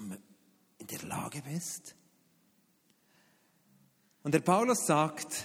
in 0.80 0.88
der 0.88 1.04
Lage 1.08 1.42
bist. 1.42 1.96
Und 4.30 4.34
der 4.34 4.42
Paulus 4.42 4.86
sagt, 4.86 5.44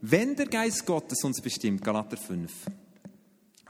wenn 0.00 0.34
der 0.34 0.46
Geist 0.46 0.86
Gottes 0.86 1.22
uns 1.24 1.42
bestimmt, 1.42 1.84
Galater 1.84 2.16
5, 2.16 2.50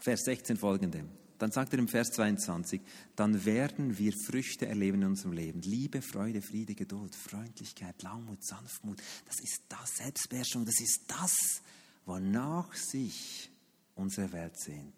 Vers 0.01 0.21
16 0.27 0.57
folgende, 0.57 1.05
dann 1.39 1.51
sagt 1.51 1.73
er 1.73 1.81
im 1.81 1.89
Vers 1.89 2.11
22, 2.13 2.81
dann 3.17 3.45
werden 3.45 3.99
wir 3.99 4.13
Früchte 4.13 4.69
erleben 4.69 5.03
in 5.03 5.09
unserem 5.09 5.33
Leben. 5.33 5.61
Liebe, 5.63 6.03
Freude, 6.03 6.41
Friede, 6.41 6.77
Geduld, 6.77 7.17
Freundlichkeit, 7.17 8.01
Langmut, 8.01 8.45
Sanftmut. 8.45 9.03
Das 9.27 9.41
ist 9.41 9.65
das, 9.69 9.97
Selbstbeherrschung, 9.97 10.65
das 10.65 10.81
ist 10.81 11.01
das, 11.09 11.61
wonach 12.07 12.73
sich 12.77 13.51
unsere 13.97 14.33
Welt 14.33 14.57
sehnt. 14.57 14.95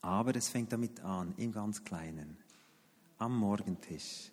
Aber 0.00 0.34
es 0.34 0.48
fängt 0.48 0.72
damit 0.72 0.98
an, 1.04 1.34
im 1.36 1.52
ganz 1.52 1.84
Kleinen, 1.84 2.36
am 3.18 3.38
Morgentisch, 3.38 4.32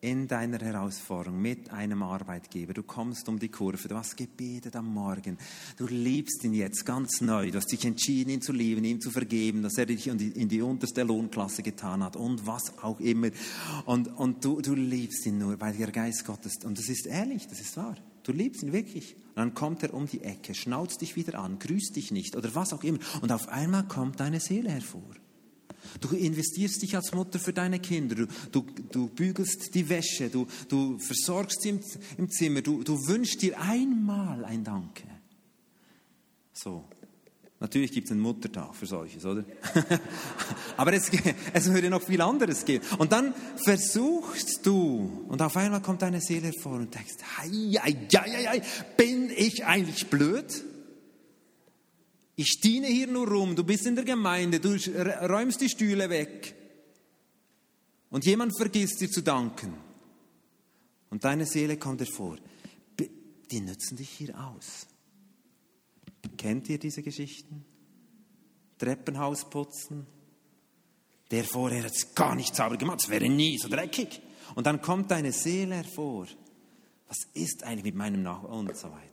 in 0.00 0.28
deiner 0.28 0.58
Herausforderung 0.58 1.40
mit 1.40 1.70
einem 1.70 2.02
Arbeitgeber. 2.02 2.72
Du 2.72 2.84
kommst 2.84 3.28
um 3.28 3.38
die 3.38 3.48
Kurve, 3.48 3.88
du 3.88 3.96
hast 3.96 4.16
gebetet 4.16 4.76
am 4.76 4.92
Morgen, 4.92 5.38
du 5.76 5.86
liebst 5.86 6.44
ihn 6.44 6.54
jetzt 6.54 6.86
ganz 6.86 7.20
neu, 7.20 7.50
du 7.50 7.58
hast 7.58 7.72
dich 7.72 7.84
entschieden, 7.84 8.30
ihn 8.30 8.42
zu 8.42 8.52
lieben, 8.52 8.84
ihm 8.84 9.00
zu 9.00 9.10
vergeben, 9.10 9.62
dass 9.62 9.76
er 9.76 9.86
dich 9.86 10.06
in 10.06 10.18
die, 10.18 10.28
in 10.28 10.48
die 10.48 10.62
unterste 10.62 11.02
Lohnklasse 11.02 11.62
getan 11.62 12.04
hat 12.04 12.14
und 12.14 12.46
was 12.46 12.78
auch 12.78 13.00
immer. 13.00 13.30
Und, 13.86 14.08
und 14.16 14.44
du, 14.44 14.60
du 14.60 14.74
liebst 14.74 15.26
ihn 15.26 15.38
nur, 15.38 15.60
weil 15.60 15.74
der 15.74 15.90
Geist 15.90 16.24
Gottes, 16.24 16.64
und 16.64 16.78
das 16.78 16.88
ist 16.88 17.06
ehrlich, 17.06 17.48
das 17.48 17.60
ist 17.60 17.76
wahr. 17.76 17.96
Du 18.22 18.32
liebst 18.32 18.62
ihn 18.62 18.72
wirklich. 18.72 19.16
Und 19.16 19.36
dann 19.36 19.54
kommt 19.54 19.82
er 19.82 19.94
um 19.94 20.06
die 20.06 20.22
Ecke, 20.22 20.54
schnauzt 20.54 21.00
dich 21.00 21.16
wieder 21.16 21.38
an, 21.38 21.58
grüßt 21.58 21.96
dich 21.96 22.12
nicht 22.12 22.36
oder 22.36 22.54
was 22.54 22.72
auch 22.72 22.84
immer. 22.84 22.98
Und 23.20 23.32
auf 23.32 23.48
einmal 23.48 23.84
kommt 23.88 24.20
deine 24.20 24.38
Seele 24.38 24.70
hervor. 24.70 25.14
Du 26.00 26.14
investierst 26.14 26.82
dich 26.82 26.96
als 26.96 27.12
Mutter 27.12 27.38
für 27.38 27.52
deine 27.52 27.78
Kinder, 27.78 28.26
du, 28.52 28.62
du, 28.90 29.08
bügelst 29.08 29.74
die 29.74 29.88
Wäsche, 29.88 30.28
du, 30.28 30.46
du 30.68 30.98
versorgst 30.98 31.62
sie 31.62 31.70
im, 31.70 31.80
im 32.16 32.30
Zimmer, 32.30 32.62
du, 32.62 32.82
du 32.82 33.06
wünschst 33.06 33.42
dir 33.42 33.60
einmal 33.60 34.44
ein 34.44 34.64
Danke. 34.64 35.04
So. 36.52 36.84
Natürlich 37.60 37.90
gibt 37.90 38.06
es 38.06 38.12
einen 38.12 38.20
Muttertag 38.20 38.72
für 38.76 38.86
solches, 38.86 39.24
oder? 39.24 39.44
Aber 40.76 40.92
es, 40.92 41.10
es 41.52 41.72
würde 41.72 41.90
noch 41.90 42.02
viel 42.02 42.20
anderes 42.20 42.64
geben. 42.64 42.84
Und 42.98 43.10
dann 43.10 43.34
versuchst 43.56 44.64
du, 44.64 45.26
und 45.26 45.42
auf 45.42 45.56
einmal 45.56 45.82
kommt 45.82 46.02
deine 46.02 46.20
Seele 46.20 46.52
hervor 46.52 46.74
und 46.74 46.94
denkst, 46.94 47.16
hei, 47.36 47.48
hei, 47.82 47.96
hei, 48.14 48.46
hei, 48.46 48.62
bin 48.96 49.30
ich 49.34 49.66
eigentlich 49.66 50.06
blöd? 50.06 50.64
Ich 52.40 52.60
diene 52.60 52.86
hier 52.86 53.08
nur 53.08 53.26
rum, 53.26 53.56
du 53.56 53.64
bist 53.64 53.84
in 53.84 53.96
der 53.96 54.04
Gemeinde, 54.04 54.60
du 54.60 54.68
räumst 54.68 55.60
die 55.60 55.68
Stühle 55.68 56.08
weg. 56.08 56.54
Und 58.10 58.24
jemand 58.26 58.56
vergisst 58.56 59.00
dir 59.00 59.10
zu 59.10 59.22
danken. 59.22 59.74
Und 61.10 61.24
deine 61.24 61.46
Seele 61.46 61.76
kommt 61.78 62.00
hervor. 62.00 62.36
Die 63.50 63.60
nützen 63.60 63.96
dich 63.96 64.10
hier 64.10 64.38
aus. 64.38 64.86
Kennt 66.36 66.68
ihr 66.68 66.78
diese 66.78 67.02
Geschichten? 67.02 67.64
Treppenhaus 68.78 69.50
putzen. 69.50 70.06
Der 71.32 71.42
vorher 71.42 71.82
hat 71.82 71.92
es 71.92 72.14
gar 72.14 72.36
nicht 72.36 72.54
sauber 72.54 72.76
gemacht, 72.76 73.00
es 73.02 73.10
wäre 73.10 73.28
nie 73.28 73.58
so 73.58 73.66
dreckig. 73.68 74.22
Und 74.54 74.68
dann 74.68 74.80
kommt 74.80 75.10
deine 75.10 75.32
Seele 75.32 75.74
hervor. 75.74 76.28
Was 77.08 77.18
ist 77.34 77.64
eigentlich 77.64 77.82
mit 77.82 77.96
meinem 77.96 78.22
Nachbarn 78.22 78.68
und 78.68 78.76
so 78.76 78.92
weiter. 78.92 79.07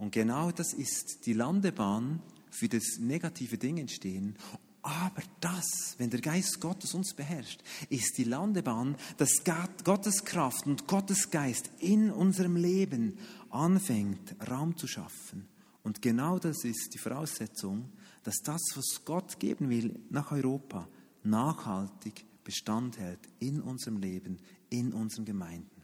Und 0.00 0.12
genau 0.12 0.50
das 0.50 0.72
ist 0.72 1.26
die 1.26 1.34
Landebahn, 1.34 2.22
für 2.50 2.68
das 2.68 2.98
negative 2.98 3.58
Dinge 3.58 3.82
entstehen. 3.82 4.34
Aber 4.82 5.22
das, 5.40 5.94
wenn 5.98 6.08
der 6.08 6.22
Geist 6.22 6.58
Gottes 6.58 6.94
uns 6.94 7.12
beherrscht, 7.12 7.62
ist 7.90 8.16
die 8.16 8.24
Landebahn, 8.24 8.96
dass 9.18 9.44
Gottes 9.84 10.24
Kraft 10.24 10.66
und 10.66 10.86
Gottes 10.86 11.30
Geist 11.30 11.70
in 11.80 12.10
unserem 12.10 12.56
Leben 12.56 13.18
anfängt, 13.50 14.34
Raum 14.50 14.74
zu 14.74 14.86
schaffen. 14.86 15.46
Und 15.82 16.00
genau 16.00 16.38
das 16.38 16.64
ist 16.64 16.94
die 16.94 16.98
Voraussetzung, 16.98 17.92
dass 18.22 18.36
das, 18.42 18.62
was 18.74 19.04
Gott 19.04 19.38
geben 19.38 19.68
will 19.68 20.00
nach 20.08 20.32
Europa, 20.32 20.88
nachhaltig 21.22 22.24
Bestand 22.42 22.98
hält 22.98 23.20
in 23.38 23.60
unserem 23.60 23.98
Leben, 23.98 24.38
in 24.70 24.94
unseren 24.94 25.26
Gemeinden. 25.26 25.79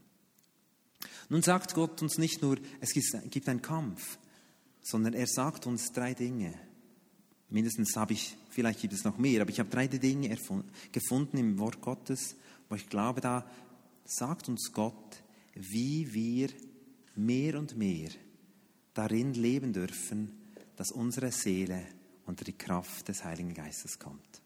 Nun 1.28 1.42
sagt 1.42 1.74
Gott 1.74 2.02
uns 2.02 2.18
nicht 2.18 2.42
nur, 2.42 2.56
es 2.80 2.92
gibt 2.92 3.48
einen 3.48 3.62
Kampf, 3.62 4.18
sondern 4.82 5.14
er 5.14 5.26
sagt 5.26 5.66
uns 5.66 5.92
drei 5.92 6.14
Dinge. 6.14 6.54
Mindestens 7.48 7.96
habe 7.96 8.12
ich, 8.12 8.36
vielleicht 8.50 8.80
gibt 8.80 8.92
es 8.92 9.04
noch 9.04 9.18
mehr, 9.18 9.42
aber 9.42 9.50
ich 9.50 9.60
habe 9.60 9.70
drei 9.70 9.86
Dinge 9.88 10.36
gefunden 10.92 11.38
im 11.38 11.58
Wort 11.58 11.80
Gottes, 11.80 12.36
wo 12.68 12.74
ich 12.74 12.88
glaube, 12.88 13.20
da 13.20 13.48
sagt 14.04 14.48
uns 14.48 14.72
Gott, 14.72 15.22
wie 15.54 16.12
wir 16.12 16.48
mehr 17.14 17.58
und 17.58 17.76
mehr 17.76 18.10
darin 18.94 19.34
leben 19.34 19.72
dürfen, 19.72 20.32
dass 20.76 20.90
unsere 20.92 21.32
Seele 21.32 21.86
unter 22.26 22.44
die 22.44 22.56
Kraft 22.56 23.08
des 23.08 23.24
Heiligen 23.24 23.54
Geistes 23.54 23.98
kommt. 23.98 24.42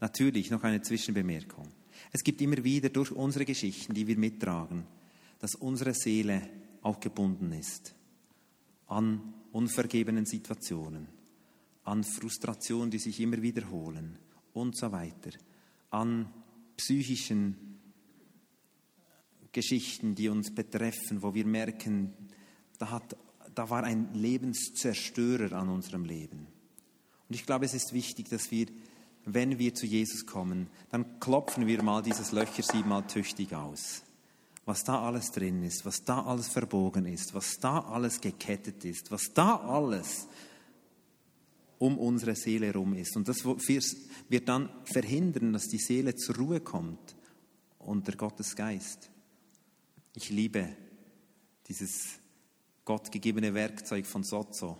Natürlich 0.00 0.50
noch 0.50 0.62
eine 0.62 0.82
Zwischenbemerkung. 0.82 1.68
Es 2.12 2.24
gibt 2.24 2.40
immer 2.40 2.62
wieder 2.64 2.88
durch 2.88 3.12
unsere 3.12 3.44
Geschichten, 3.44 3.94
die 3.94 4.06
wir 4.06 4.18
mittragen, 4.18 4.84
dass 5.42 5.56
unsere 5.56 5.92
Seele 5.92 6.40
auch 6.82 7.00
gebunden 7.00 7.50
ist 7.52 7.96
an 8.86 9.34
unvergebenen 9.50 10.24
Situationen, 10.24 11.08
an 11.82 12.04
Frustrationen, 12.04 12.92
die 12.92 13.00
sich 13.00 13.18
immer 13.18 13.42
wiederholen 13.42 14.20
und 14.52 14.76
so 14.76 14.92
weiter, 14.92 15.30
an 15.90 16.32
psychischen 16.76 17.80
Geschichten, 19.50 20.14
die 20.14 20.28
uns 20.28 20.54
betreffen, 20.54 21.22
wo 21.22 21.34
wir 21.34 21.44
merken, 21.44 22.12
da, 22.78 22.90
hat, 22.90 23.16
da 23.52 23.68
war 23.68 23.82
ein 23.82 24.14
Lebenszerstörer 24.14 25.58
an 25.58 25.70
unserem 25.70 26.04
Leben. 26.04 26.46
Und 27.28 27.34
ich 27.34 27.44
glaube, 27.46 27.64
es 27.64 27.74
ist 27.74 27.92
wichtig, 27.92 28.28
dass 28.28 28.52
wir, 28.52 28.66
wenn 29.24 29.58
wir 29.58 29.74
zu 29.74 29.86
Jesus 29.86 30.24
kommen, 30.24 30.68
dann 30.90 31.18
klopfen 31.18 31.66
wir 31.66 31.82
mal 31.82 32.00
dieses 32.00 32.30
Löcher 32.30 32.62
siebenmal 32.62 33.08
tüchtig 33.08 33.56
aus 33.56 34.04
was 34.64 34.84
da 34.84 35.04
alles 35.04 35.30
drin 35.30 35.62
ist, 35.62 35.84
was 35.84 36.04
da 36.04 36.22
alles 36.22 36.48
verbogen 36.48 37.06
ist, 37.06 37.34
was 37.34 37.58
da 37.58 37.80
alles 37.80 38.20
gekettet 38.20 38.84
ist, 38.84 39.10
was 39.10 39.32
da 39.34 39.56
alles 39.56 40.28
um 41.78 41.98
unsere 41.98 42.36
Seele 42.36 42.66
herum 42.66 42.94
ist. 42.94 43.16
Und 43.16 43.26
das 43.26 43.44
wird 43.44 44.48
dann 44.48 44.68
verhindern, 44.84 45.52
dass 45.52 45.66
die 45.66 45.78
Seele 45.78 46.14
zur 46.14 46.36
Ruhe 46.36 46.60
kommt 46.60 47.16
unter 47.80 48.12
Gottes 48.12 48.54
Geist. 48.54 49.10
Ich 50.14 50.30
liebe 50.30 50.76
dieses 51.66 52.20
gottgegebene 52.84 53.54
Werkzeug 53.54 54.06
von 54.06 54.22
Sozo 54.22 54.78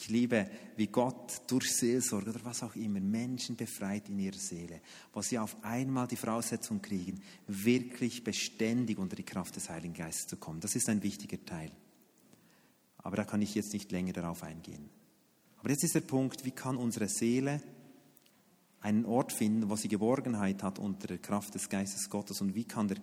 ich 0.00 0.08
liebe, 0.08 0.48
wie 0.76 0.86
Gott 0.86 1.42
durch 1.48 1.72
Seelsorge 1.74 2.30
oder 2.30 2.44
was 2.44 2.62
auch 2.62 2.76
immer 2.76 3.00
Menschen 3.00 3.56
befreit 3.56 4.08
in 4.08 4.18
ihrer 4.18 4.38
Seele, 4.38 4.80
wo 5.12 5.22
sie 5.22 5.38
auf 5.38 5.56
einmal 5.64 6.06
die 6.06 6.16
Voraussetzung 6.16 6.80
kriegen, 6.80 7.20
wirklich 7.46 8.22
beständig 8.22 8.98
unter 8.98 9.16
die 9.16 9.24
Kraft 9.24 9.56
des 9.56 9.68
Heiligen 9.68 9.94
Geistes 9.94 10.26
zu 10.26 10.36
kommen. 10.36 10.60
Das 10.60 10.76
ist 10.76 10.88
ein 10.88 11.02
wichtiger 11.02 11.44
Teil. 11.44 11.70
Aber 12.98 13.16
da 13.16 13.24
kann 13.24 13.42
ich 13.42 13.54
jetzt 13.54 13.72
nicht 13.72 13.90
länger 13.90 14.12
darauf 14.12 14.42
eingehen. 14.42 14.88
Aber 15.58 15.70
jetzt 15.70 15.84
ist 15.84 15.94
der 15.94 16.00
Punkt, 16.00 16.44
wie 16.44 16.52
kann 16.52 16.76
unsere 16.76 17.08
Seele 17.08 17.60
einen 18.80 19.04
Ort 19.04 19.32
finden, 19.32 19.68
wo 19.68 19.76
sie 19.76 19.88
Geborgenheit 19.88 20.62
hat 20.62 20.78
unter 20.78 21.08
der 21.08 21.18
Kraft 21.18 21.54
des 21.54 21.68
Geistes 21.68 22.08
Gottes 22.08 22.40
und 22.40 22.54
wie 22.54 22.64
kann 22.64 22.88
der, 22.88 22.98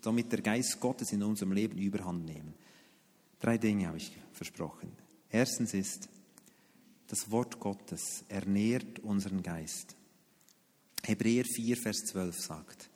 damit 0.00 0.32
der 0.32 0.40
Geist 0.40 0.80
Gottes 0.80 1.12
in 1.12 1.22
unserem 1.22 1.52
Leben 1.52 1.78
überhand 1.78 2.24
nehmen. 2.24 2.54
Drei 3.38 3.58
Dinge 3.58 3.86
habe 3.86 3.98
ich 3.98 4.16
versprochen. 4.32 4.90
Erstens 5.30 5.74
ist, 5.74 6.08
das 7.12 7.30
Wort 7.30 7.60
Gottes 7.60 8.24
ernährt 8.30 9.00
unseren 9.00 9.42
Geist. 9.42 9.94
Hebräer 11.02 11.44
4, 11.44 11.76
Vers 11.76 12.06
12 12.06 12.40
sagt, 12.40 12.88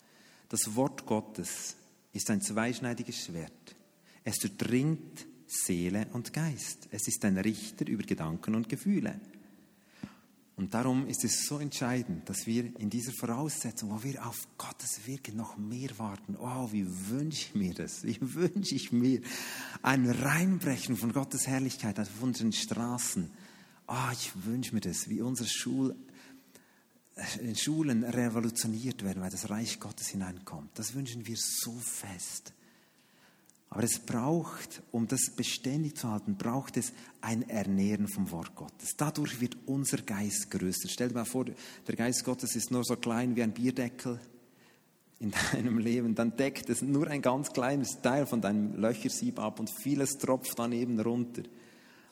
das 0.48 0.74
Wort 0.74 1.04
Gottes 1.04 1.76
ist 2.14 2.30
ein 2.30 2.40
zweischneidiges 2.40 3.26
Schwert. 3.26 3.76
Es 4.24 4.38
durchdringt 4.38 5.26
Seele 5.46 6.06
und 6.14 6.32
Geist. 6.32 6.88
Es 6.92 7.06
ist 7.08 7.26
ein 7.26 7.36
Richter 7.36 7.86
über 7.86 8.04
Gedanken 8.04 8.54
und 8.54 8.70
Gefühle. 8.70 9.20
Und 10.56 10.72
darum 10.72 11.06
ist 11.08 11.22
es 11.22 11.44
so 11.44 11.58
entscheidend, 11.58 12.26
dass 12.26 12.46
wir 12.46 12.74
in 12.80 12.88
dieser 12.88 13.12
Voraussetzung, 13.12 13.90
wo 13.90 14.02
wir 14.02 14.26
auf 14.26 14.48
Gottes 14.56 15.06
Wirken 15.06 15.36
noch 15.36 15.58
mehr 15.58 15.90
warten, 15.98 16.36
oh, 16.40 16.72
wie 16.72 16.86
wünsche 17.10 17.48
ich 17.48 17.54
mir 17.54 17.74
das, 17.74 18.02
wie 18.02 18.16
wünsche 18.20 18.76
ich 18.76 18.92
mir 18.92 19.20
ein 19.82 20.08
Reinbrechen 20.08 20.96
von 20.96 21.12
Gottes 21.12 21.46
Herrlichkeit 21.46 22.00
auf 22.00 22.22
unseren 22.22 22.52
Straßen, 22.54 23.30
ah, 23.86 24.12
ich 24.12 24.32
wünsche 24.44 24.74
mir 24.74 24.80
das, 24.80 25.08
wie 25.08 25.20
unsere 25.20 25.48
Schul, 25.48 25.94
äh, 27.14 27.54
Schulen 27.54 28.04
revolutioniert 28.04 29.04
werden, 29.04 29.22
weil 29.22 29.30
das 29.30 29.50
Reich 29.50 29.80
Gottes 29.80 30.08
hineinkommt. 30.08 30.70
Das 30.78 30.94
wünschen 30.94 31.26
wir 31.26 31.36
so 31.36 31.72
fest. 31.72 32.52
Aber 33.68 33.82
es 33.82 33.98
braucht, 33.98 34.82
um 34.92 35.08
das 35.08 35.32
beständig 35.34 35.96
zu 35.96 36.10
halten, 36.10 36.36
braucht 36.36 36.76
es 36.76 36.92
ein 37.20 37.48
Ernähren 37.48 38.08
vom 38.08 38.30
Wort 38.30 38.54
Gottes. 38.54 38.96
Dadurch 38.96 39.40
wird 39.40 39.56
unser 39.66 39.98
Geist 39.98 40.50
größer. 40.50 40.88
Stell 40.88 41.08
dir 41.08 41.14
mal 41.14 41.24
vor, 41.24 41.44
der 41.44 41.96
Geist 41.96 42.24
Gottes 42.24 42.54
ist 42.54 42.70
nur 42.70 42.84
so 42.84 42.96
klein 42.96 43.34
wie 43.34 43.42
ein 43.42 43.52
Bierdeckel 43.52 44.20
in 45.18 45.32
deinem 45.52 45.78
Leben. 45.78 46.14
Dann 46.14 46.36
deckt 46.36 46.70
es 46.70 46.80
nur 46.82 47.08
ein 47.08 47.22
ganz 47.22 47.52
kleines 47.52 48.00
Teil 48.00 48.26
von 48.26 48.40
deinem 48.40 48.80
Löchersieb 48.80 49.38
ab 49.40 49.58
und 49.58 49.70
vieles 49.70 50.12
tropft 50.18 50.58
dann 50.58 50.72
eben 50.72 50.98
runter. 51.00 51.42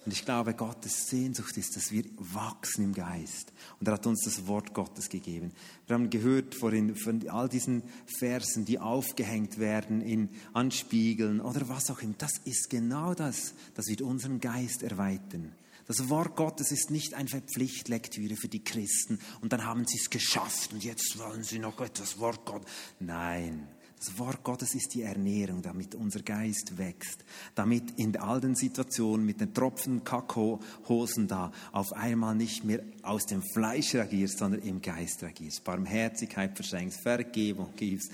Und 0.04 0.12
ich 0.12 0.24
glaube, 0.24 0.54
Gottes 0.54 1.06
Sehnsucht 1.08 1.56
ist, 1.56 1.76
dass 1.76 1.90
wir 1.90 2.04
wachsen 2.18 2.84
im 2.84 2.92
Geist. 2.92 3.52
Und 3.80 3.88
er 3.88 3.94
hat 3.94 4.06
uns 4.06 4.24
das 4.24 4.46
Wort 4.46 4.74
Gottes 4.74 5.08
gegeben. 5.08 5.52
Wir 5.86 5.94
haben 5.94 6.10
gehört 6.10 6.54
vorhin 6.54 6.94
von 6.94 7.26
all 7.28 7.48
diesen 7.48 7.82
Versen, 8.18 8.66
die 8.66 8.78
aufgehängt 8.78 9.58
werden 9.58 10.02
in 10.02 10.28
Anspiegeln 10.52 11.40
oder 11.40 11.68
was 11.68 11.90
auch 11.90 12.02
immer. 12.02 12.14
Das 12.18 12.38
ist 12.44 12.68
genau 12.68 13.14
das. 13.14 13.54
Das 13.74 13.86
wird 13.86 14.02
unseren 14.02 14.40
Geist 14.40 14.82
erweitern. 14.82 15.52
Das 15.86 16.08
Wort 16.08 16.36
Gottes 16.36 16.70
ist 16.72 16.90
nicht 16.90 17.14
eine 17.14 17.28
Pflichtlektüre 17.28 18.36
für 18.36 18.48
die 18.48 18.64
Christen 18.64 19.18
und 19.42 19.52
dann 19.52 19.64
haben 19.64 19.86
sie 19.86 19.98
es 19.98 20.08
geschafft 20.08 20.72
und 20.72 20.82
jetzt 20.82 21.18
wollen 21.18 21.42
sie 21.42 21.58
noch 21.58 21.78
etwas 21.80 22.18
Wort 22.18 22.46
Gottes. 22.46 22.70
Nein, 23.00 23.68
das 24.04 24.18
Wort 24.18 24.42
Gottes 24.42 24.74
ist 24.74 24.94
die 24.94 25.02
Ernährung, 25.02 25.62
damit 25.62 25.94
unser 25.94 26.20
Geist 26.20 26.76
wächst, 26.76 27.24
damit 27.54 27.98
in 27.98 28.16
all 28.18 28.40
den 28.40 28.54
Situationen 28.54 29.24
mit 29.24 29.40
den 29.40 29.54
Tropfen 29.54 30.04
Kakaohosen 30.04 31.26
da 31.26 31.52
auf 31.72 31.92
einmal 31.94 32.34
nicht 32.34 32.64
mehr 32.64 32.80
aus 33.02 33.24
dem 33.24 33.42
Fleisch 33.54 33.94
reagierst, 33.94 34.38
sondern 34.38 34.60
im 34.62 34.82
Geist 34.82 35.22
reagierst. 35.22 35.64
Barmherzigkeit 35.64 36.54
verschenkst, 36.54 37.00
Vergebung 37.00 37.70
gibst 37.76 38.10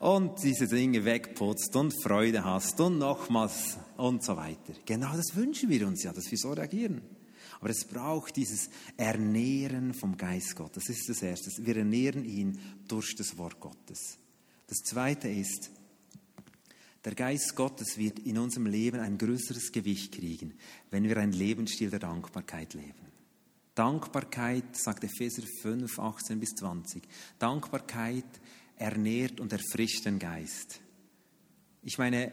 und 0.00 0.42
diese 0.42 0.66
Dinge 0.66 1.04
wegputzt 1.04 1.76
und 1.76 1.92
Freude 2.02 2.44
hast 2.44 2.80
und 2.80 2.98
nochmals 2.98 3.76
und 3.96 4.24
so 4.24 4.36
weiter. 4.36 4.72
Genau 4.86 5.14
das 5.14 5.36
wünschen 5.36 5.68
wir 5.68 5.86
uns 5.86 6.02
ja, 6.02 6.12
dass 6.12 6.30
wir 6.30 6.38
so 6.38 6.52
reagieren. 6.52 7.00
Aber 7.60 7.70
es 7.70 7.84
braucht 7.84 8.34
dieses 8.34 8.70
Ernähren 8.96 9.94
vom 9.94 10.16
Geist 10.16 10.56
Gottes. 10.56 10.86
Das 10.86 10.96
ist 10.96 11.08
das 11.08 11.22
Erste. 11.22 11.64
Wir 11.64 11.76
ernähren 11.76 12.24
ihn 12.24 12.58
durch 12.88 13.14
das 13.14 13.38
Wort 13.38 13.60
Gottes. 13.60 14.18
Das 14.66 14.78
Zweite 14.78 15.28
ist, 15.28 15.70
der 17.04 17.14
Geist 17.14 17.56
Gottes 17.56 17.98
wird 17.98 18.20
in 18.20 18.38
unserem 18.38 18.66
Leben 18.66 19.00
ein 19.00 19.18
größeres 19.18 19.72
Gewicht 19.72 20.12
kriegen, 20.12 20.54
wenn 20.90 21.04
wir 21.04 21.16
einen 21.16 21.32
Lebensstil 21.32 21.90
der 21.90 21.98
Dankbarkeit 21.98 22.74
leben. 22.74 23.12
Dankbarkeit, 23.74 24.76
sagt 24.76 25.02
Epheser 25.02 25.42
5, 25.62 25.98
18 25.98 26.38
bis 26.38 26.50
20. 26.50 27.02
Dankbarkeit 27.38 28.24
ernährt 28.76 29.40
und 29.40 29.52
erfrischt 29.52 30.04
den 30.04 30.18
Geist. 30.18 30.80
Ich 31.82 31.98
meine, 31.98 32.32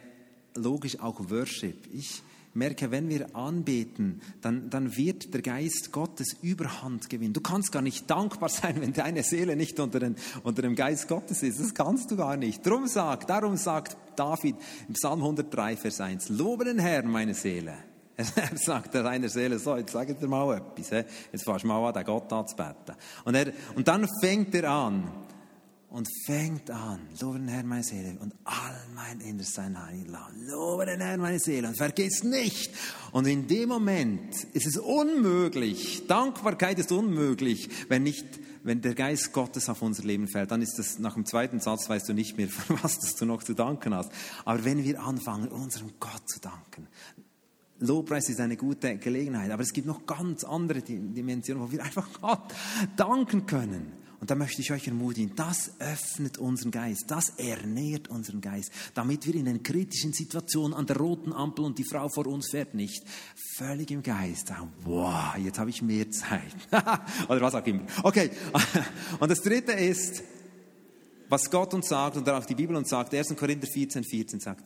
logisch 0.55 0.99
auch 0.99 1.29
Worship. 1.29 1.87
Ich 1.93 2.21
merke, 2.53 2.91
wenn 2.91 3.09
wir 3.09 3.35
anbeten, 3.35 4.21
dann, 4.41 4.69
dann 4.69 4.95
wird 4.97 5.33
der 5.33 5.41
Geist 5.41 5.91
Gottes 5.91 6.35
Überhand 6.41 7.09
gewinnen. 7.09 7.33
Du 7.33 7.41
kannst 7.41 7.71
gar 7.71 7.81
nicht 7.81 8.09
dankbar 8.09 8.49
sein, 8.49 8.81
wenn 8.81 8.93
deine 8.93 9.23
Seele 9.23 9.55
nicht 9.55 9.79
unter, 9.79 9.99
den, 9.99 10.15
unter 10.43 10.61
dem 10.61 10.75
Geist 10.75 11.07
Gottes 11.07 11.43
ist. 11.43 11.59
Das 11.59 11.73
kannst 11.73 12.11
du 12.11 12.17
gar 12.17 12.37
nicht. 12.37 12.65
Darum 12.65 12.87
sagt, 12.87 13.29
darum 13.29 13.57
sagt 13.57 13.97
David 14.15 14.55
im 14.87 14.93
Psalm 14.93 15.21
103, 15.21 15.77
Vers 15.77 16.01
1, 16.01 16.29
lobe 16.29 16.65
den 16.65 16.79
Herrn, 16.79 17.09
meine 17.09 17.33
Seele. 17.33 17.73
Er 18.35 18.57
sagt 18.57 18.91
seiner 18.91 19.29
Seele 19.29 19.59
so, 19.59 19.77
jetzt 19.77 19.93
sag 19.93 20.19
dir 20.19 20.27
mal 20.27 20.57
etwas, 20.57 20.89
jetzt 21.31 21.43
fährst 21.45 21.63
du 21.63 21.67
mal 21.67 21.87
an, 21.87 21.93
den 21.93 22.03
Gott 22.03 22.31
anzubeten. 22.33 22.95
Und, 23.23 23.35
er, 23.35 23.53
und 23.75 23.87
dann 23.87 24.07
fängt 24.21 24.53
er 24.55 24.69
an 24.69 25.09
und 25.89 26.07
fängt 26.25 26.69
an, 26.69 26.99
lobe 27.19 27.39
den 27.39 27.47
Herrn 27.47 27.67
meine 27.67 27.83
Seele 27.83 28.17
und 28.19 28.33
all 28.43 28.79
mein 28.93 29.19
Inneres 29.21 29.53
sein 29.53 29.81
Heiligen 29.81 30.15
Lobe 30.47 30.85
den 30.85 31.01
Herrn 31.01 31.19
meine 31.19 31.39
Seele 31.39 31.67
und 31.67 31.77
vergiss 31.77 32.23
nicht. 32.23 32.71
Und 33.11 33.25
in 33.25 33.47
dem 33.47 33.69
Moment 33.69 34.43
ist 34.53 34.67
es 34.67 34.77
unmöglich, 34.77 36.05
Dankbarkeit 36.07 36.77
ist 36.77 36.91
unmöglich, 36.91 37.69
wenn 37.87 38.03
nicht, 38.03 38.25
wenn 38.63 38.81
der 38.81 38.93
Geist 38.93 39.33
Gottes 39.33 39.67
auf 39.67 39.81
unser 39.81 40.03
Leben 40.03 40.27
fällt, 40.27 40.51
dann 40.51 40.61
ist 40.61 40.77
das 40.77 40.99
nach 40.99 41.15
dem 41.15 41.25
zweiten 41.25 41.59
Satz 41.59 41.89
weißt 41.89 42.07
du 42.07 42.13
nicht 42.13 42.37
mehr, 42.37 42.47
für 42.49 42.81
was 42.83 42.99
du 43.15 43.25
noch 43.25 43.41
zu 43.41 43.55
danken 43.55 43.95
hast. 43.95 44.11
Aber 44.45 44.63
wenn 44.65 44.83
wir 44.83 45.01
anfangen, 45.01 45.47
unserem 45.47 45.93
Gott 45.99 46.29
zu 46.29 46.39
danken, 46.39 46.87
Lobpreis 47.79 48.29
ist 48.29 48.41
eine 48.41 48.57
gute 48.57 48.97
Gelegenheit, 48.97 49.51
aber 49.51 49.63
es 49.63 49.71
gibt 49.71 49.87
noch 49.87 50.05
ganz 50.05 50.43
andere 50.43 50.81
Dimensionen, 50.81 51.63
wo 51.63 51.71
wir 51.71 51.81
einfach 51.81 52.09
Gott 52.21 52.53
danken 52.97 53.45
können. 53.45 53.98
Und 54.19 54.29
da 54.29 54.35
möchte 54.35 54.61
ich 54.61 54.71
euch 54.71 54.87
ermutigen, 54.87 55.33
das 55.35 55.71
öffnet 55.79 56.37
unseren 56.37 56.71
Geist, 56.71 57.05
das 57.07 57.29
ernährt 57.37 58.09
unseren 58.09 58.41
Geist, 58.41 58.71
damit 58.93 59.25
wir 59.25 59.35
in 59.35 59.45
den 59.45 59.63
kritischen 59.63 60.11
Situationen 60.11 60.73
an 60.73 60.85
der 60.85 60.97
roten 60.97 61.31
Ampel 61.31 61.63
und 61.63 61.77
die 61.77 61.85
Frau 61.85 62.09
vor 62.09 62.27
uns 62.27 62.49
fährt 62.49 62.73
nicht, 62.73 63.03
völlig 63.57 63.91
im 63.91 64.03
Geist 64.03 64.47
sagen, 64.47 64.73
wow, 64.83 65.35
jetzt 65.37 65.57
habe 65.57 65.69
ich 65.69 65.81
mehr 65.81 66.09
Zeit. 66.11 66.55
Oder 67.29 67.41
was 67.41 67.55
auch 67.55 67.65
immer. 67.65 67.83
Okay, 68.03 68.29
und 69.19 69.31
das 69.31 69.41
Dritte 69.41 69.71
ist, 69.71 70.21
was 71.29 71.49
Gott 71.49 71.73
uns 71.73 71.87
sagt 71.87 72.17
und 72.17 72.27
auch 72.27 72.45
die 72.45 72.55
Bibel 72.55 72.75
uns 72.75 72.89
sagt, 72.89 73.13
1. 73.13 73.35
Korinther 73.37 73.67
14, 73.67 74.03
14 74.03 74.39
sagt, 74.39 74.65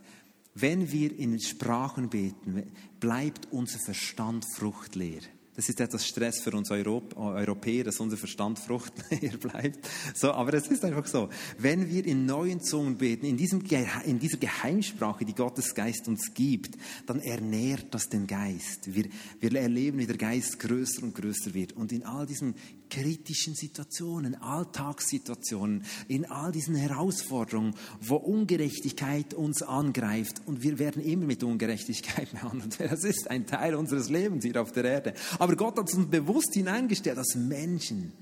wenn 0.56 0.92
wir 0.92 1.18
in 1.18 1.39
Sprachen 1.39 2.10
beten, 2.10 2.72
bleibt 3.00 3.52
unser 3.52 3.80
Verstand 3.80 4.46
fruchtleer. 4.56 5.22
Das 5.56 5.70
ist 5.70 5.80
etwas 5.80 6.08
Stress 6.08 6.42
für 6.42 6.52
uns 6.52 6.72
Europäer, 6.72 7.84
dass 7.84 8.00
unser 8.00 8.18
Verstand 8.18 8.58
fruchtleer 8.58 9.38
bleibt. 9.39 9.88
So, 10.16 10.32
aber 10.32 10.54
es 10.56 10.68
ist 10.68 10.84
einfach 10.84 11.06
so. 11.06 11.30
Wenn 11.60 11.89
wir 11.89 12.06
in 12.06 12.26
neuen 12.26 12.60
Zungen 12.62 12.98
beten, 12.98 13.26
in, 13.28 13.38
diesem, 13.38 13.62
in 14.06 14.20
dieser 14.20 14.38
Geheimsprache, 14.38 15.26
die 15.26 15.36
Gottes 15.36 15.76
Geist 15.76 16.08
uns 16.08 16.34
gibt, 16.34 16.76
dann 17.06 17.20
ernährt 17.20 17.88
das 17.92 18.10
den 18.10 18.26
Geist. 18.26 18.94
Wir, 18.94 19.06
wir 19.39 19.56
erleben, 19.56 20.00
wie 20.00 20.08
der 20.08 20.18
Geist 20.18 20.58
größer 20.60 21.04
und 21.04 21.13
größer 21.13 21.54
wird. 21.54 21.74
Und 21.74 21.92
in 21.92 22.04
all 22.04 22.26
diesen 22.26 22.56
kritischen 22.89 23.56
Situationen, 23.56 24.36
Alltagssituationen, 24.36 25.84
in 26.08 26.26
all 26.26 26.52
diesen 26.52 26.76
Herausforderungen, 26.76 27.76
wo 28.02 28.15
Ungerechtigkeit 28.15 29.34
uns 29.34 29.62
angreift 29.62 30.41
und 30.46 30.63
wir 30.63 30.80
werden 30.80 31.04
immer 31.04 31.26
mit 31.26 31.43
Ungerechtigkeit 31.43 32.32
behandelt. 32.32 32.78
Das 32.93 33.04
ist 33.04 33.30
ein 33.30 33.48
Teil 33.48 33.76
unseres 33.76 34.10
Lebens 34.10 34.46
hier 34.46 34.62
auf 34.62 34.72
der 34.72 34.86
Erde. 34.86 35.13
Aber 35.39 35.56
Gott 35.56 35.78
hat 35.80 35.93
uns 35.93 36.10
bewusst 36.10 36.54
hineingestellt 36.54 37.17
als 37.17 37.36
Menschen, 37.36 38.13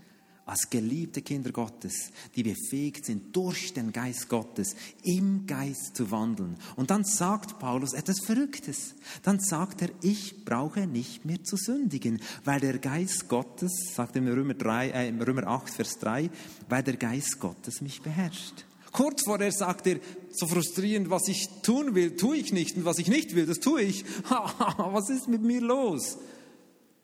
als 0.52 0.70
geliebte 0.70 1.22
Kinder 1.22 1.54
Gottes, 1.54 2.12
die 2.36 2.44
befähigt 2.44 3.06
sind, 3.06 3.34
durch 3.34 3.74
den 3.74 3.94
Geist 3.94 4.28
Gottes 4.28 4.76
im 5.02 5.48
Geist 5.48 5.96
zu 5.96 6.12
wandeln. 6.12 6.58
Und 6.76 6.92
dann 6.92 7.06
sagt 7.06 7.58
Paulus 7.58 7.94
etwas 7.94 8.20
Verrücktes. 8.20 8.96
Dann 9.24 9.40
sagt 9.40 9.82
er, 9.82 9.90
ich 10.02 10.44
brauche 10.44 10.88
nicht 10.88 11.24
mehr 11.24 11.42
zu 11.42 11.56
sündigen, 11.56 12.22
weil 12.44 12.60
der 12.60 12.80
Geist 12.80 13.30
Gottes, 13.30 13.94
sagt 13.96 14.18
er 14.18 14.24
im 14.24 14.28
Römer, 14.28 14.56
3, 14.56 14.90
äh, 14.90 15.08
im 15.08 15.22
Römer 15.22 15.48
8, 15.48 15.70
Vers 15.70 16.00
3, 16.00 16.30
weil 16.68 16.84
der 16.84 16.98
Geist 16.98 17.40
Gottes 17.40 17.80
mich 17.80 18.02
beherrscht. 18.02 18.66
Kurz 18.92 19.24
vorher 19.24 19.54
sagt 19.54 19.88
er, 19.88 20.02
so 20.32 20.48
frustrierend, 20.48 21.10
was 21.10 21.30
ich 21.30 21.48
tun 21.64 21.96
will, 21.96 22.18
tue 22.18 22.36
ich 22.36 22.52
nicht. 22.52 22.76
Und 22.76 22.84
was 22.84 23.00
ich 23.00 23.08
nicht 23.08 23.36
will, 23.36 23.46
das 23.46 23.60
tue 23.60 23.84
ich. 23.84 24.04
was 24.30 25.10
ist 25.10 25.30
mit 25.30 25.44
mir 25.44 25.62
los? 25.62 26.18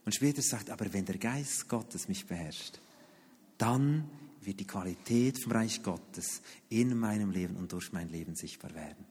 Und 0.03 0.13
später 0.13 0.41
sagt, 0.41 0.69
aber 0.69 0.91
wenn 0.91 1.05
der 1.05 1.17
Geist 1.17 1.69
Gottes 1.69 2.09
mich 2.09 2.25
beherrscht, 2.25 2.81
dann 3.57 4.09
wird 4.41 4.59
die 4.59 4.67
Qualität 4.67 5.41
vom 5.41 5.51
Reich 5.51 5.83
Gottes 5.83 6.41
in 6.69 6.97
meinem 6.97 7.31
Leben 7.31 7.55
und 7.55 7.71
durch 7.73 7.91
mein 7.91 8.09
Leben 8.09 8.35
sichtbar 8.35 8.73
werden. 8.73 9.05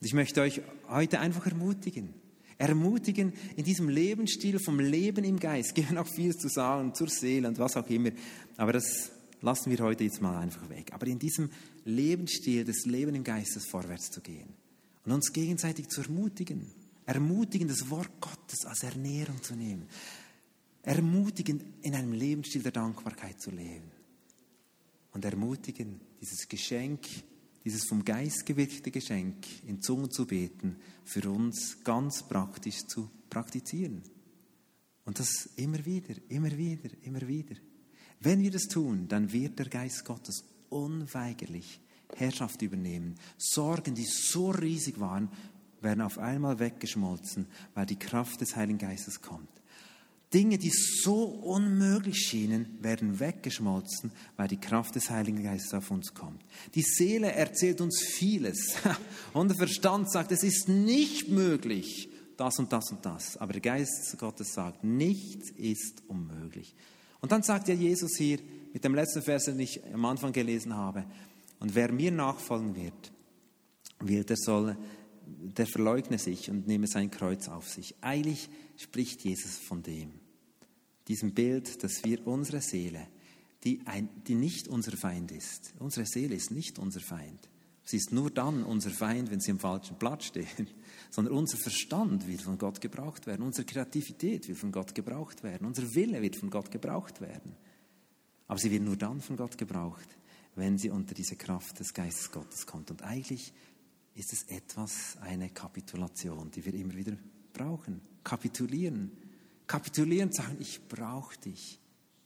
Und 0.00 0.06
ich 0.06 0.12
möchte 0.12 0.42
euch 0.42 0.60
heute 0.88 1.20
einfach 1.20 1.46
ermutigen, 1.46 2.12
ermutigen 2.58 3.32
in 3.56 3.64
diesem 3.64 3.88
Lebensstil 3.88 4.58
vom 4.58 4.80
Leben 4.80 5.24
im 5.24 5.38
Geist. 5.38 5.74
Gibt 5.74 5.92
noch 5.92 6.08
viel 6.08 6.36
zu 6.36 6.48
sagen 6.48 6.94
zur 6.94 7.08
Seele 7.08 7.48
und 7.48 7.58
was 7.58 7.76
auch 7.76 7.88
immer, 7.88 8.10
aber 8.56 8.72
das 8.72 9.12
lassen 9.40 9.70
wir 9.70 9.78
heute 9.78 10.04
jetzt 10.04 10.20
mal 10.20 10.38
einfach 10.38 10.68
weg. 10.68 10.92
Aber 10.92 11.06
in 11.06 11.18
diesem 11.18 11.50
Lebensstil 11.84 12.64
des 12.64 12.84
Leben 12.84 13.14
im 13.14 13.24
Geistes 13.24 13.66
vorwärts 13.66 14.10
zu 14.10 14.20
gehen 14.20 14.48
und 15.04 15.12
uns 15.12 15.32
gegenseitig 15.32 15.88
zu 15.88 16.02
ermutigen, 16.02 16.70
ermutigen, 17.06 17.66
das 17.66 17.88
Wort 17.90 18.10
Gottes 18.20 18.64
als 18.66 18.82
Ernährung 18.82 19.42
zu 19.42 19.54
nehmen 19.56 19.88
ermutigen, 20.82 21.62
in 21.82 21.94
einem 21.94 22.12
Lebensstil 22.12 22.62
der 22.62 22.72
Dankbarkeit 22.72 23.40
zu 23.40 23.50
leben. 23.50 23.90
Und 25.12 25.24
ermutigen, 25.24 26.00
dieses 26.20 26.48
Geschenk, 26.48 27.06
dieses 27.64 27.84
vom 27.84 28.04
Geist 28.04 28.46
gewirkte 28.46 28.90
Geschenk 28.90 29.36
in 29.66 29.80
Zungen 29.80 30.10
zu 30.10 30.26
beten, 30.26 30.76
für 31.04 31.30
uns 31.30 31.82
ganz 31.84 32.22
praktisch 32.22 32.86
zu 32.86 33.10
praktizieren. 33.28 34.02
Und 35.04 35.18
das 35.18 35.50
immer 35.56 35.84
wieder, 35.84 36.14
immer 36.28 36.56
wieder, 36.56 36.90
immer 37.02 37.26
wieder. 37.26 37.56
Wenn 38.20 38.40
wir 38.40 38.50
das 38.50 38.68
tun, 38.68 39.08
dann 39.08 39.32
wird 39.32 39.58
der 39.58 39.68
Geist 39.68 40.04
Gottes 40.04 40.44
unweigerlich 40.68 41.80
Herrschaft 42.16 42.62
übernehmen. 42.62 43.16
Sorgen, 43.36 43.94
die 43.94 44.04
so 44.04 44.50
riesig 44.50 45.00
waren, 45.00 45.28
werden 45.80 46.02
auf 46.02 46.18
einmal 46.18 46.58
weggeschmolzen, 46.58 47.46
weil 47.74 47.86
die 47.86 47.98
Kraft 47.98 48.40
des 48.40 48.54
Heiligen 48.54 48.78
Geistes 48.78 49.20
kommt. 49.20 49.48
Dinge, 50.32 50.56
die 50.56 50.70
so 50.70 51.24
unmöglich 51.24 52.16
schienen, 52.16 52.78
werden 52.80 53.20
weggeschmolzen, 53.20 54.12
weil 54.36 54.48
die 54.48 54.60
Kraft 54.60 54.94
des 54.94 55.10
Heiligen 55.10 55.42
Geistes 55.42 55.74
auf 55.74 55.90
uns 55.90 56.14
kommt. 56.14 56.42
Die 56.74 56.82
Seele 56.82 57.32
erzählt 57.32 57.80
uns 57.80 58.00
vieles. 58.00 58.76
Und 59.34 59.48
der 59.48 59.58
Verstand 59.58 60.10
sagt, 60.10 60.32
es 60.32 60.42
ist 60.42 60.68
nicht 60.68 61.28
möglich, 61.28 62.08
das 62.38 62.58
und 62.58 62.72
das 62.72 62.90
und 62.90 63.04
das. 63.04 63.36
Aber 63.36 63.52
der 63.52 63.60
Geist 63.60 64.16
Gottes 64.18 64.54
sagt, 64.54 64.82
nichts 64.82 65.50
ist 65.50 66.02
unmöglich. 66.08 66.74
Und 67.20 67.30
dann 67.30 67.42
sagt 67.42 67.68
ja 67.68 67.74
Jesus 67.74 68.16
hier 68.16 68.38
mit 68.72 68.84
dem 68.84 68.94
letzten 68.94 69.22
Vers, 69.22 69.44
den 69.44 69.60
ich 69.60 69.84
am 69.92 70.04
Anfang 70.06 70.32
gelesen 70.32 70.74
habe, 70.74 71.04
und 71.60 71.76
wer 71.76 71.92
mir 71.92 72.10
nachfolgen 72.10 72.74
wird, 72.74 73.12
will, 74.00 74.24
der 74.24 74.36
soll, 74.36 74.76
der 75.26 75.66
verleugne 75.66 76.18
sich 76.18 76.50
und 76.50 76.66
nehme 76.66 76.88
sein 76.88 77.10
Kreuz 77.10 77.48
auf 77.48 77.68
sich. 77.68 77.94
Eilig 78.00 78.48
spricht 78.76 79.22
Jesus 79.22 79.58
von 79.58 79.82
dem 79.84 80.21
diesem 81.08 81.34
Bild, 81.34 81.82
dass 81.82 82.04
wir 82.04 82.26
unsere 82.26 82.60
Seele, 82.60 83.08
die, 83.64 83.80
ein, 83.86 84.08
die 84.26 84.34
nicht 84.34 84.68
unser 84.68 84.96
Feind 84.96 85.30
ist, 85.32 85.74
unsere 85.78 86.06
Seele 86.06 86.34
ist 86.34 86.50
nicht 86.50 86.78
unser 86.78 87.00
Feind. 87.00 87.48
Sie 87.84 87.96
ist 87.96 88.12
nur 88.12 88.30
dann 88.30 88.62
unser 88.62 88.90
Feind, 88.90 89.30
wenn 89.30 89.40
sie 89.40 89.50
am 89.50 89.58
falschen 89.58 89.98
Platz 89.98 90.26
steht, 90.26 90.46
sondern 91.10 91.34
unser 91.34 91.58
Verstand 91.58 92.26
will 92.28 92.38
von 92.38 92.58
Gott 92.58 92.80
gebraucht 92.80 93.26
werden, 93.26 93.42
unsere 93.42 93.66
Kreativität 93.66 94.48
will 94.48 94.54
von 94.54 94.70
Gott 94.70 94.94
gebraucht 94.94 95.42
werden, 95.42 95.66
unser 95.66 95.94
Wille 95.94 96.22
wird 96.22 96.36
von 96.36 96.50
Gott 96.50 96.70
gebraucht 96.70 97.20
werden. 97.20 97.56
Aber 98.46 98.58
sie 98.58 98.70
wird 98.70 98.82
nur 98.82 98.96
dann 98.96 99.20
von 99.20 99.36
Gott 99.36 99.58
gebraucht, 99.58 100.06
wenn 100.54 100.78
sie 100.78 100.90
unter 100.90 101.14
diese 101.14 101.36
Kraft 101.36 101.80
des 101.80 101.94
Geistes 101.94 102.30
Gottes 102.30 102.66
kommt. 102.66 102.90
Und 102.90 103.02
eigentlich 103.02 103.52
ist 104.14 104.32
es 104.32 104.44
etwas, 104.44 105.16
eine 105.20 105.48
Kapitulation, 105.48 106.50
die 106.50 106.64
wir 106.64 106.74
immer 106.74 106.94
wieder 106.94 107.16
brauchen. 107.52 108.00
Kapitulieren 108.22 109.10
kapitulieren 109.66 110.28
und 110.28 110.34
sagen, 110.34 110.56
ich 110.60 110.80
brauche 110.88 111.38
dich. 111.38 111.78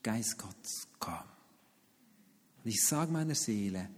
Geist 0.03 0.39
Gottes, 0.39 0.89
komm. 0.99 1.15
Und 2.65 2.71
ich 2.71 2.83
sage 2.83 3.11
meiner 3.11 3.35
Seele, 3.35 3.89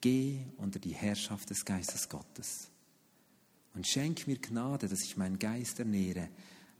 geh 0.00 0.40
unter 0.58 0.78
die 0.78 0.94
Herrschaft 0.94 1.50
des 1.50 1.64
Geistes 1.64 2.08
Gottes 2.08 2.70
und 3.74 3.86
schenk 3.86 4.26
mir 4.26 4.36
Gnade, 4.36 4.88
dass 4.88 5.02
ich 5.02 5.16
meinen 5.16 5.38
Geist 5.38 5.78
ernähre, 5.78 6.28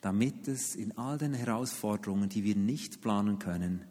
damit 0.01 0.49
es 0.49 0.75
in 0.75 0.97
all 0.97 1.19
den 1.19 1.35
Herausforderungen, 1.35 2.29
die 2.29 2.45
wir 2.45 2.57
nicht 2.57 3.01
planen 3.01 3.39
können, 3.39 3.85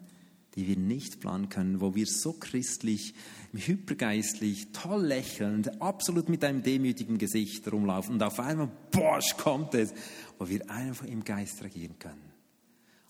die 0.54 0.66
wir 0.66 0.76
nicht 0.76 1.20
planen 1.20 1.48
können, 1.48 1.80
wo 1.80 1.94
wir 1.94 2.06
so 2.06 2.32
christlich, 2.32 3.14
hypergeistlich, 3.52 4.72
toll 4.72 5.06
lächelnd, 5.06 5.80
absolut 5.80 6.28
mit 6.28 6.44
einem 6.44 6.62
demütigen 6.62 7.18
Gesicht 7.18 7.70
rumlaufen 7.70 8.14
und 8.14 8.22
auf 8.22 8.40
einmal, 8.40 8.70
bosch, 8.90 9.36
kommt 9.36 9.74
es, 9.74 9.92
wo 10.38 10.48
wir 10.48 10.68
einfach 10.70 11.06
im 11.06 11.22
Geist 11.22 11.62
regieren 11.62 11.98
können. 11.98 12.32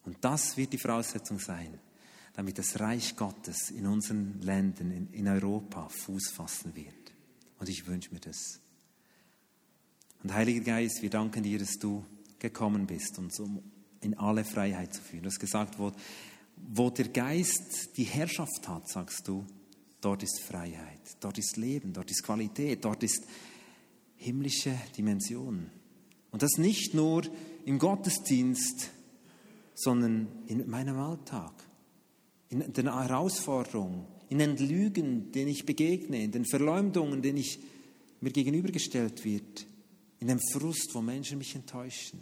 Und 0.05 0.18
das 0.20 0.57
wird 0.57 0.72
die 0.72 0.78
Voraussetzung 0.78 1.38
sein, 1.38 1.78
damit 2.34 2.59
das 2.59 2.80
Reich 2.80 3.16
Gottes 3.16 3.70
in 3.70 3.86
unseren 3.86 4.41
Ländern, 4.43 4.91
in, 4.91 5.09
in 5.12 5.28
Europa 5.28 5.88
Fuß 5.88 6.30
fassen 6.30 6.74
wird. 6.74 6.95
Und 7.59 7.68
ich 7.68 7.86
wünsche 7.86 8.12
mir 8.12 8.20
das. 8.20 8.61
Und 10.22 10.34
Heiliger 10.34 10.64
Geist, 10.64 11.03
wir 11.03 11.11
danken 11.11 11.43
dir, 11.43 11.59
dass 11.59 11.78
du 11.78 12.05
gekommen 12.38 12.86
bist, 12.86 13.18
uns 13.18 13.38
um 13.41 13.62
in 14.01 14.18
alle 14.18 14.45
Freiheit 14.45 14.95
zu 14.95 15.03
führen. 15.03 15.24
Du 15.24 15.30
gesagt, 15.30 15.78
wo 16.69 16.91
der 16.91 17.09
Geist 17.09 17.97
die 17.97 18.05
Herrschaft 18.05 18.69
hat, 18.69 18.89
sagst 18.89 19.27
du, 19.27 19.45
dort 20.01 20.23
ist 20.23 20.41
Freiheit, 20.41 21.17
dort 21.21 21.39
ist 21.39 21.57
Leben, 21.57 21.93
dort 21.93 22.11
ist 22.11 22.23
Qualität, 22.23 22.85
dort 22.85 23.03
ist 23.03 23.25
himmlische 24.17 24.75
Dimension. 24.97 25.71
Und 26.31 26.43
das 26.43 26.59
nicht 26.59 26.95
nur 26.95 27.23
im 27.65 27.79
Gottesdienst, 27.79 28.91
sondern 29.75 30.29
in 30.47 30.69
meinem 30.69 30.99
Alltag, 30.99 31.53
in 32.49 32.73
den 32.73 32.93
Herausforderungen, 32.93 34.07
in 34.29 34.39
den 34.39 34.57
Lügen, 34.57 35.33
denen 35.33 35.51
ich 35.51 35.67
begegne, 35.67 36.23
in 36.23 36.33
den 36.33 36.45
Verleumdungen, 36.45 37.23
denen 37.23 37.39
ich 37.39 37.59
mir 38.21 38.31
gegenübergestellt 38.31 39.25
wird, 39.25 39.67
in 40.21 40.29
dem 40.29 40.41
Frust, 40.53 40.91
wo 40.95 41.01
Menschen 41.01 41.39
mich 41.39 41.55
enttäuschen. 41.55 42.21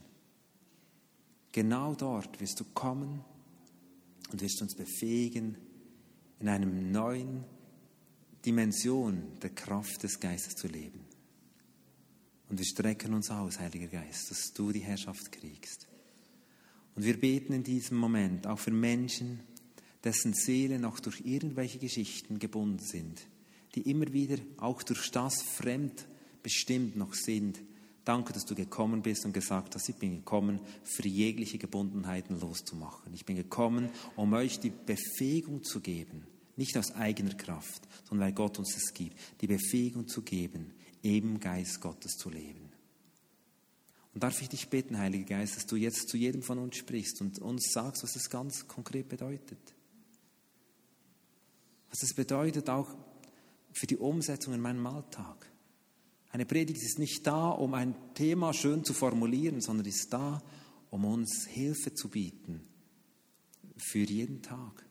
Genau 1.53 1.95
dort 1.95 2.41
wirst 2.41 2.61
du 2.61 2.65
kommen 2.73 3.25
und 4.31 4.41
wirst 4.41 4.63
uns 4.63 4.75
befähigen, 4.75 5.57
in 6.41 6.49
einem 6.49 6.93
neuen 6.93 7.45
Dimension 8.45 9.23
der 9.43 9.51
Kraft 9.51 10.03
des 10.03 10.21
Geistes 10.21 10.55
zu 10.55 10.69
leben. 10.69 11.01
Und 12.49 12.59
wir 12.59 12.67
strecken 12.67 13.13
uns 13.13 13.31
aus, 13.31 13.59
Heiliger 13.59 13.89
Geist, 13.89 14.31
dass 14.31 14.53
du 14.55 14.73
die 14.73 14.81
Herrschaft 14.81 15.33
kriegst. 15.33 15.87
Und 16.95 17.05
wir 17.05 17.19
beten 17.19 17.53
in 17.53 17.63
diesem 17.63 17.99
Moment 17.99 18.47
auch 18.47 18.59
für 18.59 18.71
Menschen, 18.71 19.41
dessen 20.05 20.33
Seelen 20.33 20.85
auch 20.85 21.01
durch 21.01 21.21
irgendwelche 21.25 21.79
Geschichten 21.79 22.39
gebunden 22.39 22.79
sind, 22.79 23.21
die 23.75 23.83
immer 23.83 24.13
wieder 24.13 24.39
auch 24.57 24.83
durch 24.83 25.11
das 25.11 25.43
fremd 25.43 26.07
bestimmt 26.43 26.97
noch 26.97 27.15
sind. 27.15 27.61
Danke, 28.09 28.33
dass 28.33 28.47
du 28.47 28.55
gekommen 28.55 29.03
bist 29.03 29.27
und 29.27 29.35
gesagt 29.35 29.75
hast, 29.75 29.87
ich 29.91 29.97
bin 29.97 30.13
gekommen, 30.13 30.61
für 30.83 31.07
jegliche 31.07 31.59
Gebundenheiten 31.59 32.41
loszumachen. 32.41 33.13
Ich 33.13 33.27
bin 33.27 33.37
gekommen, 33.37 33.91
um 34.17 34.33
euch 34.33 34.61
die 34.61 34.71
Befähigung 34.71 35.63
zu 35.63 35.81
geben, 35.81 36.27
nicht 36.57 36.79
aus 36.79 36.93
eigener 36.93 37.35
Kraft, 37.35 37.83
sondern 38.09 38.29
weil 38.29 38.33
Gott 38.33 38.59
uns 38.59 38.75
es 38.75 38.95
gibt, 38.95 39.15
die 39.43 39.47
Befähigung 39.47 40.09
zu 40.09 40.23
geben, 40.23 40.73
im 41.03 41.39
Geist 41.39 41.83
Gottes 41.83 42.13
zu 42.13 42.31
leben. 42.31 42.73
Und 44.15 44.23
darf 44.23 44.41
ich 44.41 44.49
dich 44.49 44.71
bitten, 44.71 44.99
Heiliger 44.99 45.37
Geist, 45.37 45.57
dass 45.57 45.67
du 45.67 45.77
jetzt 45.77 46.09
zu 46.09 46.17
jedem 46.17 46.43
von 46.43 46.59
uns 46.59 46.79
sprichst 46.79 47.21
und 47.21 47.39
uns 47.41 47.73
sagst, 47.75 48.03
was 48.03 48.17
es 48.17 48.31
ganz 48.31 48.67
konkret 48.67 49.11
bedeutet. 49.11 49.75
Was 51.91 52.03
es 52.03 52.15
bedeutet 52.15 52.71
auch 52.71 52.89
für 53.75 53.87
die 53.87 53.99
Umsetzung 53.99 54.55
in 54.55 54.63
meinem 54.63 54.87
Alltag. 54.87 55.48
Eine 56.31 56.45
Predigt 56.45 56.83
ist 56.83 56.99
nicht 56.99 57.27
da, 57.27 57.49
um 57.49 57.75
ein 57.75 57.95
Thema 58.15 58.53
schön 58.53 58.85
zu 58.85 58.93
formulieren, 58.93 59.61
sondern 59.61 59.87
ist 59.87 60.13
da, 60.13 60.43
um 60.91 61.05
uns 61.05 61.47
Hilfe 61.47 61.95
zu 61.95 62.09
bieten 62.09 62.61
für 63.77 64.01
jeden 64.01 64.43
Tag. 64.43 64.85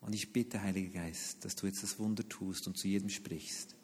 Und 0.00 0.14
ich 0.14 0.32
bitte, 0.32 0.62
Heiliger 0.62 1.00
Geist, 1.00 1.44
dass 1.44 1.56
du 1.56 1.66
jetzt 1.66 1.82
das 1.82 1.98
Wunder 1.98 2.26
tust 2.28 2.66
und 2.66 2.78
zu 2.78 2.88
jedem 2.88 3.10
sprichst. 3.10 3.76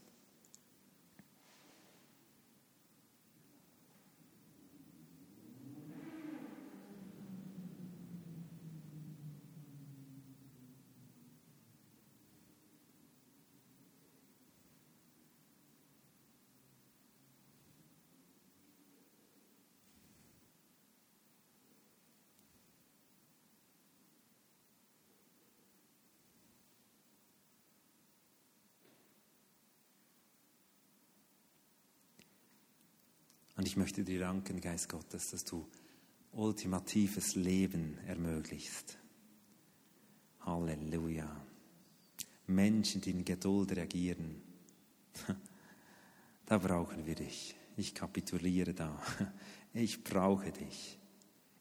Und 33.56 33.66
ich 33.66 33.76
möchte 33.76 34.04
dir 34.04 34.20
danken, 34.20 34.60
Geist 34.60 34.88
Gottes, 34.88 35.30
dass 35.30 35.44
du 35.44 35.66
ultimatives 36.32 37.34
Leben 37.34 37.98
ermöglichst. 38.06 38.98
Halleluja. 40.40 41.44
Menschen, 42.46 43.00
die 43.00 43.10
in 43.10 43.24
Geduld 43.24 43.72
reagieren. 43.72 44.42
Da 46.48 46.58
brauchen 46.58 47.06
wir 47.06 47.16
dich. 47.16 47.56
Ich 47.76 47.92
kapituliere 47.92 48.72
da. 48.72 49.02
Ich 49.72 50.04
brauche 50.04 50.52
dich. 50.52 50.98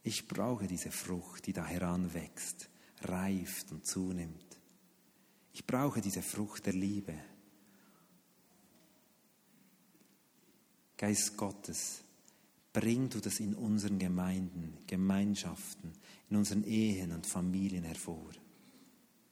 Ich 0.04 0.28
brauche 0.28 0.68
diese 0.68 0.91
Frucht, 0.91 1.48
die 1.48 1.54
da 1.54 1.66
heranwächst, 1.66 2.70
reift 3.02 3.72
und 3.72 3.86
zunimmt. 3.86 4.60
Ich 5.52 5.66
brauche 5.66 6.00
diese 6.00 6.22
Frucht 6.22 6.68
der 6.68 6.74
Liebe. 6.74 7.14
Geist 10.98 11.36
Gottes, 11.36 12.02
bring 12.72 13.10
du 13.10 13.20
das 13.20 13.39
in 13.39 13.54
unseren 13.54 14.00
Gemeinden, 14.00 14.78
Gemeinschaften, 14.88 15.91
in 16.30 16.38
unseren 16.38 16.64
Ehen 16.64 17.12
und 17.12 17.26
Familien 17.26 17.84
hervor. 17.84 18.32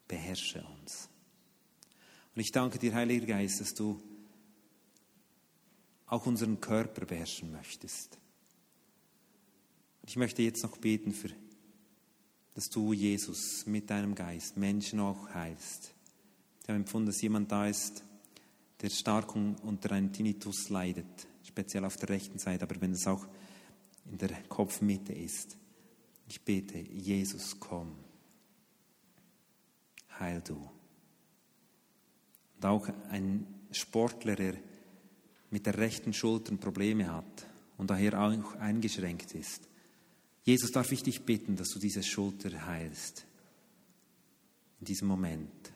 Beherrsche 0.08 0.64
uns. 0.82 1.10
Und 2.36 2.42
ich 2.42 2.52
danke 2.52 2.80
dir, 2.80 2.94
Heiliger 2.94 3.28
Geist, 3.28 3.62
dass 3.62 3.74
du 3.74 4.02
auch 6.08 6.26
unseren 6.26 6.60
Körper 6.60 7.06
beherrschen 7.06 7.52
möchtest. 7.52 8.18
Ich 10.06 10.18
möchte 10.18 10.42
jetzt 10.42 10.64
noch 10.64 10.78
beten, 10.78 11.14
für, 11.14 11.30
dass 12.56 12.70
du, 12.70 12.92
Jesus, 12.92 13.66
mit 13.66 13.90
deinem 13.90 14.16
Geist 14.16 14.58
Menschen 14.58 15.00
auch 15.00 15.30
heilst. 15.34 15.94
Ich 16.62 16.70
habe 16.70 16.78
empfunden, 16.78 17.08
dass 17.08 17.22
jemand 17.22 17.52
da 17.52 17.68
ist, 17.68 18.04
der 18.82 18.90
stark 18.90 19.34
unter 19.36 19.92
einem 19.92 20.12
Tinnitus 20.12 20.70
leidet 20.70 21.28
speziell 21.44 21.86
auf 21.86 21.98
der 21.98 22.10
rechten 22.10 22.40
Seite, 22.40 22.64
aber 22.64 22.80
wenn 22.82 22.94
es 22.94 23.08
auch 23.08 23.28
in 24.10 24.18
der 24.18 24.32
Kopfmitte 24.50 25.14
ist. 25.14 25.58
Ich 26.28 26.42
bete, 26.42 26.78
Jesus, 26.78 27.60
komm, 27.60 27.96
heil 30.20 30.42
du. 30.42 30.70
Und 32.56 32.66
auch 32.66 32.90
ein 33.10 33.46
Sportler, 33.72 34.36
der 34.36 34.56
mit 35.50 35.66
der 35.66 35.78
rechten 35.78 36.14
Schulter 36.14 36.56
Probleme 36.56 37.12
hat 37.12 37.46
und 37.78 37.90
daher 37.90 38.20
auch 38.20 38.56
eingeschränkt 38.56 39.36
ist. 39.36 39.68
Jesus, 40.44 40.72
darf 40.72 40.92
ich 40.92 41.04
dich 41.04 41.22
bitten, 41.22 41.56
dass 41.56 41.70
du 41.70 41.80
diese 41.80 42.04
Schulter 42.04 42.66
heilst. 42.66 43.26
In 44.80 44.86
diesem 44.86 45.08
Moment. 45.08 45.72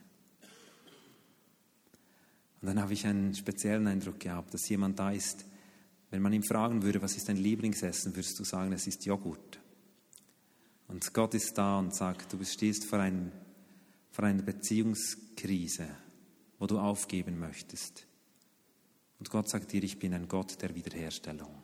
Und 2.62 2.68
dann 2.68 2.82
habe 2.82 2.94
ich 2.94 3.06
einen 3.06 3.34
speziellen 3.36 3.88
Eindruck 3.88 4.20
gehabt, 4.20 4.54
dass 4.54 4.68
jemand 4.68 5.00
da 5.00 5.12
ist, 5.12 5.46
wenn 6.10 6.22
man 6.22 6.34
ihn 6.34 6.44
fragen 6.44 6.84
würde, 6.84 7.02
was 7.02 7.16
ist 7.16 7.28
dein 7.28 7.38
Lieblingsessen, 7.38 8.16
würdest 8.16 8.40
du 8.40 8.44
sagen, 8.44 8.72
es 8.72 8.88
ist 8.88 9.06
Joghurt. 9.06 9.60
Und 10.88 11.14
Gott 11.14 11.34
ist 11.34 11.58
da 11.58 11.80
und 11.80 11.94
sagt, 11.94 12.32
du 12.32 12.44
stehst 12.46 12.86
vor, 12.86 13.00
einem, 13.00 13.32
vor 14.12 14.26
einer 14.26 14.42
Beziehungskrise, 14.42 15.88
wo 16.60 16.68
du 16.68 16.80
aufgeben 16.80 17.38
möchtest. 17.40 18.08
Und 19.20 19.30
Gott 19.30 19.50
sagt 19.50 19.74
dir, 19.74 19.84
ich 19.84 20.00
bin 20.00 20.14
ein 20.14 20.28
Gott 20.28 20.62
der 20.62 20.76
Wiederherstellung. 20.76 21.64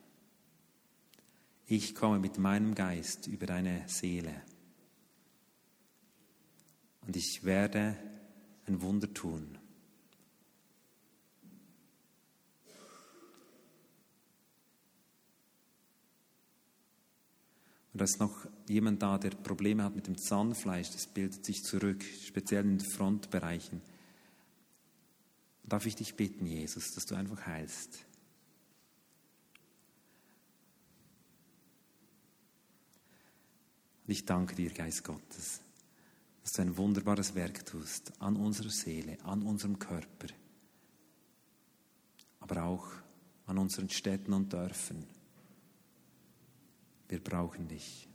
Ich 1.66 1.94
komme 1.94 2.18
mit 2.18 2.38
meinem 2.38 2.74
Geist 2.74 3.26
über 3.26 3.46
deine 3.46 3.84
Seele. 3.88 4.42
Und 7.06 7.16
ich 7.16 7.40
werde 7.44 7.96
ein 8.66 8.82
Wunder 8.82 9.12
tun. 9.12 9.58
Und 17.94 18.00
da 18.00 18.04
ist 18.06 18.18
noch 18.18 18.44
jemand 18.68 19.00
da, 19.02 19.18
der 19.18 19.30
Probleme 19.30 19.84
hat 19.84 19.94
mit 19.94 20.08
dem 20.08 20.18
Zahnfleisch, 20.18 20.90
das 20.90 21.06
bildet 21.06 21.44
sich 21.44 21.62
zurück, 21.62 22.02
speziell 22.26 22.64
in 22.64 22.78
den 22.78 22.86
Frontbereichen. 22.86 23.80
Darf 25.62 25.86
ich 25.86 25.94
dich 25.94 26.16
bitten, 26.16 26.44
Jesus, 26.44 26.92
dass 26.92 27.06
du 27.06 27.14
einfach 27.14 27.46
heilst? 27.46 28.04
Und 34.04 34.12
ich 34.12 34.24
danke 34.24 34.56
dir, 34.56 34.70
Geist 34.70 35.04
Gottes, 35.04 35.60
dass 36.42 36.54
du 36.54 36.62
ein 36.62 36.76
wunderbares 36.76 37.36
Werk 37.36 37.64
tust 37.64 38.12
an 38.20 38.34
unserer 38.34 38.70
Seele, 38.70 39.18
an 39.22 39.42
unserem 39.42 39.78
Körper, 39.78 40.34
aber 42.40 42.64
auch 42.64 42.88
an 43.46 43.56
unseren 43.56 43.88
Städten 43.88 44.32
und 44.32 44.52
Dörfern. 44.52 45.06
Wir 47.08 47.20
brauchen 47.22 47.68
dich. 47.68 48.08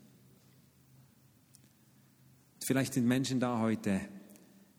Vielleicht 2.65 2.93
sind 2.93 3.07
Menschen 3.07 3.39
da 3.39 3.59
heute, 3.59 4.01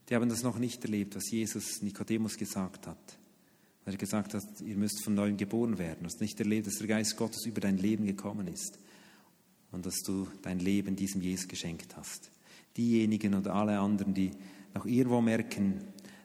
die 0.09 0.15
haben 0.15 0.29
das 0.29 0.43
noch 0.43 0.59
nicht 0.59 0.85
erlebt, 0.85 1.17
was 1.17 1.31
Jesus 1.31 1.83
Nikodemus 1.83 2.37
gesagt 2.37 2.87
hat. 2.87 3.19
Weil 3.85 3.95
er 3.95 3.99
gesagt 3.99 4.35
hat, 4.35 4.45
ihr 4.61 4.77
müsst 4.77 5.03
von 5.03 5.15
neuem 5.15 5.37
geboren 5.37 5.79
werden. 5.79 6.01
Du 6.01 6.07
hast 6.07 6.21
nicht 6.21 6.39
erlebt, 6.39 6.67
dass 6.67 6.79
der 6.79 6.87
Geist 6.87 7.17
Gottes 7.17 7.47
über 7.47 7.61
dein 7.61 7.79
Leben 7.79 8.05
gekommen 8.05 8.47
ist 8.47 8.79
und 9.73 9.87
dass 9.87 10.03
du 10.03 10.29
dein 10.43 10.59
Leben 10.59 10.97
diesem 10.97 11.21
Jesus 11.23 11.49
geschenkt 11.49 11.97
hast. 11.97 12.31
Diejenigen 12.77 13.35
und 13.35 13.49
alle 13.49 13.79
anderen, 13.79 14.15
die 14.15 14.31
noch 14.75 14.87
irgendwo 14.87 15.21
merken, 15.21 15.81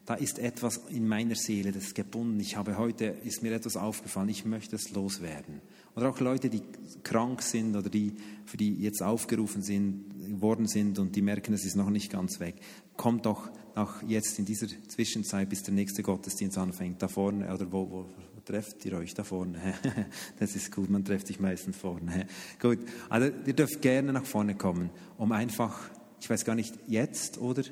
da 0.06 0.14
ist 0.14 0.38
etwas 0.38 0.82
in 0.90 1.08
meiner 1.08 1.36
Seele, 1.36 1.72
das 1.72 1.86
ist 1.86 1.96
gebunden. 1.96 2.40
Ich 2.40 2.56
habe 2.56 2.78
heute, 2.78 3.06
ist 3.06 3.42
mir 3.42 3.54
etwas 3.54 3.76
aufgefallen, 3.76 4.30
ich 4.30 4.46
möchte 4.46 4.76
es 4.76 4.92
loswerden. 4.92 5.62
Oder 5.96 6.10
auch 6.10 6.20
Leute, 6.20 6.50
die 6.50 6.62
krank 7.04 7.42
sind 7.42 7.76
oder 7.76 7.90
die, 7.90 8.14
für 8.46 8.58
die 8.58 8.76
jetzt 8.76 9.02
aufgerufen 9.02 9.64
sind, 9.64 10.42
worden 10.42 10.68
sind 10.68 11.00
und 11.00 11.16
die 11.16 11.24
merken, 11.24 11.54
es 11.54 11.66
ist 11.66 11.76
noch 11.76 11.90
nicht 11.90 12.12
ganz 12.12 12.40
weg. 12.40 12.56
Kommt 12.96 13.26
doch 13.26 13.50
auch 13.74 14.04
jetzt 14.04 14.38
in 14.38 14.46
dieser 14.46 14.68
Zwischenzeit, 14.88 15.50
bis 15.50 15.64
der 15.64 15.74
nächste 15.74 16.04
Gottesdienst 16.04 16.58
anfängt, 16.58 17.02
da 17.02 17.08
vorne, 17.08 17.52
oder 17.52 17.72
wo, 17.72 17.90
wo, 17.90 18.06
trefft 18.46 18.86
ihr 18.86 18.94
euch 18.94 19.16
da 19.16 19.24
vorne? 19.24 19.60
das 20.40 20.56
ist 20.56 20.72
gut, 20.72 20.90
man 20.90 21.04
trifft 21.04 21.28
sich 21.28 21.40
meistens 21.40 21.76
vorne. 21.78 22.28
gut, 22.62 22.78
also 23.10 23.32
ihr 23.46 23.54
dürft 23.54 23.82
gerne 23.82 24.14
nach 24.14 24.26
vorne 24.26 24.56
kommen, 24.56 24.92
um 25.18 25.32
einfach, 25.32 25.90
ich 26.22 26.30
weiß 26.30 26.46
gar 26.46 26.54
nicht, 26.54 26.76
jetzt 26.88 27.40
oder 27.40 27.64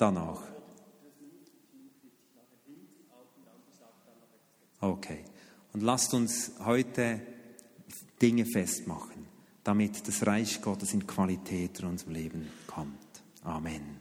danach. 0.00 0.42
Okay. 4.80 5.24
Und 5.72 5.82
lasst 5.82 6.14
uns 6.14 6.52
heute 6.64 7.20
Dinge 8.20 8.44
festmachen 8.46 9.20
damit 9.64 10.06
das 10.08 10.26
Reich 10.26 10.62
Gottes 10.62 10.94
in 10.94 11.06
Qualität 11.06 11.80
in 11.80 11.86
unserem 11.86 12.14
Leben 12.14 12.48
kommt. 12.66 13.22
Amen. 13.44 13.99